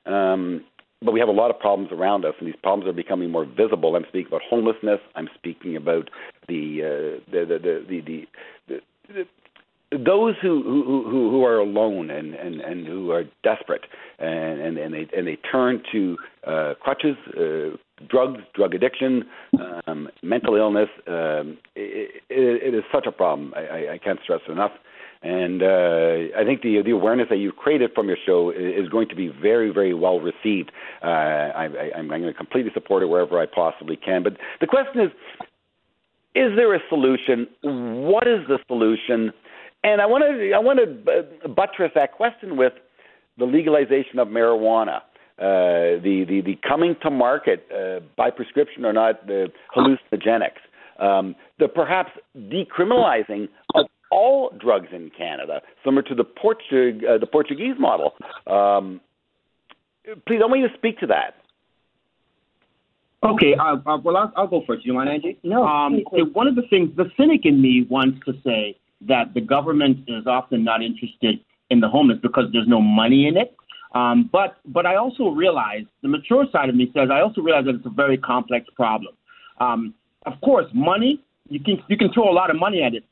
Um, 0.10 0.64
but 1.02 1.14
we 1.14 1.20
have 1.20 1.30
a 1.30 1.34
lot 1.34 1.50
of 1.50 1.60
problems 1.60 1.92
around 1.94 2.26
us, 2.26 2.34
and 2.40 2.48
these 2.48 2.60
problems 2.62 2.90
are 2.90 2.94
becoming 2.94 3.32
more 3.32 3.46
visible. 3.46 3.96
I'm 3.96 4.04
speaking 4.10 4.28
about 4.28 4.42
homelessness. 4.50 5.00
I'm 5.16 5.30
speaking 5.36 5.78
about 5.78 6.10
the 6.48 6.82
uh, 6.84 7.32
the, 7.32 7.46
the, 7.46 7.60
the, 7.60 7.86
the, 7.88 8.28
the, 8.68 8.82
the, 9.18 9.98
those 9.98 10.36
who, 10.42 10.62
who 10.62 11.04
who 11.10 11.30
who 11.32 11.46
are 11.46 11.58
alone 11.58 12.10
and, 12.10 12.34
and, 12.36 12.60
and 12.60 12.86
who 12.86 13.12
are 13.12 13.24
desperate 13.44 13.86
and, 14.20 14.60
and, 14.60 14.78
and 14.78 14.94
they 14.94 15.08
and 15.18 15.26
they 15.26 15.38
turn 15.52 15.82
to 15.92 16.18
uh, 16.46 16.74
crutches, 16.82 17.16
uh, 17.38 17.78
drugs, 18.08 18.42
drug 18.54 18.76
addiction, 18.76 19.24
um, 19.88 20.10
mental 20.22 20.56
illness. 20.56 20.90
Um, 21.08 21.58
it, 21.76 22.22
it, 22.30 22.74
it 22.74 22.76
is 22.76 22.84
such 22.94 23.08
a 23.08 23.12
problem. 23.12 23.54
I, 23.56 23.60
I, 23.60 23.94
I 23.94 23.98
can't 23.98 24.20
stress 24.24 24.42
it 24.48 24.52
enough. 24.52 24.72
And 25.22 25.62
uh, 25.62 26.40
I 26.40 26.46
think 26.46 26.62
the 26.62 26.82
the 26.84 26.92
awareness 26.92 27.28
that 27.30 27.38
you've 27.38 27.58
created 27.58 27.92
from 27.94 28.08
your 28.08 28.18
show 28.26 28.52
is, 28.52 28.88
going 28.88 29.10
to 29.10 29.16
be 29.16 29.28
very 29.28 29.70
very 29.70 29.94
well 29.94 30.20
received. 30.22 30.72
Uh, 31.04 31.08
I, 31.08 31.66
I, 31.66 31.92
I'm, 31.98 32.10
I'm 32.12 32.22
going 32.22 32.32
to 32.32 32.34
completely 32.34 32.72
support 32.74 33.04
it 33.04 33.08
wherever 33.08 33.38
I 33.38 33.46
possibly 33.46 33.98
can. 33.98 34.24
But 34.24 34.38
the 34.62 34.68
question 34.68 35.02
is, 35.02 35.12
is 36.36 36.56
there 36.56 36.74
a 36.74 36.80
solution? 36.88 37.48
What 37.64 38.28
is 38.28 38.48
the 38.48 38.60
solution? 38.68 39.34
And 39.84 40.02
I 40.02 40.06
want 40.06 40.24
to 40.24 40.54
I 40.54 40.60
want 40.60 40.80
to 40.80 41.50
buttress 41.50 41.92
that 41.96 42.14
question 42.14 42.56
with 42.56 42.74
the 43.38 43.46
legalization 43.46 44.20
of 44.20 44.30
marijuana, 44.30 44.98
uh, 44.98 46.00
the, 46.02 46.26
the 46.28 46.42
the 46.46 46.58
coming 46.66 46.96
to 47.02 47.10
market 47.10 47.68
uh, 47.74 48.00
by 48.16 48.30
prescription 48.30 48.86
or 48.86 48.94
not 48.94 49.28
the 49.28 49.48
hallucinogenics, 49.76 50.62
um, 51.00 51.36
the 51.60 51.68
perhaps 51.68 52.12
decriminalizing 52.38 53.50
of 53.76 53.86
all 54.12 54.52
drugs 54.60 54.88
in 54.92 55.12
Canada, 55.16 55.62
similar 55.84 56.02
to 56.04 56.16
the 56.16 56.24
Portug- 56.24 57.04
uh, 57.08 57.18
the 57.18 57.28
Portuguese 57.28 57.76
model. 57.80 58.14
Um, 58.48 59.02
please, 60.28 60.40
I 60.42 60.46
want 60.46 60.62
you 60.62 60.68
to 60.70 60.78
speak 60.78 61.00
to 61.00 61.08
that. 61.08 61.36
Okay, 63.22 63.54
uh, 63.54 63.76
uh, 63.86 63.98
well, 63.98 64.16
I'll, 64.18 64.34
I'll 64.38 64.48
go 64.48 64.64
first. 64.66 64.86
You 64.86 64.94
mind, 64.94 65.10
Angie? 65.10 65.38
No, 65.44 65.66
Um, 65.66 65.94
please, 65.94 66.06
please. 66.10 66.34
One 66.34 66.48
of 66.48 66.56
the 66.56 66.64
things, 66.70 66.96
the 66.96 67.12
cynic 67.18 67.42
in 67.46 67.62
me 67.62 67.86
wants 67.90 68.20
to 68.26 68.34
say 68.46 68.78
that 69.08 69.34
the 69.34 69.42
government 69.42 70.00
is 70.08 70.26
often 70.26 70.64
not 70.64 70.82
interested 70.82 71.40
in 71.70 71.80
the 71.82 71.90
homeless 71.90 72.18
because 72.22 72.46
there's 72.54 72.68
no 72.68 72.82
money 72.82 73.28
in 73.28 73.38
it. 73.38 73.56
Um, 73.94 74.30
but 74.32 74.58
but 74.68 74.86
I 74.86 74.96
also 74.96 75.30
realize 75.30 75.84
the 76.04 76.08
mature 76.10 76.46
side 76.52 76.70
of 76.70 76.76
me 76.76 76.92
says 76.94 77.10
I 77.12 77.22
also 77.22 77.42
realize 77.42 77.66
that 77.66 77.76
it's 77.76 77.86
a 77.86 77.90
very 77.90 78.18
complex 78.18 78.68
problem. 78.76 79.16
Um, 79.60 79.96
of 80.26 80.34
course, 80.42 80.68
money 80.74 81.20
you 81.50 81.60
can 81.60 81.82
you 81.88 81.98
can 81.98 82.14
throw 82.14 82.30
a 82.30 82.34
lot 82.34 82.52
of 82.52 82.60
money 82.60 82.84
at 82.84 82.94
it, 82.94 83.04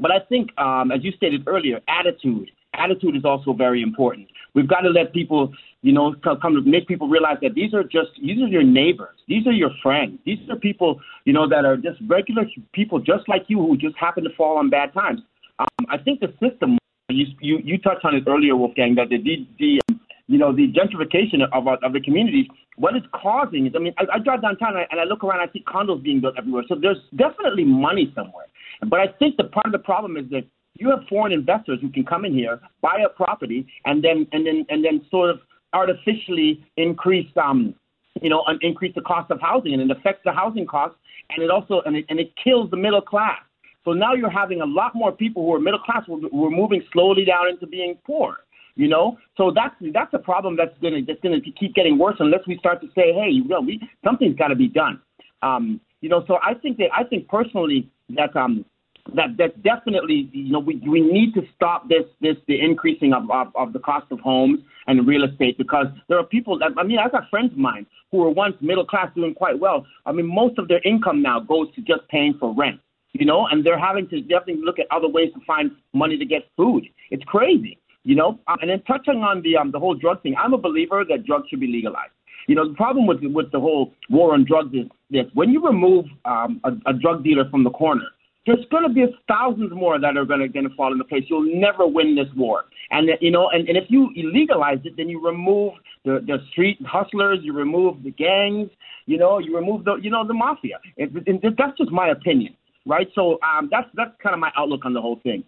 but 0.00 0.10
I 0.10 0.20
think 0.28 0.50
um, 0.58 0.90
as 0.90 1.02
you 1.02 1.12
stated 1.12 1.46
earlier, 1.46 1.80
attitude 1.88 2.50
attitude 2.78 3.16
is 3.16 3.24
also 3.24 3.52
very 3.52 3.82
important. 3.82 4.28
We've 4.54 4.68
got 4.68 4.80
to 4.80 4.90
let 4.90 5.12
people 5.12 5.52
you 5.82 5.92
know 5.92 6.14
come 6.22 6.54
to 6.54 6.62
make 6.62 6.88
people 6.88 7.08
realize 7.08 7.38
that 7.42 7.54
these 7.54 7.74
are 7.74 7.82
just 7.82 8.10
these 8.20 8.40
are 8.42 8.48
your 8.48 8.62
neighbors, 8.62 9.16
these 9.28 9.46
are 9.46 9.52
your 9.52 9.70
friends, 9.82 10.18
these 10.24 10.38
are 10.50 10.56
people 10.56 11.00
you 11.24 11.32
know 11.32 11.48
that 11.48 11.64
are 11.64 11.76
just 11.76 12.00
regular 12.06 12.44
people 12.72 12.98
just 12.98 13.28
like 13.28 13.44
you 13.48 13.58
who 13.58 13.76
just 13.76 13.96
happen 13.96 14.24
to 14.24 14.30
fall 14.36 14.58
on 14.58 14.70
bad 14.70 14.92
times. 14.92 15.20
Um, 15.58 15.86
I 15.88 15.98
think 15.98 16.20
the 16.20 16.32
system 16.40 16.78
you 17.08 17.26
you 17.40 17.58
you 17.64 17.78
touched 17.78 18.04
on 18.04 18.14
it 18.14 18.24
earlier, 18.26 18.56
Wolfgang, 18.56 18.94
that 18.96 19.08
the 19.10 19.18
the, 19.18 19.46
the 19.58 19.80
um, 19.88 20.00
you 20.26 20.38
know 20.38 20.54
the 20.54 20.72
gentrification 20.72 21.42
of 21.52 21.66
our, 21.66 21.78
of 21.82 21.92
the 21.92 22.00
communities. 22.00 22.46
What 22.76 22.94
it's 22.94 23.06
causing 23.12 23.66
is, 23.66 23.72
I 23.74 23.78
mean, 23.78 23.94
I, 23.98 24.04
I 24.14 24.18
drive 24.18 24.42
downtown 24.42 24.70
and 24.70 24.78
I, 24.78 24.86
and 24.90 25.00
I 25.00 25.04
look 25.04 25.24
around, 25.24 25.40
I 25.40 25.52
see 25.52 25.64
condos 25.66 26.02
being 26.02 26.20
built 26.20 26.34
everywhere. 26.36 26.64
So 26.68 26.74
there's 26.74 26.98
definitely 27.16 27.64
money 27.64 28.12
somewhere. 28.14 28.46
But 28.88 29.00
I 29.00 29.06
think 29.18 29.36
the 29.36 29.44
part 29.44 29.66
of 29.66 29.72
the 29.72 29.78
problem 29.78 30.16
is 30.16 30.28
that 30.30 30.44
you 30.74 30.90
have 30.90 31.00
foreign 31.08 31.32
investors 31.32 31.78
who 31.80 31.90
can 31.90 32.04
come 32.04 32.24
in 32.24 32.34
here, 32.34 32.60
buy 32.82 33.02
a 33.04 33.08
property, 33.08 33.66
and 33.84 34.02
then 34.04 34.26
and 34.32 34.46
then 34.46 34.66
and 34.68 34.84
then 34.84 35.04
sort 35.10 35.30
of 35.30 35.40
artificially 35.72 36.64
increase 36.76 37.28
um 37.36 37.74
you 38.20 38.30
know 38.30 38.42
un- 38.46 38.58
increase 38.62 38.94
the 38.94 39.00
cost 39.02 39.30
of 39.30 39.40
housing, 39.40 39.72
and 39.74 39.82
it 39.82 39.96
affects 39.96 40.22
the 40.24 40.32
housing 40.32 40.66
costs, 40.66 40.98
and 41.30 41.42
it 41.42 41.50
also 41.50 41.82
and 41.86 41.96
it, 41.96 42.04
and 42.08 42.18
it 42.18 42.32
kills 42.42 42.70
the 42.70 42.76
middle 42.76 43.00
class. 43.00 43.40
So 43.84 43.92
now 43.92 44.14
you're 44.14 44.30
having 44.30 44.60
a 44.60 44.66
lot 44.66 44.94
more 44.94 45.12
people 45.12 45.44
who 45.44 45.54
are 45.54 45.60
middle 45.60 45.78
class 45.78 46.02
who 46.06 46.44
are 46.44 46.50
moving 46.50 46.82
slowly 46.92 47.24
down 47.24 47.48
into 47.48 47.66
being 47.66 47.96
poor. 48.04 48.38
You 48.76 48.88
know, 48.88 49.16
so 49.38 49.50
that's 49.54 49.74
that's 49.94 50.12
a 50.12 50.18
problem 50.18 50.54
that's 50.54 50.76
gonna 50.82 51.00
that's 51.06 51.20
gonna 51.22 51.40
keep 51.40 51.74
getting 51.74 51.98
worse 51.98 52.16
unless 52.18 52.46
we 52.46 52.58
start 52.58 52.82
to 52.82 52.88
say, 52.88 53.12
hey, 53.12 53.30
you 53.30 53.48
know, 53.48 53.60
we 53.60 53.80
something's 54.04 54.36
got 54.36 54.48
to 54.48 54.54
be 54.54 54.68
done. 54.68 55.00
Um, 55.42 55.80
you 56.02 56.10
know, 56.10 56.24
so 56.26 56.38
I 56.42 56.52
think 56.54 56.76
that 56.78 56.88
I 56.94 57.04
think 57.04 57.26
personally 57.26 57.90
that 58.10 58.36
um 58.36 58.66
that 59.14 59.36
that 59.38 59.62
definitely 59.62 60.28
you 60.32 60.52
know 60.52 60.58
we 60.58 60.76
we 60.86 61.00
need 61.00 61.32
to 61.34 61.42
stop 61.54 61.88
this 61.88 62.04
this 62.20 62.36
the 62.48 62.60
increasing 62.60 63.12
of, 63.12 63.30
of 63.30 63.48
of 63.54 63.72
the 63.72 63.78
cost 63.78 64.06
of 64.10 64.20
homes 64.20 64.58
and 64.86 65.06
real 65.06 65.24
estate 65.24 65.56
because 65.58 65.86
there 66.08 66.18
are 66.18 66.24
people 66.24 66.58
that 66.58 66.72
I 66.76 66.82
mean 66.82 66.98
I've 66.98 67.12
got 67.12 67.30
friends 67.30 67.52
of 67.52 67.58
mine 67.58 67.86
who 68.10 68.18
were 68.18 68.30
once 68.30 68.56
middle 68.60 68.84
class 68.84 69.08
doing 69.14 69.34
quite 69.34 69.58
well. 69.58 69.86
I 70.04 70.12
mean 70.12 70.26
most 70.26 70.58
of 70.58 70.68
their 70.68 70.80
income 70.84 71.22
now 71.22 71.40
goes 71.40 71.72
to 71.76 71.80
just 71.80 72.06
paying 72.08 72.34
for 72.38 72.54
rent. 72.54 72.80
You 73.12 73.24
know, 73.24 73.46
and 73.46 73.64
they're 73.64 73.78
having 73.78 74.06
to 74.08 74.20
definitely 74.20 74.62
look 74.62 74.78
at 74.78 74.86
other 74.90 75.08
ways 75.08 75.32
to 75.32 75.40
find 75.46 75.70
money 75.94 76.18
to 76.18 76.26
get 76.26 76.42
food. 76.54 76.84
It's 77.10 77.24
crazy. 77.24 77.78
You 78.06 78.14
know, 78.14 78.38
Um, 78.46 78.58
and 78.60 78.70
then 78.70 78.82
touching 78.86 79.24
on 79.24 79.42
the 79.42 79.56
um, 79.56 79.72
the 79.72 79.80
whole 79.80 79.94
drug 79.94 80.22
thing, 80.22 80.36
I'm 80.42 80.54
a 80.54 80.58
believer 80.58 81.04
that 81.10 81.26
drugs 81.26 81.48
should 81.48 81.58
be 81.58 81.66
legalized. 81.66 82.14
You 82.46 82.54
know, 82.54 82.68
the 82.68 82.74
problem 82.74 83.04
with 83.08 83.18
with 83.38 83.50
the 83.50 83.58
whole 83.58 83.92
war 84.08 84.32
on 84.32 84.44
drugs 84.44 84.72
is 84.72 84.86
this: 85.10 85.26
when 85.34 85.50
you 85.50 85.60
remove 85.60 86.04
um, 86.24 86.60
a, 86.62 86.70
a 86.90 86.92
drug 86.92 87.24
dealer 87.24 87.50
from 87.50 87.64
the 87.64 87.70
corner, 87.70 88.06
there's 88.46 88.64
going 88.70 88.84
to 88.84 88.94
be 88.98 89.04
thousands 89.26 89.72
more 89.72 89.98
that 89.98 90.16
are 90.16 90.24
going 90.24 90.52
to 90.52 90.74
fall 90.76 90.92
into 90.92 91.02
place. 91.02 91.24
You'll 91.28 91.52
never 91.60 91.84
win 91.84 92.14
this 92.14 92.28
war. 92.36 92.66
And 92.92 93.10
you 93.20 93.32
know, 93.32 93.48
and, 93.50 93.68
and 93.68 93.76
if 93.76 93.86
you 93.88 94.10
legalize 94.14 94.78
it, 94.84 94.94
then 94.96 95.08
you 95.08 95.18
remove 95.20 95.72
the 96.04 96.20
the 96.24 96.38
street 96.52 96.78
hustlers, 96.86 97.40
you 97.42 97.52
remove 97.52 98.04
the 98.04 98.12
gangs, 98.12 98.70
you 99.06 99.18
know, 99.18 99.40
you 99.40 99.56
remove 99.56 99.84
the 99.84 99.96
you 99.96 100.10
know 100.10 100.24
the 100.24 100.34
mafia. 100.34 100.78
And, 100.96 101.26
and 101.26 101.42
that's 101.58 101.76
just 101.76 101.90
my 101.90 102.10
opinion, 102.10 102.54
right? 102.86 103.08
So 103.16 103.40
um, 103.42 103.68
that's 103.72 103.88
that's 103.94 104.14
kind 104.22 104.32
of 104.32 104.38
my 104.38 104.52
outlook 104.56 104.84
on 104.84 104.94
the 104.94 105.00
whole 105.00 105.18
thing. 105.24 105.42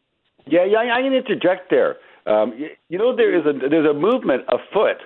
Yeah, 0.49 0.65
yeah, 0.65 0.99
going 1.01 1.13
to 1.13 1.19
interject 1.19 1.71
there. 1.71 1.99
Um, 2.29 2.55
you, 2.57 2.69
you 2.89 2.99
know, 2.99 3.15
there 3.17 3.35
is 3.35 3.47
a 3.47 3.69
there's 3.69 3.89
a 3.89 3.95
movement 3.95 4.43
afoot 4.49 4.99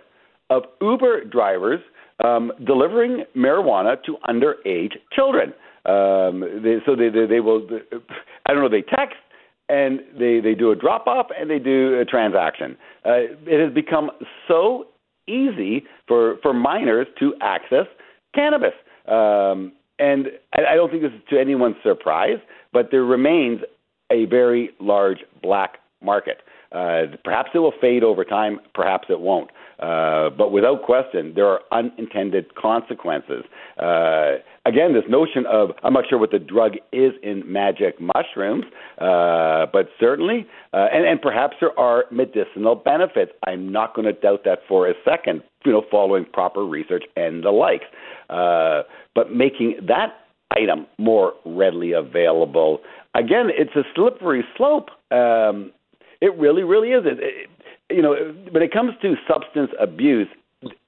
of 0.50 0.64
Uber 0.80 1.24
drivers 1.24 1.80
um, 2.22 2.52
delivering 2.66 3.24
marijuana 3.36 3.96
to 4.04 4.16
underage 4.28 4.92
children. 5.12 5.52
Um, 5.84 6.62
they, 6.62 6.76
so 6.86 6.94
they, 6.94 7.08
they 7.08 7.26
they 7.26 7.40
will 7.40 7.66
I 8.46 8.52
don't 8.52 8.62
know 8.62 8.68
they 8.68 8.82
text 8.82 9.16
and 9.68 10.00
they 10.18 10.40
they 10.40 10.54
do 10.54 10.70
a 10.70 10.76
drop 10.76 11.06
off 11.06 11.26
and 11.38 11.48
they 11.50 11.58
do 11.58 11.98
a 11.98 12.04
transaction. 12.04 12.76
Uh, 13.04 13.32
it 13.46 13.64
has 13.64 13.72
become 13.74 14.10
so 14.48 14.86
easy 15.28 15.84
for 16.06 16.36
for 16.42 16.52
minors 16.52 17.06
to 17.18 17.34
access 17.40 17.86
cannabis. 18.34 18.74
Um, 19.06 19.72
and 19.98 20.28
I, 20.54 20.72
I 20.72 20.74
don't 20.74 20.90
think 20.90 21.02
this 21.02 21.12
is 21.12 21.20
to 21.30 21.38
anyone's 21.40 21.76
surprise, 21.82 22.38
but 22.72 22.90
there 22.90 23.04
remains 23.04 23.60
a 24.10 24.26
very 24.26 24.70
large 24.80 25.18
black 25.42 25.78
market. 26.02 26.38
Uh, 26.72 27.16
perhaps 27.24 27.50
it 27.54 27.58
will 27.58 27.74
fade 27.80 28.02
over 28.02 28.24
time, 28.24 28.58
perhaps 28.74 29.08
it 29.10 29.20
won't. 29.20 29.50
Uh, 29.78 30.30
but 30.30 30.52
without 30.52 30.82
question, 30.82 31.32
there 31.34 31.46
are 31.46 31.60
unintended 31.72 32.54
consequences. 32.54 33.44
Uh, 33.78 34.36
again, 34.64 34.94
this 34.94 35.02
notion 35.08 35.44
of 35.50 35.70
I'm 35.82 35.92
not 35.92 36.04
sure 36.08 36.18
what 36.18 36.30
the 36.30 36.38
drug 36.38 36.74
is 36.92 37.12
in 37.22 37.42
magic 37.50 38.00
mushrooms, 38.00 38.64
uh, 38.98 39.66
but 39.72 39.88
certainly, 39.98 40.46
uh, 40.72 40.86
and, 40.92 41.04
and 41.04 41.20
perhaps 41.20 41.56
there 41.60 41.76
are 41.78 42.04
medicinal 42.12 42.76
benefits. 42.76 43.32
I'm 43.46 43.72
not 43.72 43.94
going 43.94 44.06
to 44.06 44.12
doubt 44.12 44.44
that 44.44 44.60
for 44.68 44.88
a 44.88 44.94
second. 45.04 45.42
You 45.64 45.72
know, 45.72 45.82
following 45.90 46.26
proper 46.32 46.64
research 46.64 47.04
and 47.16 47.44
the 47.44 47.50
likes, 47.50 47.84
uh, 48.30 48.82
but 49.14 49.32
making 49.32 49.76
that 49.88 50.14
item 50.56 50.86
more 50.98 51.32
readily 51.44 51.92
available. 51.92 52.80
Again, 53.14 53.48
it's 53.50 53.74
a 53.74 53.82
slippery 53.94 54.44
slope. 54.56 54.90
Um, 55.10 55.72
it 56.22 56.38
really, 56.38 56.62
really 56.62 56.90
is. 56.92 57.02
It, 57.04 57.50
you 57.90 58.00
know, 58.00 58.14
when 58.50 58.62
it 58.62 58.72
comes 58.72 58.92
to 59.02 59.14
substance 59.30 59.70
abuse, 59.78 60.28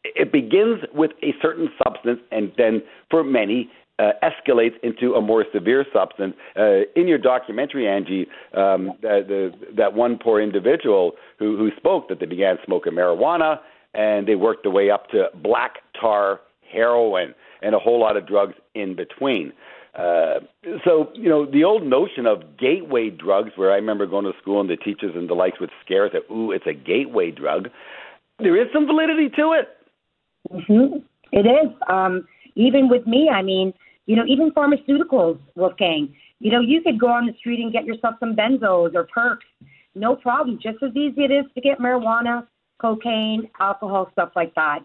it 0.05 0.33
begins 0.33 0.81
with 0.95 1.11
a 1.23 1.35
certain 1.43 1.69
substance, 1.83 2.21
and 2.31 2.53
then 2.57 2.83
for 3.11 3.25
many, 3.25 3.69
uh, 3.99 4.11
escalates 4.23 4.75
into 4.83 5.15
a 5.15 5.21
more 5.21 5.45
severe 5.53 5.85
substance. 5.93 6.35
Uh, 6.59 6.81
in 6.97 7.07
your 7.07 7.19
documentary, 7.19 7.89
Angie, 7.89 8.27
um, 8.57 8.93
the, 9.03 9.25
the, 9.29 9.75
that 9.77 9.95
one 9.95 10.19
poor 10.19 10.41
individual 10.41 11.13
who, 11.39 11.57
who 11.57 11.71
spoke 11.77 12.09
that 12.09 12.21
they 12.21 12.27
began 12.27 12.57
smoking 12.65 12.93
marijuana 12.93 13.59
and 13.95 14.27
they 14.27 14.35
worked 14.35 14.65
their 14.65 14.73
way 14.73 14.91
up 14.91 15.09
to 15.11 15.27
black 15.43 15.77
tar, 16.01 16.41
heroin, 16.73 17.35
and 17.63 17.75
a 17.75 17.79
whole 17.79 18.01
lot 18.01 18.17
of 18.17 18.27
drugs 18.27 18.55
in 18.75 18.97
between. 18.97 19.53
Uh, 19.97 20.41
so, 20.85 21.11
you 21.15 21.29
know, 21.29 21.47
the 21.47 21.63
old 21.63 21.85
notion 21.85 22.27
of 22.27 22.57
gateway 22.59 23.11
drugs, 23.11 23.53
where 23.57 23.71
I 23.71 23.77
remember 23.77 24.07
going 24.07 24.25
to 24.25 24.33
school 24.41 24.61
and 24.61 24.69
the 24.69 24.77
teachers 24.77 25.13
and 25.15 25.29
the 25.29 25.35
likes 25.35 25.61
would 25.61 25.71
scare 25.85 26.07
us 26.07 26.13
that, 26.13 26.33
ooh, 26.33 26.51
it's 26.51 26.67
a 26.67 26.75
gateway 26.75 27.31
drug. 27.31 27.69
There 28.41 28.61
is 28.61 28.69
some 28.73 28.87
validity 28.87 29.29
to 29.37 29.53
it. 29.53 29.69
Mm-hmm. 30.53 30.99
It 31.33 31.47
is. 31.47 31.73
Um, 31.89 32.27
even 32.57 32.89
with 32.89 33.07
me, 33.07 33.31
I 33.33 33.43
mean, 33.43 33.73
you 34.07 34.17
know, 34.17 34.25
even 34.27 34.51
pharmaceuticals, 34.51 35.39
Wolfgang, 35.55 36.15
you 36.41 36.51
know, 36.51 36.61
you 36.61 36.83
could 36.83 36.99
go 36.99 37.09
on 37.09 37.27
the 37.27 37.35
street 37.39 37.61
and 37.61 37.73
get 37.73 37.85
yourself 37.85 38.17
some 38.21 38.35
benzos 38.35 38.95
or 38.95 39.05
perks. 39.05 39.47
No 39.95 40.17
problem. 40.17 40.59
Just 40.61 40.83
as 40.83 40.95
easy 40.97 41.25
it 41.25 41.31
is 41.31 41.45
to 41.55 41.61
get 41.61 41.79
marijuana, 41.79 42.47
cocaine, 42.81 43.49
alcohol, 43.61 44.09
stuff 44.13 44.31
like 44.35 44.55
that. 44.57 44.81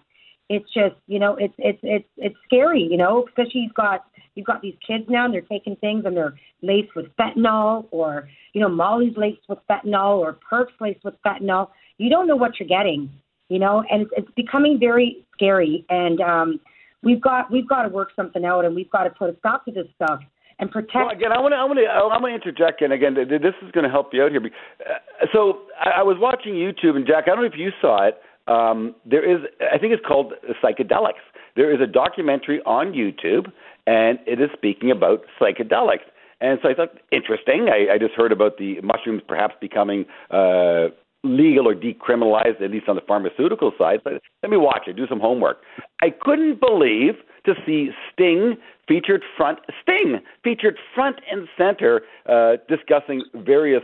It's 0.50 0.66
just, 0.74 0.96
you 1.08 1.20
know, 1.20 1.36
it's 1.36 1.54
it's 1.60 1.80
it's 1.84 2.08
it's 2.18 2.36
scary, 2.46 2.82
you 2.82 2.98
know, 2.98 3.26
especially 3.28 3.62
you've 3.62 3.74
got 3.76 4.06
you've 4.36 4.48
got 4.48 4.62
these 4.62 4.76
kids 4.86 5.06
now 5.08 5.26
and 5.26 5.34
they're 5.34 5.42
taking 5.42 5.76
things 5.76 6.04
and 6.06 6.18
they're 6.18 6.34
laced 6.64 6.96
with 6.96 7.06
fentanyl 7.18 7.86
or, 7.92 8.28
you 8.54 8.62
know, 8.62 8.70
Molly's 8.70 9.16
laced 9.16 9.42
with 9.48 9.60
fentanyl 9.70 10.18
or 10.18 10.38
perks 10.50 10.74
laced 10.82 11.04
with 11.04 11.14
fentanyl. 11.26 11.70
You 11.98 12.10
don't 12.10 12.28
know 12.28 12.36
what 12.36 12.60
you're 12.60 12.68
getting, 12.68 13.12
you 13.50 13.60
know, 13.60 13.84
and 13.92 14.04
it's, 14.04 14.12
it's 14.18 14.32
becoming 14.36 14.80
very 14.80 15.24
scary. 15.34 15.86
And 15.90 16.20
um, 16.20 16.60
we've 17.04 17.22
got 17.22 17.52
we've 17.52 17.68
got 17.68 17.84
to 17.84 17.90
work 17.90 18.10
something 18.16 18.44
out 18.44 18.66
and 18.66 18.76
we've 18.76 18.90
got 18.90 19.04
to 19.04 19.12
put 19.12 19.30
a 19.30 19.38
stop 19.38 19.66
to 19.66 19.72
this 19.72 19.88
stuff 19.96 20.20
and 20.60 20.70
protect. 20.70 20.96
Well, 20.96 21.10
again, 21.10 21.32
I 21.32 21.40
want 21.40 21.54
to 21.54 21.58
I 21.58 21.64
want 21.64 21.80
to 21.80 21.86
I 21.86 22.20
want 22.20 22.26
to 22.26 22.36
interject, 22.36 22.82
and 22.82 22.94
again, 22.94 23.14
this 23.14 23.56
is 23.64 23.72
going 23.72 23.86
to 23.86 23.90
help 23.90 24.14
you 24.14 24.24
out 24.24 24.32
here. 24.32 24.42
Uh, 24.44 25.26
so 25.34 25.62
I 25.80 26.04
was 26.04 26.18
watching 26.20 26.54
YouTube, 26.54 26.96
and 26.96 27.08
Jack, 27.08 27.26
I 27.26 27.36
don't 27.36 27.42
know 27.42 27.52
if 27.52 27.58
you 27.58 27.72
saw 27.82 28.08
it. 28.08 28.16
Um, 28.50 28.96
there 29.06 29.24
is, 29.24 29.42
I 29.74 29.78
think 29.78 29.94
it's 29.94 30.06
called 30.06 30.34
psychedelics. 30.64 31.24
There 31.56 31.74
is 31.74 31.80
a 31.82 31.88
documentary 31.88 32.62
on 32.66 32.94
YouTube, 32.94 33.52
and 33.86 34.20
it 34.26 34.42
is 34.42 34.50
speaking 34.54 34.92
about 34.92 35.22
psychedelics. 35.40 36.08
And 36.42 36.60
so 36.62 36.70
I 36.70 36.74
thought, 36.74 36.98
interesting. 37.12 37.68
I, 37.70 37.94
I 37.94 37.98
just 37.98 38.14
heard 38.14 38.32
about 38.32 38.58
the 38.58 38.82
mushrooms 38.82 39.22
perhaps 39.28 39.56
becoming 39.60 40.06
uh, 40.32 40.88
legal 41.24 41.68
or 41.68 41.76
decriminalized, 41.76 42.62
at 42.62 42.72
least 42.72 42.88
on 42.88 42.96
the 42.96 43.02
pharmaceutical 43.08 43.72
side. 43.78 44.00
But 44.04 44.14
let 44.42 44.50
me 44.50 44.58
watch 44.58 44.84
it, 44.88 44.96
do 44.96 45.06
some 45.08 45.20
homework. 45.20 45.58
I 46.02 46.10
couldn't 46.10 46.60
believe 46.60 47.16
to 47.46 47.54
see 47.66 47.90
Sting 48.14 48.56
featured 48.88 49.24
front 49.38 49.60
Sting 49.82 50.20
featured 50.44 50.78
front 50.96 51.18
and 51.32 51.48
center 51.58 52.02
uh, 52.28 52.54
discussing 52.68 53.24
various 53.36 53.84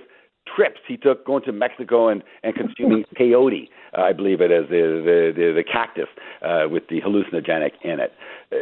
trips 0.54 0.80
he 0.88 0.98
took 0.98 1.26
going 1.26 1.44
to 1.44 1.52
Mexico 1.52 2.10
and, 2.10 2.24
and 2.44 2.54
consuming 2.56 3.04
peyote, 3.20 3.70
uh, 3.98 4.02
I 4.02 4.14
believe 4.14 4.42
it 4.42 4.52
is, 4.52 4.68
the, 4.70 5.34
the, 5.36 5.54
the, 5.56 5.64
cactus 5.64 6.08
uh, 6.42 6.70
with 6.70 6.84
the 6.90 7.02
hallucinogenic 7.02 7.72
in 7.84 8.00
it. 8.00 8.14
Uh, 8.52 8.56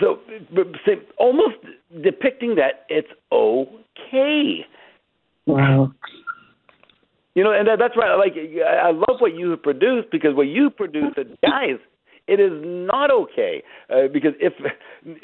so, 0.00 0.18
almost 1.18 1.56
depicting 2.02 2.54
that 2.56 2.84
it's 2.88 3.08
okay. 3.32 4.66
Wow. 5.46 5.92
You 7.34 7.44
know, 7.44 7.52
and 7.52 7.68
that, 7.68 7.78
that's 7.78 7.96
right. 7.96 8.16
Like, 8.16 8.34
I 8.66 8.90
love 8.90 9.20
what 9.20 9.34
you 9.34 9.56
produce 9.56 10.04
because 10.10 10.34
what 10.34 10.48
you 10.48 10.70
produce, 10.70 11.14
guys, 11.42 11.78
it 12.26 12.40
is 12.40 12.52
not 12.52 13.10
okay. 13.10 13.62
Uh, 13.88 14.08
because 14.12 14.32
if 14.38 14.52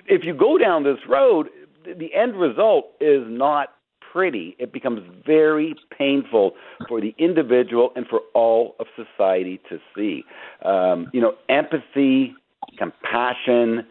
if 0.07 0.25
you 0.25 0.33
go 0.35 0.57
down 0.57 0.85
this 0.85 0.99
road, 1.09 1.49
the 1.85 2.15
end 2.15 2.37
result 2.37 2.87
is 3.01 3.23
not 3.27 3.71
pretty, 4.15 4.55
it 4.61 4.73
becomes 4.73 5.01
very 5.27 5.75
painful 5.99 6.53
for 6.89 7.01
the 7.01 7.15
individual 7.19 7.91
and 7.97 8.07
for 8.07 8.21
all 8.33 8.77
of 8.79 8.87
society 8.95 9.61
to 9.69 9.79
see. 9.95 10.23
Um, 10.65 11.09
you 11.13 11.21
know, 11.21 11.33
empathy, 11.49 12.35
compassion, 12.79 13.87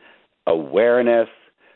awareness, 0.48 1.28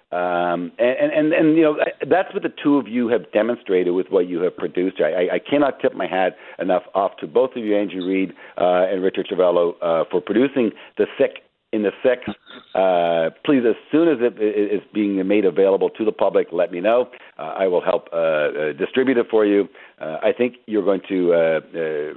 um, 0.09 0.71
and, 0.79 1.11
and, 1.11 1.33
and, 1.33 1.57
you 1.57 1.63
know, 1.63 1.75
that's 2.09 2.33
what 2.33 2.41
the 2.41 2.53
two 2.63 2.77
of 2.77 2.87
you 2.87 3.09
have 3.09 3.29
demonstrated 3.33 3.93
with 3.93 4.07
what 4.09 4.29
you 4.29 4.39
have 4.39 4.55
produced. 4.55 5.01
I, 5.01 5.35
I 5.35 5.39
cannot 5.39 5.81
tip 5.81 5.95
my 5.95 6.07
hat 6.07 6.37
enough 6.59 6.83
off 6.95 7.17
to 7.19 7.27
both 7.27 7.51
of 7.57 7.65
you, 7.65 7.75
Angie 7.77 7.99
Reed 7.99 8.31
uh, 8.57 8.85
and 8.89 9.03
Richard 9.03 9.27
Cervello, 9.29 9.73
uh, 9.81 10.05
for 10.09 10.21
producing 10.21 10.71
The 10.97 11.07
Sick 11.19 11.43
in 11.77 11.83
the 11.83 11.91
sixth. 12.03 12.29
Uh, 12.75 13.29
please, 13.45 13.63
as 13.67 13.75
soon 13.91 14.07
as 14.07 14.17
it 14.19 14.41
is 14.41 14.81
being 14.93 15.25
made 15.27 15.45
available 15.45 15.89
to 15.91 16.03
the 16.03 16.11
public, 16.11 16.47
let 16.51 16.71
me 16.71 16.81
know. 16.81 17.09
Uh, 17.37 17.53
I 17.57 17.67
will 17.67 17.81
help 17.81 18.09
uh, 18.11 18.17
uh 18.17 18.73
distribute 18.73 19.17
it 19.17 19.27
for 19.29 19.45
you. 19.45 19.69
Uh, 20.01 20.17
I 20.21 20.31
think 20.37 20.55
you're 20.65 20.83
going 20.83 21.01
to 21.07 21.33
uh, 21.33 21.59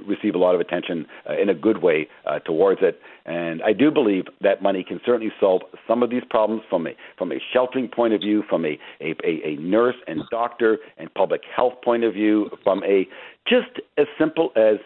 receive 0.05 0.35
a 0.35 0.37
lot 0.37 0.55
of 0.55 0.61
attention 0.61 1.05
in 1.39 1.49
a 1.49 1.53
good 1.53 1.81
way 1.81 2.07
towards 2.45 2.81
it, 2.81 2.99
and 3.25 3.61
I 3.63 3.73
do 3.73 3.91
believe 3.91 4.25
that 4.41 4.61
money 4.61 4.83
can 4.83 4.99
certainly 5.05 5.31
solve 5.39 5.61
some 5.87 6.03
of 6.03 6.09
these 6.09 6.23
problems 6.29 6.63
from 6.69 6.87
a 6.87 6.91
from 7.17 7.31
a 7.31 7.39
sheltering 7.53 7.87
point 7.87 8.13
of 8.13 8.21
view, 8.21 8.43
from 8.49 8.65
a 8.65 8.77
a, 8.99 9.15
a 9.23 9.55
nurse 9.59 9.95
and 10.07 10.21
doctor 10.31 10.79
and 10.97 11.13
public 11.13 11.41
health 11.55 11.73
point 11.83 12.03
of 12.03 12.13
view, 12.13 12.49
from 12.63 12.83
a 12.83 13.07
just 13.47 13.79
as 13.97 14.07
simple 14.19 14.51
as 14.55 14.77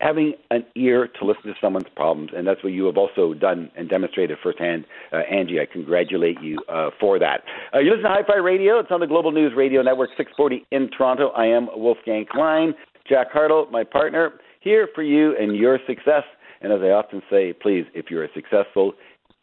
having 0.00 0.34
an 0.50 0.64
ear 0.76 1.08
to 1.18 1.24
listen 1.24 1.44
to 1.44 1.54
someone's 1.60 1.88
problems, 1.96 2.30
and 2.36 2.46
that's 2.46 2.62
what 2.62 2.72
you 2.72 2.84
have 2.86 2.96
also 2.96 3.34
done 3.34 3.70
and 3.76 3.88
demonstrated 3.88 4.38
firsthand. 4.42 4.84
Uh, 5.12 5.18
Angie, 5.30 5.60
I 5.60 5.66
congratulate 5.66 6.40
you 6.42 6.58
uh, 6.68 6.90
for 6.98 7.18
that. 7.18 7.42
Uh, 7.74 7.78
you 7.78 7.90
listen 7.90 8.04
to 8.04 8.08
Hi-Fi 8.08 8.36
Radio. 8.36 8.78
It's 8.80 8.90
on 8.90 9.00
the 9.00 9.06
Global 9.06 9.32
News 9.32 9.52
Radio 9.56 9.82
Network, 9.82 10.10
640 10.16 10.66
in 10.70 10.90
Toronto. 10.90 11.28
I 11.30 11.46
am 11.46 11.68
Wolfgang 11.74 12.26
Klein. 12.30 12.74
Jack 13.08 13.32
Hartle, 13.32 13.70
my 13.70 13.84
partner, 13.84 14.32
here 14.60 14.88
for 14.94 15.02
you 15.02 15.36
and 15.38 15.56
your 15.56 15.78
success. 15.86 16.24
And 16.60 16.72
as 16.72 16.80
I 16.82 16.90
often 16.90 17.22
say, 17.30 17.52
please, 17.52 17.84
if 17.94 18.06
you're 18.10 18.26
successful, 18.34 18.94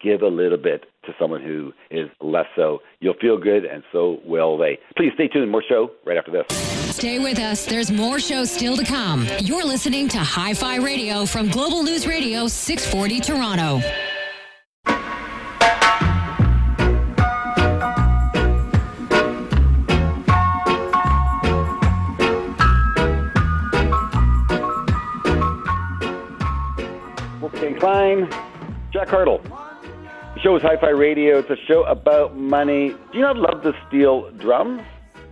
give 0.02 0.22
a 0.22 0.28
little 0.28 0.58
bit 0.58 0.84
to 1.04 1.12
someone 1.18 1.42
who 1.42 1.72
is 1.90 2.08
less 2.20 2.46
so. 2.56 2.80
You'll 3.00 3.14
feel 3.20 3.38
good, 3.38 3.64
and 3.64 3.82
so 3.92 4.18
will 4.24 4.58
they. 4.58 4.78
Please 4.96 5.12
stay 5.14 5.28
tuned. 5.28 5.50
More 5.50 5.62
show 5.68 5.90
right 6.04 6.16
after 6.16 6.30
this. 6.30 6.46
Stay 6.94 7.18
with 7.18 7.38
us. 7.38 7.64
There's 7.64 7.90
more 7.90 8.18
shows 8.18 8.50
still 8.50 8.76
to 8.76 8.84
come. 8.84 9.26
You're 9.40 9.64
listening 9.64 10.08
to 10.08 10.18
Hi 10.18 10.54
Fi 10.54 10.76
Radio 10.76 11.24
from 11.24 11.48
Global 11.48 11.82
News 11.82 12.06
Radio 12.06 12.46
640 12.48 13.20
Toronto. 13.20 13.80
Wolfgang 27.40 27.78
Klein, 27.78 28.28
Jack 28.92 29.08
Hartle 29.08 29.40
show 30.42 30.56
is 30.56 30.62
Hi-Fi 30.62 30.88
Radio. 30.88 31.38
It's 31.38 31.50
a 31.50 31.56
show 31.68 31.84
about 31.84 32.36
money. 32.36 32.88
Do 32.88 33.18
you 33.18 33.20
not 33.20 33.36
love 33.36 33.62
the 33.62 33.74
steel 33.86 34.28
drums? 34.32 34.82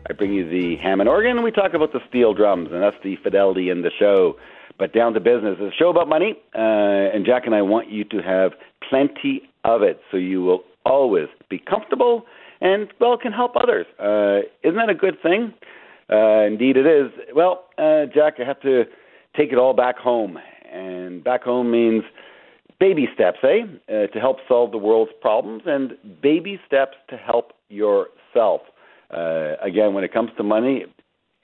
I 0.09 0.13
bring 0.13 0.33
you 0.33 0.49
the 0.49 0.77
Hammond 0.77 1.09
organ, 1.09 1.33
and 1.33 1.43
we 1.43 1.51
talk 1.51 1.75
about 1.75 1.93
the 1.93 1.99
steel 2.09 2.33
drums, 2.33 2.69
and 2.71 2.81
that's 2.81 2.97
the 3.03 3.17
fidelity 3.17 3.71
in 3.71 3.83
the 3.83 3.91
show. 3.99 4.37
But 4.79 4.93
down 4.95 5.15
to 5.15 5.21
business. 5.21 5.57
It's 5.59 5.75
a 5.75 5.77
show 5.77 5.89
about 5.89 6.09
money, 6.09 6.37
uh, 6.55 6.61
and 6.61 7.27
Jack 7.27 7.45
and 7.45 7.57
I 7.57 7.63
want 7.63 7.91
you 7.91 8.05
to 8.05 8.19
have 8.23 8.53
plenty 8.89 9.51
of 9.65 9.83
it, 9.83 10.01
so 10.13 10.17
you 10.17 10.43
will 10.43 10.63
always 10.87 11.27
be 11.49 11.59
comfortable 11.59 12.25
and 12.61 12.87
well 13.01 13.19
can 13.19 13.33
help 13.33 13.57
others. 13.57 13.87
Uh, 13.99 14.47
isn't 14.63 14.77
that 14.77 14.91
a 14.91 14.95
good 14.95 15.21
thing? 15.21 15.53
Uh, 16.09 16.47
indeed, 16.47 16.77
it 16.77 16.87
is. 16.87 17.11
Well, 17.35 17.65
uh, 17.79 18.07
Jack, 18.15 18.35
I 18.39 18.45
have 18.45 18.61
to 18.61 18.85
take 19.37 19.51
it 19.51 19.59
all 19.59 19.75
back 19.75 19.99
home, 19.99 20.39
and 20.73 21.25
back 21.25 21.43
home 21.43 21.73
means 21.73 22.05
baby 22.81 23.07
steps, 23.15 23.39
eh, 23.45 23.63
uh, 23.89 24.07
to 24.09 24.19
help 24.19 24.39
solve 24.49 24.73
the 24.73 24.79
world's 24.79 25.13
problems, 25.21 25.63
and 25.67 25.93
baby 26.21 26.59
steps 26.67 26.97
to 27.11 27.17
help 27.17 27.53
yourself. 27.69 28.63
Uh, 29.15 29.55
again, 29.63 29.95
when 29.95 30.03
it 30.03 30.13
comes 30.13 30.31
to 30.39 30.43
money, 30.43 30.87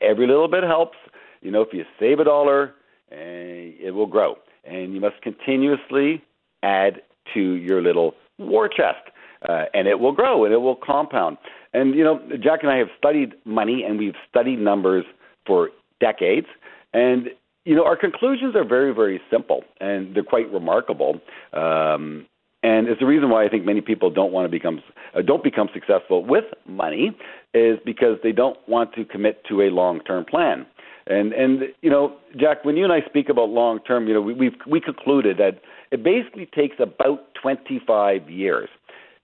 every 0.01 0.27
little 0.27 0.49
bit 0.49 0.65
helps. 0.65 0.97
You 1.43 1.51
know, 1.51 1.61
if 1.61 1.69
you 1.73 1.85
save 2.01 2.19
a 2.19 2.25
dollar, 2.25 2.75
uh, 3.13 3.17
it 3.17 3.95
will 3.95 4.07
grow, 4.07 4.37
and 4.65 4.95
you 4.95 5.01
must 5.01 5.21
continuously 5.23 6.25
add 6.63 7.03
to 7.35 7.41
your 7.41 7.83
little 7.83 8.15
war 8.39 8.69
chest, 8.69 9.11
uh, 9.49 9.65
and 9.75 9.87
it 9.87 10.01
will 10.01 10.13
grow 10.13 10.45
and 10.45 10.53
it 10.53 10.59
will 10.59 10.77
compound. 10.77 11.37
And 11.73 11.95
you 11.95 12.03
know, 12.03 12.21
Jack 12.43 12.61
and 12.63 12.71
I 12.73 12.79
have 12.79 12.89
studied 12.99 13.35
money, 13.45 13.85
and 13.87 13.99
we've 13.99 14.15
studied 14.29 14.59
numbers 14.59 15.05
for 15.47 15.71
decades, 16.01 16.47
and 16.93 17.29
you 17.67 17.75
know, 17.75 17.85
our 17.85 17.97
conclusions 17.97 18.55
are 18.55 18.65
very, 18.65 18.95
very 18.95 19.21
simple, 19.31 19.65
and 19.81 20.15
they're 20.15 20.23
quite 20.23 20.51
remarkable. 20.53 21.21
Um, 21.53 22.27
and 22.63 22.89
it's 22.89 23.01
the 23.01 23.07
reason 23.07 23.29
why 23.29 23.45
I 23.45 23.49
think 23.49 23.65
many 23.65 23.81
people 23.81 24.09
don't 24.09 24.33
want 24.33 24.47
to 24.47 24.49
become 24.49 24.81
uh, 25.15 25.23
don't 25.23 25.43
become 25.43 25.69
successful 25.75 26.25
with 26.25 26.45
money 26.67 27.11
is 27.55 27.79
because 27.85 28.19
they 28.23 28.33
don't 28.33 28.57
want 28.69 28.95
to 28.95 29.05
commit 29.05 29.43
to 29.49 29.63
a 29.63 29.71
long-term 29.71 30.25
plan. 30.25 30.65
And 31.09 31.33
and 31.33 31.63
you 31.83 31.91
know, 31.91 32.17
Jack, 32.37 32.65
when 32.65 32.77
you 32.77 32.85
and 32.85 32.93
I 32.93 33.01
speak 33.09 33.29
about 33.29 33.49
long-term, 33.49 34.07
you 34.07 34.15
know, 34.15 34.21
we 34.21 34.33
we've, 34.33 34.57
we 34.67 34.81
concluded 34.81 35.37
that 35.39 35.61
it 35.91 36.05
basically 36.05 36.47
takes 36.47 36.77
about 36.79 37.35
25 37.43 38.31
years 38.31 38.69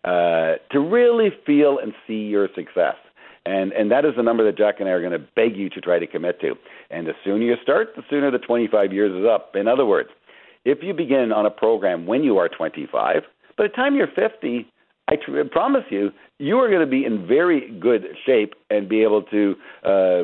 uh, 0.05 0.55
to 0.72 0.80
really 0.80 1.30
feel 1.47 1.78
and 1.78 1.93
see 2.09 2.24
your 2.26 2.49
success. 2.57 2.97
And 3.45 3.72
and 3.72 3.90
that 3.90 4.05
is 4.05 4.12
the 4.16 4.22
number 4.22 4.45
that 4.45 4.57
Jack 4.57 4.76
and 4.78 4.88
I 4.88 4.93
are 4.93 5.01
going 5.01 5.12
to 5.12 5.26
beg 5.34 5.57
you 5.57 5.68
to 5.70 5.80
try 5.80 5.99
to 5.99 6.07
commit 6.07 6.40
to. 6.40 6.55
And 6.90 7.07
the 7.07 7.12
sooner 7.24 7.45
you 7.45 7.57
start, 7.62 7.88
the 7.97 8.03
sooner 8.09 8.30
the 8.30 8.38
25 8.38 8.93
years 8.93 9.12
is 9.12 9.26
up. 9.28 9.57
In 9.57 9.66
other 9.66 9.84
words, 9.84 10.11
if 10.64 10.78
you 10.82 10.95
begin 10.95 11.32
on 11.32 11.45
a 11.45 11.51
program 11.51 12.07
when 12.07 12.22
you 12.22 12.38
are 12.38 12.49
25, 12.49 13.22
by 13.57 13.64
the 13.64 13.68
time 13.68 13.97
you're 13.97 14.07
50, 14.07 14.66
I 15.09 15.16
tr- 15.16 15.43
promise 15.51 15.84
you, 15.90 16.11
you 16.38 16.59
are 16.59 16.68
going 16.68 16.80
to 16.80 16.86
be 16.86 17.05
in 17.05 17.26
very 17.26 17.70
good 17.80 18.03
shape 18.24 18.55
and 18.70 18.88
be 18.88 19.03
able 19.03 19.22
to 19.24 19.55
uh, 19.84 20.22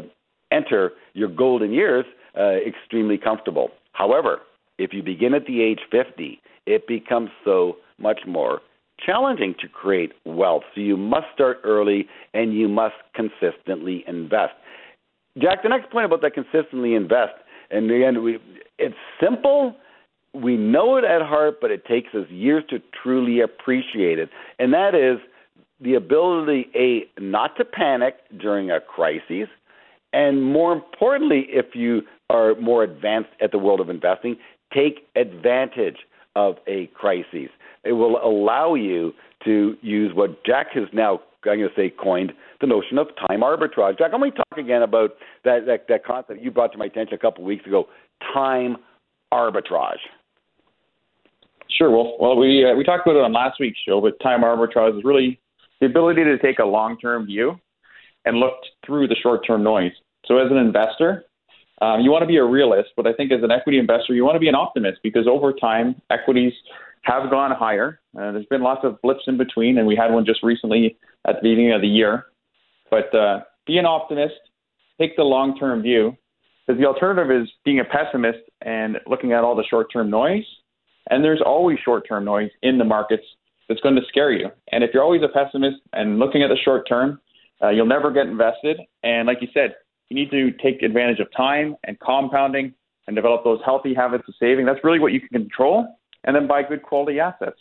enter 0.53 0.93
your 1.15 1.29
golden 1.29 1.73
years 1.73 2.05
uh, 2.39 2.55
extremely 2.67 3.19
comfortable. 3.19 3.71
However, 3.93 4.41
if 4.79 4.93
you 4.93 5.03
begin 5.03 5.35
at 5.35 5.47
the 5.47 5.61
age 5.61 5.81
50, 5.91 6.41
it 6.67 6.87
becomes 6.87 7.31
so 7.45 7.77
much 7.99 8.21
more 8.27 8.61
challenging 9.05 9.55
to 9.61 9.69
create 9.69 10.13
wealth. 10.25 10.63
So 10.75 10.81
you 10.81 10.97
must 10.97 11.27
start 11.35 11.59
early 11.65 12.07
and 12.35 12.53
you 12.53 12.69
must 12.69 12.95
consistently 13.15 14.05
invest. 14.07 14.55
Jack, 15.39 15.63
the 15.63 15.69
next 15.69 15.91
point 15.91 16.05
about 16.05 16.21
that 16.23 16.35
consistently 16.35 16.95
invest, 16.95 17.35
and 17.71 17.91
again, 17.91 18.23
we, 18.23 18.39
it's 18.79 18.97
simple. 19.23 19.77
We 20.35 20.57
know 20.57 20.97
it 20.97 21.05
at 21.05 21.23
heart, 21.23 21.59
but 21.61 21.71
it 21.71 21.85
takes 21.87 22.15
us 22.15 22.29
years 22.31 22.65
to 22.71 22.81
truly 23.03 23.41
appreciate 23.41 24.19
it. 24.19 24.31
And 24.59 24.73
that 24.73 24.95
is 24.95 25.19
the 25.81 25.95
ability, 25.95 26.67
A, 26.75 27.21
not 27.21 27.57
to 27.57 27.65
panic 27.65 28.17
during 28.37 28.71
a 28.71 28.81
crisis, 28.81 29.49
and 30.13 30.43
more 30.43 30.73
importantly, 30.73 31.47
if 31.49 31.75
you 31.75 32.03
are 32.31 32.55
more 32.57 32.83
advanced 32.83 33.31
at 33.41 33.53
the 33.53 33.59
world 33.59 33.81
of 33.81 33.91
investing, 33.91 34.37
take 34.73 35.07
advantage 35.17 35.99
of 36.35 36.57
a 36.67 36.87
crisis. 36.95 37.51
It 37.85 37.93
will 37.93 38.19
allow 38.23 38.75
you 38.75 39.13
to 39.45 39.77
use 39.83 40.13
what 40.15 40.45
Jack 40.45 40.69
has 40.75 40.85
now, 40.93 41.21
I'm 41.45 41.59
going 41.59 41.61
to 41.61 41.69
say, 41.77 41.91
coined 41.91 42.33
the 42.61 42.67
notion 42.67 42.99
of 42.99 43.09
time 43.29 43.41
arbitrage. 43.41 43.99
Jack, 43.99 44.13
let 44.13 44.21
me 44.21 44.31
talk 44.31 44.59
again 44.59 44.83
about 44.83 45.11
that, 45.45 45.67
that, 45.67 45.87
that 45.89 46.05
concept 46.05 46.43
you 46.43 46.51
brought 46.51 46.73
to 46.73 46.79
my 46.79 46.87
attention 46.87 47.15
a 47.15 47.19
couple 47.19 47.45
of 47.45 47.47
weeks 47.47 47.67
ago 47.67 47.89
time 48.35 48.77
arbitrage. 49.33 49.99
Sure. 51.71 51.91
Well, 51.91 52.17
well, 52.19 52.37
we 52.37 52.65
uh, 52.65 52.75
we 52.75 52.83
talked 52.83 53.07
about 53.07 53.19
it 53.19 53.23
on 53.23 53.33
last 53.33 53.61
week's 53.61 53.79
show, 53.87 54.01
but 54.01 54.19
time 54.21 54.41
arbitrage 54.41 54.99
is 54.99 55.05
really 55.05 55.39
the 55.81 55.87
ability 55.87 56.25
to 56.25 56.39
take 56.39 56.59
a 56.59 56.65
long-term 56.65 57.27
view 57.27 57.61
and 58.25 58.39
look 58.39 58.55
through 58.85 59.07
the 59.07 59.17
short-term 59.23 59.63
noise. 59.63 59.93
So, 60.27 60.39
as 60.39 60.51
an 60.51 60.57
investor, 60.57 61.27
um, 61.81 62.01
you 62.01 62.11
want 62.11 62.23
to 62.23 62.27
be 62.27 62.37
a 62.37 62.45
realist, 62.45 62.91
but 62.97 63.07
I 63.07 63.13
think 63.13 63.31
as 63.33 63.43
an 63.43 63.51
equity 63.51 63.79
investor, 63.79 64.15
you 64.15 64.25
want 64.25 64.35
to 64.35 64.41
be 64.41 64.49
an 64.49 64.55
optimist 64.55 64.99
because 65.03 65.27
over 65.29 65.53
time, 65.53 66.01
equities 66.11 66.53
have 67.03 67.31
gone 67.31 67.51
higher. 67.51 68.01
Uh, 68.17 68.33
there's 68.33 68.47
been 68.47 68.63
lots 68.63 68.81
of 68.85 69.01
blips 69.03 69.23
in 69.27 69.37
between, 69.37 69.79
and 69.79 69.87
we 69.87 69.97
had 69.97 70.13
one 70.13 70.25
just 70.25 70.43
recently 70.43 70.97
at 71.27 71.37
the 71.37 71.43
beginning 71.43 71.73
of 71.73 71.81
the 71.81 71.89
year. 71.89 72.27
But 72.91 73.15
uh, 73.15 73.41
be 73.67 73.79
an 73.79 73.87
optimist, 73.87 74.35
take 75.01 75.17
the 75.17 75.23
long 75.23 75.59
term 75.59 75.83
view, 75.83 76.17
because 76.67 76.81
the 76.81 76.87
alternative 76.87 77.31
is 77.31 77.49
being 77.65 77.81
a 77.81 77.85
pessimist 77.85 78.41
and 78.63 78.99
looking 79.07 79.33
at 79.33 79.45
all 79.45 79.55
the 79.55 79.65
short 79.69 79.89
term 79.93 80.11
noise. 80.11 80.45
And 81.11 81.25
there's 81.25 81.41
always 81.45 81.79
short 81.85 82.07
term 82.09 82.25
noise 82.25 82.51
in 82.63 82.79
the 82.79 82.85
markets 82.85 83.25
that's 83.69 83.81
going 83.81 83.95
to 83.95 84.03
scare 84.09 84.33
you. 84.33 84.49
And 84.73 84.83
if 84.83 84.91
you're 84.93 85.03
always 85.03 85.23
a 85.23 85.29
pessimist 85.29 85.77
and 85.93 86.19
looking 86.19 86.43
at 86.43 86.49
the 86.49 86.57
short 86.65 86.89
term, 86.89 87.21
uh, 87.63 87.71
you'll 87.71 87.87
never 87.87 88.11
get 88.11 88.27
invested. 88.27 88.79
And 89.03 89.27
like 89.27 89.39
you 89.41 89.49
said, 89.53 89.75
you 90.09 90.15
need 90.15 90.31
to 90.31 90.53
take 90.63 90.83
advantage 90.83 91.21
of 91.21 91.29
time 91.37 91.77
and 91.85 91.99
compounding 92.01 92.75
and 93.07 93.17
develop 93.17 93.45
those 93.45 93.61
healthy 93.65 93.95
habits 93.95 94.25
of 94.29 94.35
saving. 94.39 94.67
That's 94.67 94.83
really 94.85 95.01
what 95.01 95.13
you 95.13 95.21
can 95.21 95.29
control, 95.31 95.98
and 96.25 96.35
then 96.35 96.47
buy 96.47 96.63
good 96.63 96.83
quality 96.83 97.21
assets. 97.21 97.59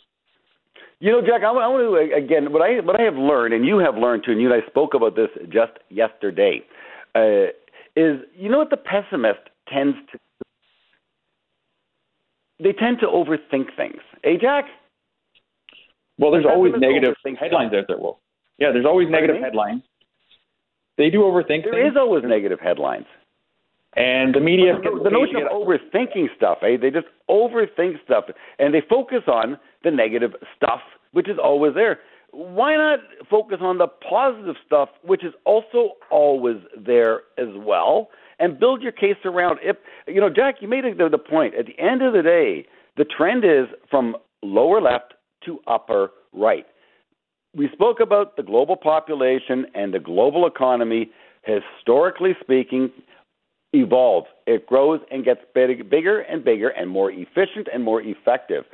You 1.00 1.12
know, 1.12 1.20
Jack, 1.20 1.42
I, 1.42 1.48
I 1.48 1.68
want 1.68 1.82
to 1.82 2.16
again 2.16 2.52
what 2.52 2.62
I 2.62 2.80
what 2.80 3.00
I 3.00 3.04
have 3.04 3.16
learned, 3.16 3.54
and 3.54 3.64
you 3.64 3.78
have 3.78 3.96
learned 3.96 4.24
too, 4.24 4.32
and 4.32 4.40
you 4.40 4.52
and 4.52 4.62
I 4.62 4.66
spoke 4.66 4.94
about 4.94 5.14
this 5.14 5.28
just 5.48 5.72
yesterday. 5.90 6.62
Uh, 7.14 7.52
is 7.96 8.20
you 8.36 8.48
know 8.48 8.58
what 8.58 8.70
the 8.70 8.76
pessimist 8.76 9.40
tends 9.68 9.96
to 10.12 10.18
they 12.60 12.72
tend 12.72 12.98
to 13.00 13.06
overthink 13.06 13.76
things. 13.76 14.00
Hey, 14.22 14.36
Jack. 14.40 14.64
Well, 16.18 16.32
there's 16.32 16.46
always 16.46 16.74
negative 16.76 17.14
headlines 17.38 17.72
out 17.72 17.84
there. 17.86 17.98
Well, 17.98 18.20
yeah, 18.58 18.72
there's 18.72 18.86
always 18.86 19.08
negative 19.08 19.36
headlines. 19.40 19.82
They 20.96 21.10
do 21.10 21.20
overthink. 21.20 21.62
There 21.62 21.74
things. 21.74 21.92
is 21.92 21.96
always 21.96 22.24
negative 22.26 22.58
headlines. 22.60 23.06
And 23.96 24.34
the 24.34 24.40
media, 24.40 24.74
the, 24.82 25.00
the 25.02 25.10
notion 25.10 25.36
of 25.36 25.50
overthinking 25.50 26.26
stuff, 26.36 26.58
eh? 26.62 26.76
They 26.80 26.90
just 26.90 27.06
overthink 27.28 27.94
stuff, 28.04 28.24
and 28.58 28.72
they 28.72 28.82
focus 28.88 29.22
on 29.26 29.58
the 29.82 29.90
negative 29.90 30.32
stuff, 30.56 30.80
which 31.12 31.28
is 31.28 31.38
always 31.42 31.74
there. 31.74 31.98
Why 32.30 32.76
not 32.76 33.00
focus 33.30 33.58
on 33.60 33.78
the 33.78 33.86
positive 33.86 34.56
stuff, 34.66 34.90
which 35.02 35.24
is 35.24 35.32
also 35.46 35.92
always 36.10 36.58
there 36.76 37.22
as 37.38 37.48
well, 37.56 38.10
and 38.38 38.60
build 38.60 38.82
your 38.82 38.92
case 38.92 39.16
around 39.24 39.58
it? 39.62 39.78
You 40.06 40.20
know, 40.20 40.28
Jack, 40.28 40.56
you 40.60 40.68
made 40.68 40.84
the, 40.84 41.08
the 41.08 41.18
point. 41.18 41.54
At 41.54 41.66
the 41.66 41.78
end 41.82 42.02
of 42.02 42.12
the 42.12 42.22
day, 42.22 42.66
the 42.96 43.04
trend 43.04 43.44
is 43.44 43.66
from 43.90 44.16
lower 44.42 44.80
left 44.80 45.14
to 45.46 45.60
upper 45.66 46.10
right. 46.34 46.66
We 47.56 47.70
spoke 47.72 48.00
about 48.00 48.36
the 48.36 48.42
global 48.42 48.76
population 48.76 49.66
and 49.74 49.94
the 49.94 49.98
global 49.98 50.46
economy. 50.46 51.10
Historically 51.44 52.36
speaking, 52.42 52.90
evolves. 53.72 54.26
It 54.46 54.66
grows 54.66 55.00
and 55.10 55.24
gets 55.24 55.40
big, 55.54 55.90
bigger 55.90 56.20
and 56.20 56.44
bigger 56.44 56.68
and 56.68 56.88
more 56.90 57.10
efficient 57.10 57.68
and 57.72 57.84
more 57.84 58.02
effective. 58.02 58.64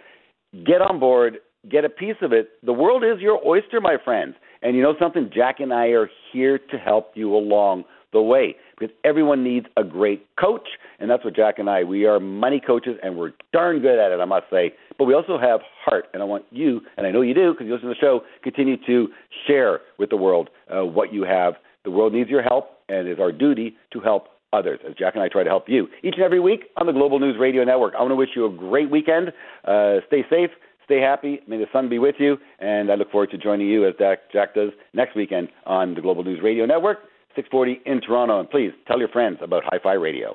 Get 0.64 0.80
on 0.80 1.00
board, 1.00 1.38
get 1.70 1.84
a 1.84 1.88
piece 1.88 2.16
of 2.22 2.32
it. 2.32 2.50
The 2.64 2.72
world 2.72 3.02
is 3.02 3.20
your 3.20 3.40
oyster, 3.46 3.80
my 3.80 3.96
friends. 4.02 4.34
And 4.62 4.76
you 4.76 4.82
know 4.82 4.94
something? 4.98 5.30
Jack 5.34 5.60
and 5.60 5.72
I 5.72 5.88
are 5.88 6.08
here 6.32 6.58
to 6.58 6.78
help 6.78 7.12
you 7.14 7.34
along 7.34 7.84
the 8.12 8.22
way 8.22 8.56
because 8.78 8.94
everyone 9.04 9.44
needs 9.44 9.66
a 9.76 9.84
great 9.84 10.26
coach. 10.40 10.66
And 10.98 11.10
that's 11.10 11.24
what 11.24 11.36
Jack 11.36 11.58
and 11.58 11.68
I, 11.68 11.84
we 11.84 12.06
are 12.06 12.18
money 12.18 12.62
coaches 12.64 12.96
and 13.02 13.16
we're 13.16 13.32
darn 13.52 13.80
good 13.80 13.98
at 13.98 14.12
it, 14.12 14.20
I 14.20 14.24
must 14.24 14.46
say. 14.50 14.72
But 14.96 15.04
we 15.04 15.14
also 15.14 15.38
have 15.38 15.60
heart. 15.84 16.06
And 16.14 16.22
I 16.22 16.26
want 16.26 16.44
you, 16.50 16.80
and 16.96 17.06
I 17.06 17.10
know 17.10 17.20
you 17.20 17.34
do 17.34 17.52
because 17.52 17.66
you 17.66 17.74
listen 17.74 17.88
to 17.88 17.94
the 17.94 18.00
show, 18.00 18.20
continue 18.42 18.76
to 18.86 19.08
share 19.46 19.80
with 19.98 20.10
the 20.10 20.16
world 20.16 20.48
uh, 20.74 20.84
what 20.84 21.12
you 21.12 21.24
have. 21.24 21.54
The 21.84 21.90
world 21.90 22.14
needs 22.14 22.30
your 22.30 22.42
help, 22.42 22.78
and 22.88 23.06
it 23.06 23.12
is 23.12 23.18
our 23.20 23.32
duty 23.32 23.76
to 23.92 24.00
help 24.00 24.28
others, 24.54 24.80
as 24.86 24.94
Jack 24.94 25.14
and 25.14 25.22
I 25.22 25.28
try 25.28 25.42
to 25.42 25.50
help 25.50 25.68
you 25.68 25.88
each 26.02 26.14
and 26.14 26.22
every 26.22 26.40
week 26.40 26.64
on 26.76 26.86
the 26.86 26.92
Global 26.92 27.18
News 27.18 27.36
Radio 27.38 27.64
Network. 27.64 27.94
I 27.94 28.00
want 28.00 28.12
to 28.12 28.16
wish 28.16 28.30
you 28.36 28.46
a 28.46 28.50
great 28.50 28.90
weekend. 28.90 29.28
Uh, 29.64 29.96
stay 30.06 30.24
safe, 30.30 30.50
stay 30.84 31.00
happy. 31.00 31.40
May 31.46 31.58
the 31.58 31.66
sun 31.72 31.88
be 31.88 31.98
with 31.98 32.16
you, 32.18 32.36
and 32.58 32.90
I 32.90 32.94
look 32.94 33.10
forward 33.10 33.30
to 33.32 33.38
joining 33.38 33.68
you 33.68 33.86
as 33.86 33.94
Jack, 33.98 34.54
does 34.54 34.70
next 34.92 35.16
weekend 35.16 35.48
on 35.66 35.94
the 35.94 36.00
Global 36.00 36.24
News 36.24 36.40
Radio 36.42 36.66
Network, 36.66 36.98
640 37.36 37.82
in 37.84 38.00
Toronto. 38.00 38.40
And 38.40 38.48
please 38.48 38.72
tell 38.86 38.98
your 38.98 39.08
friends 39.08 39.38
about 39.42 39.64
Hi 39.66 39.78
Fi 39.82 39.94
Radio. 39.94 40.34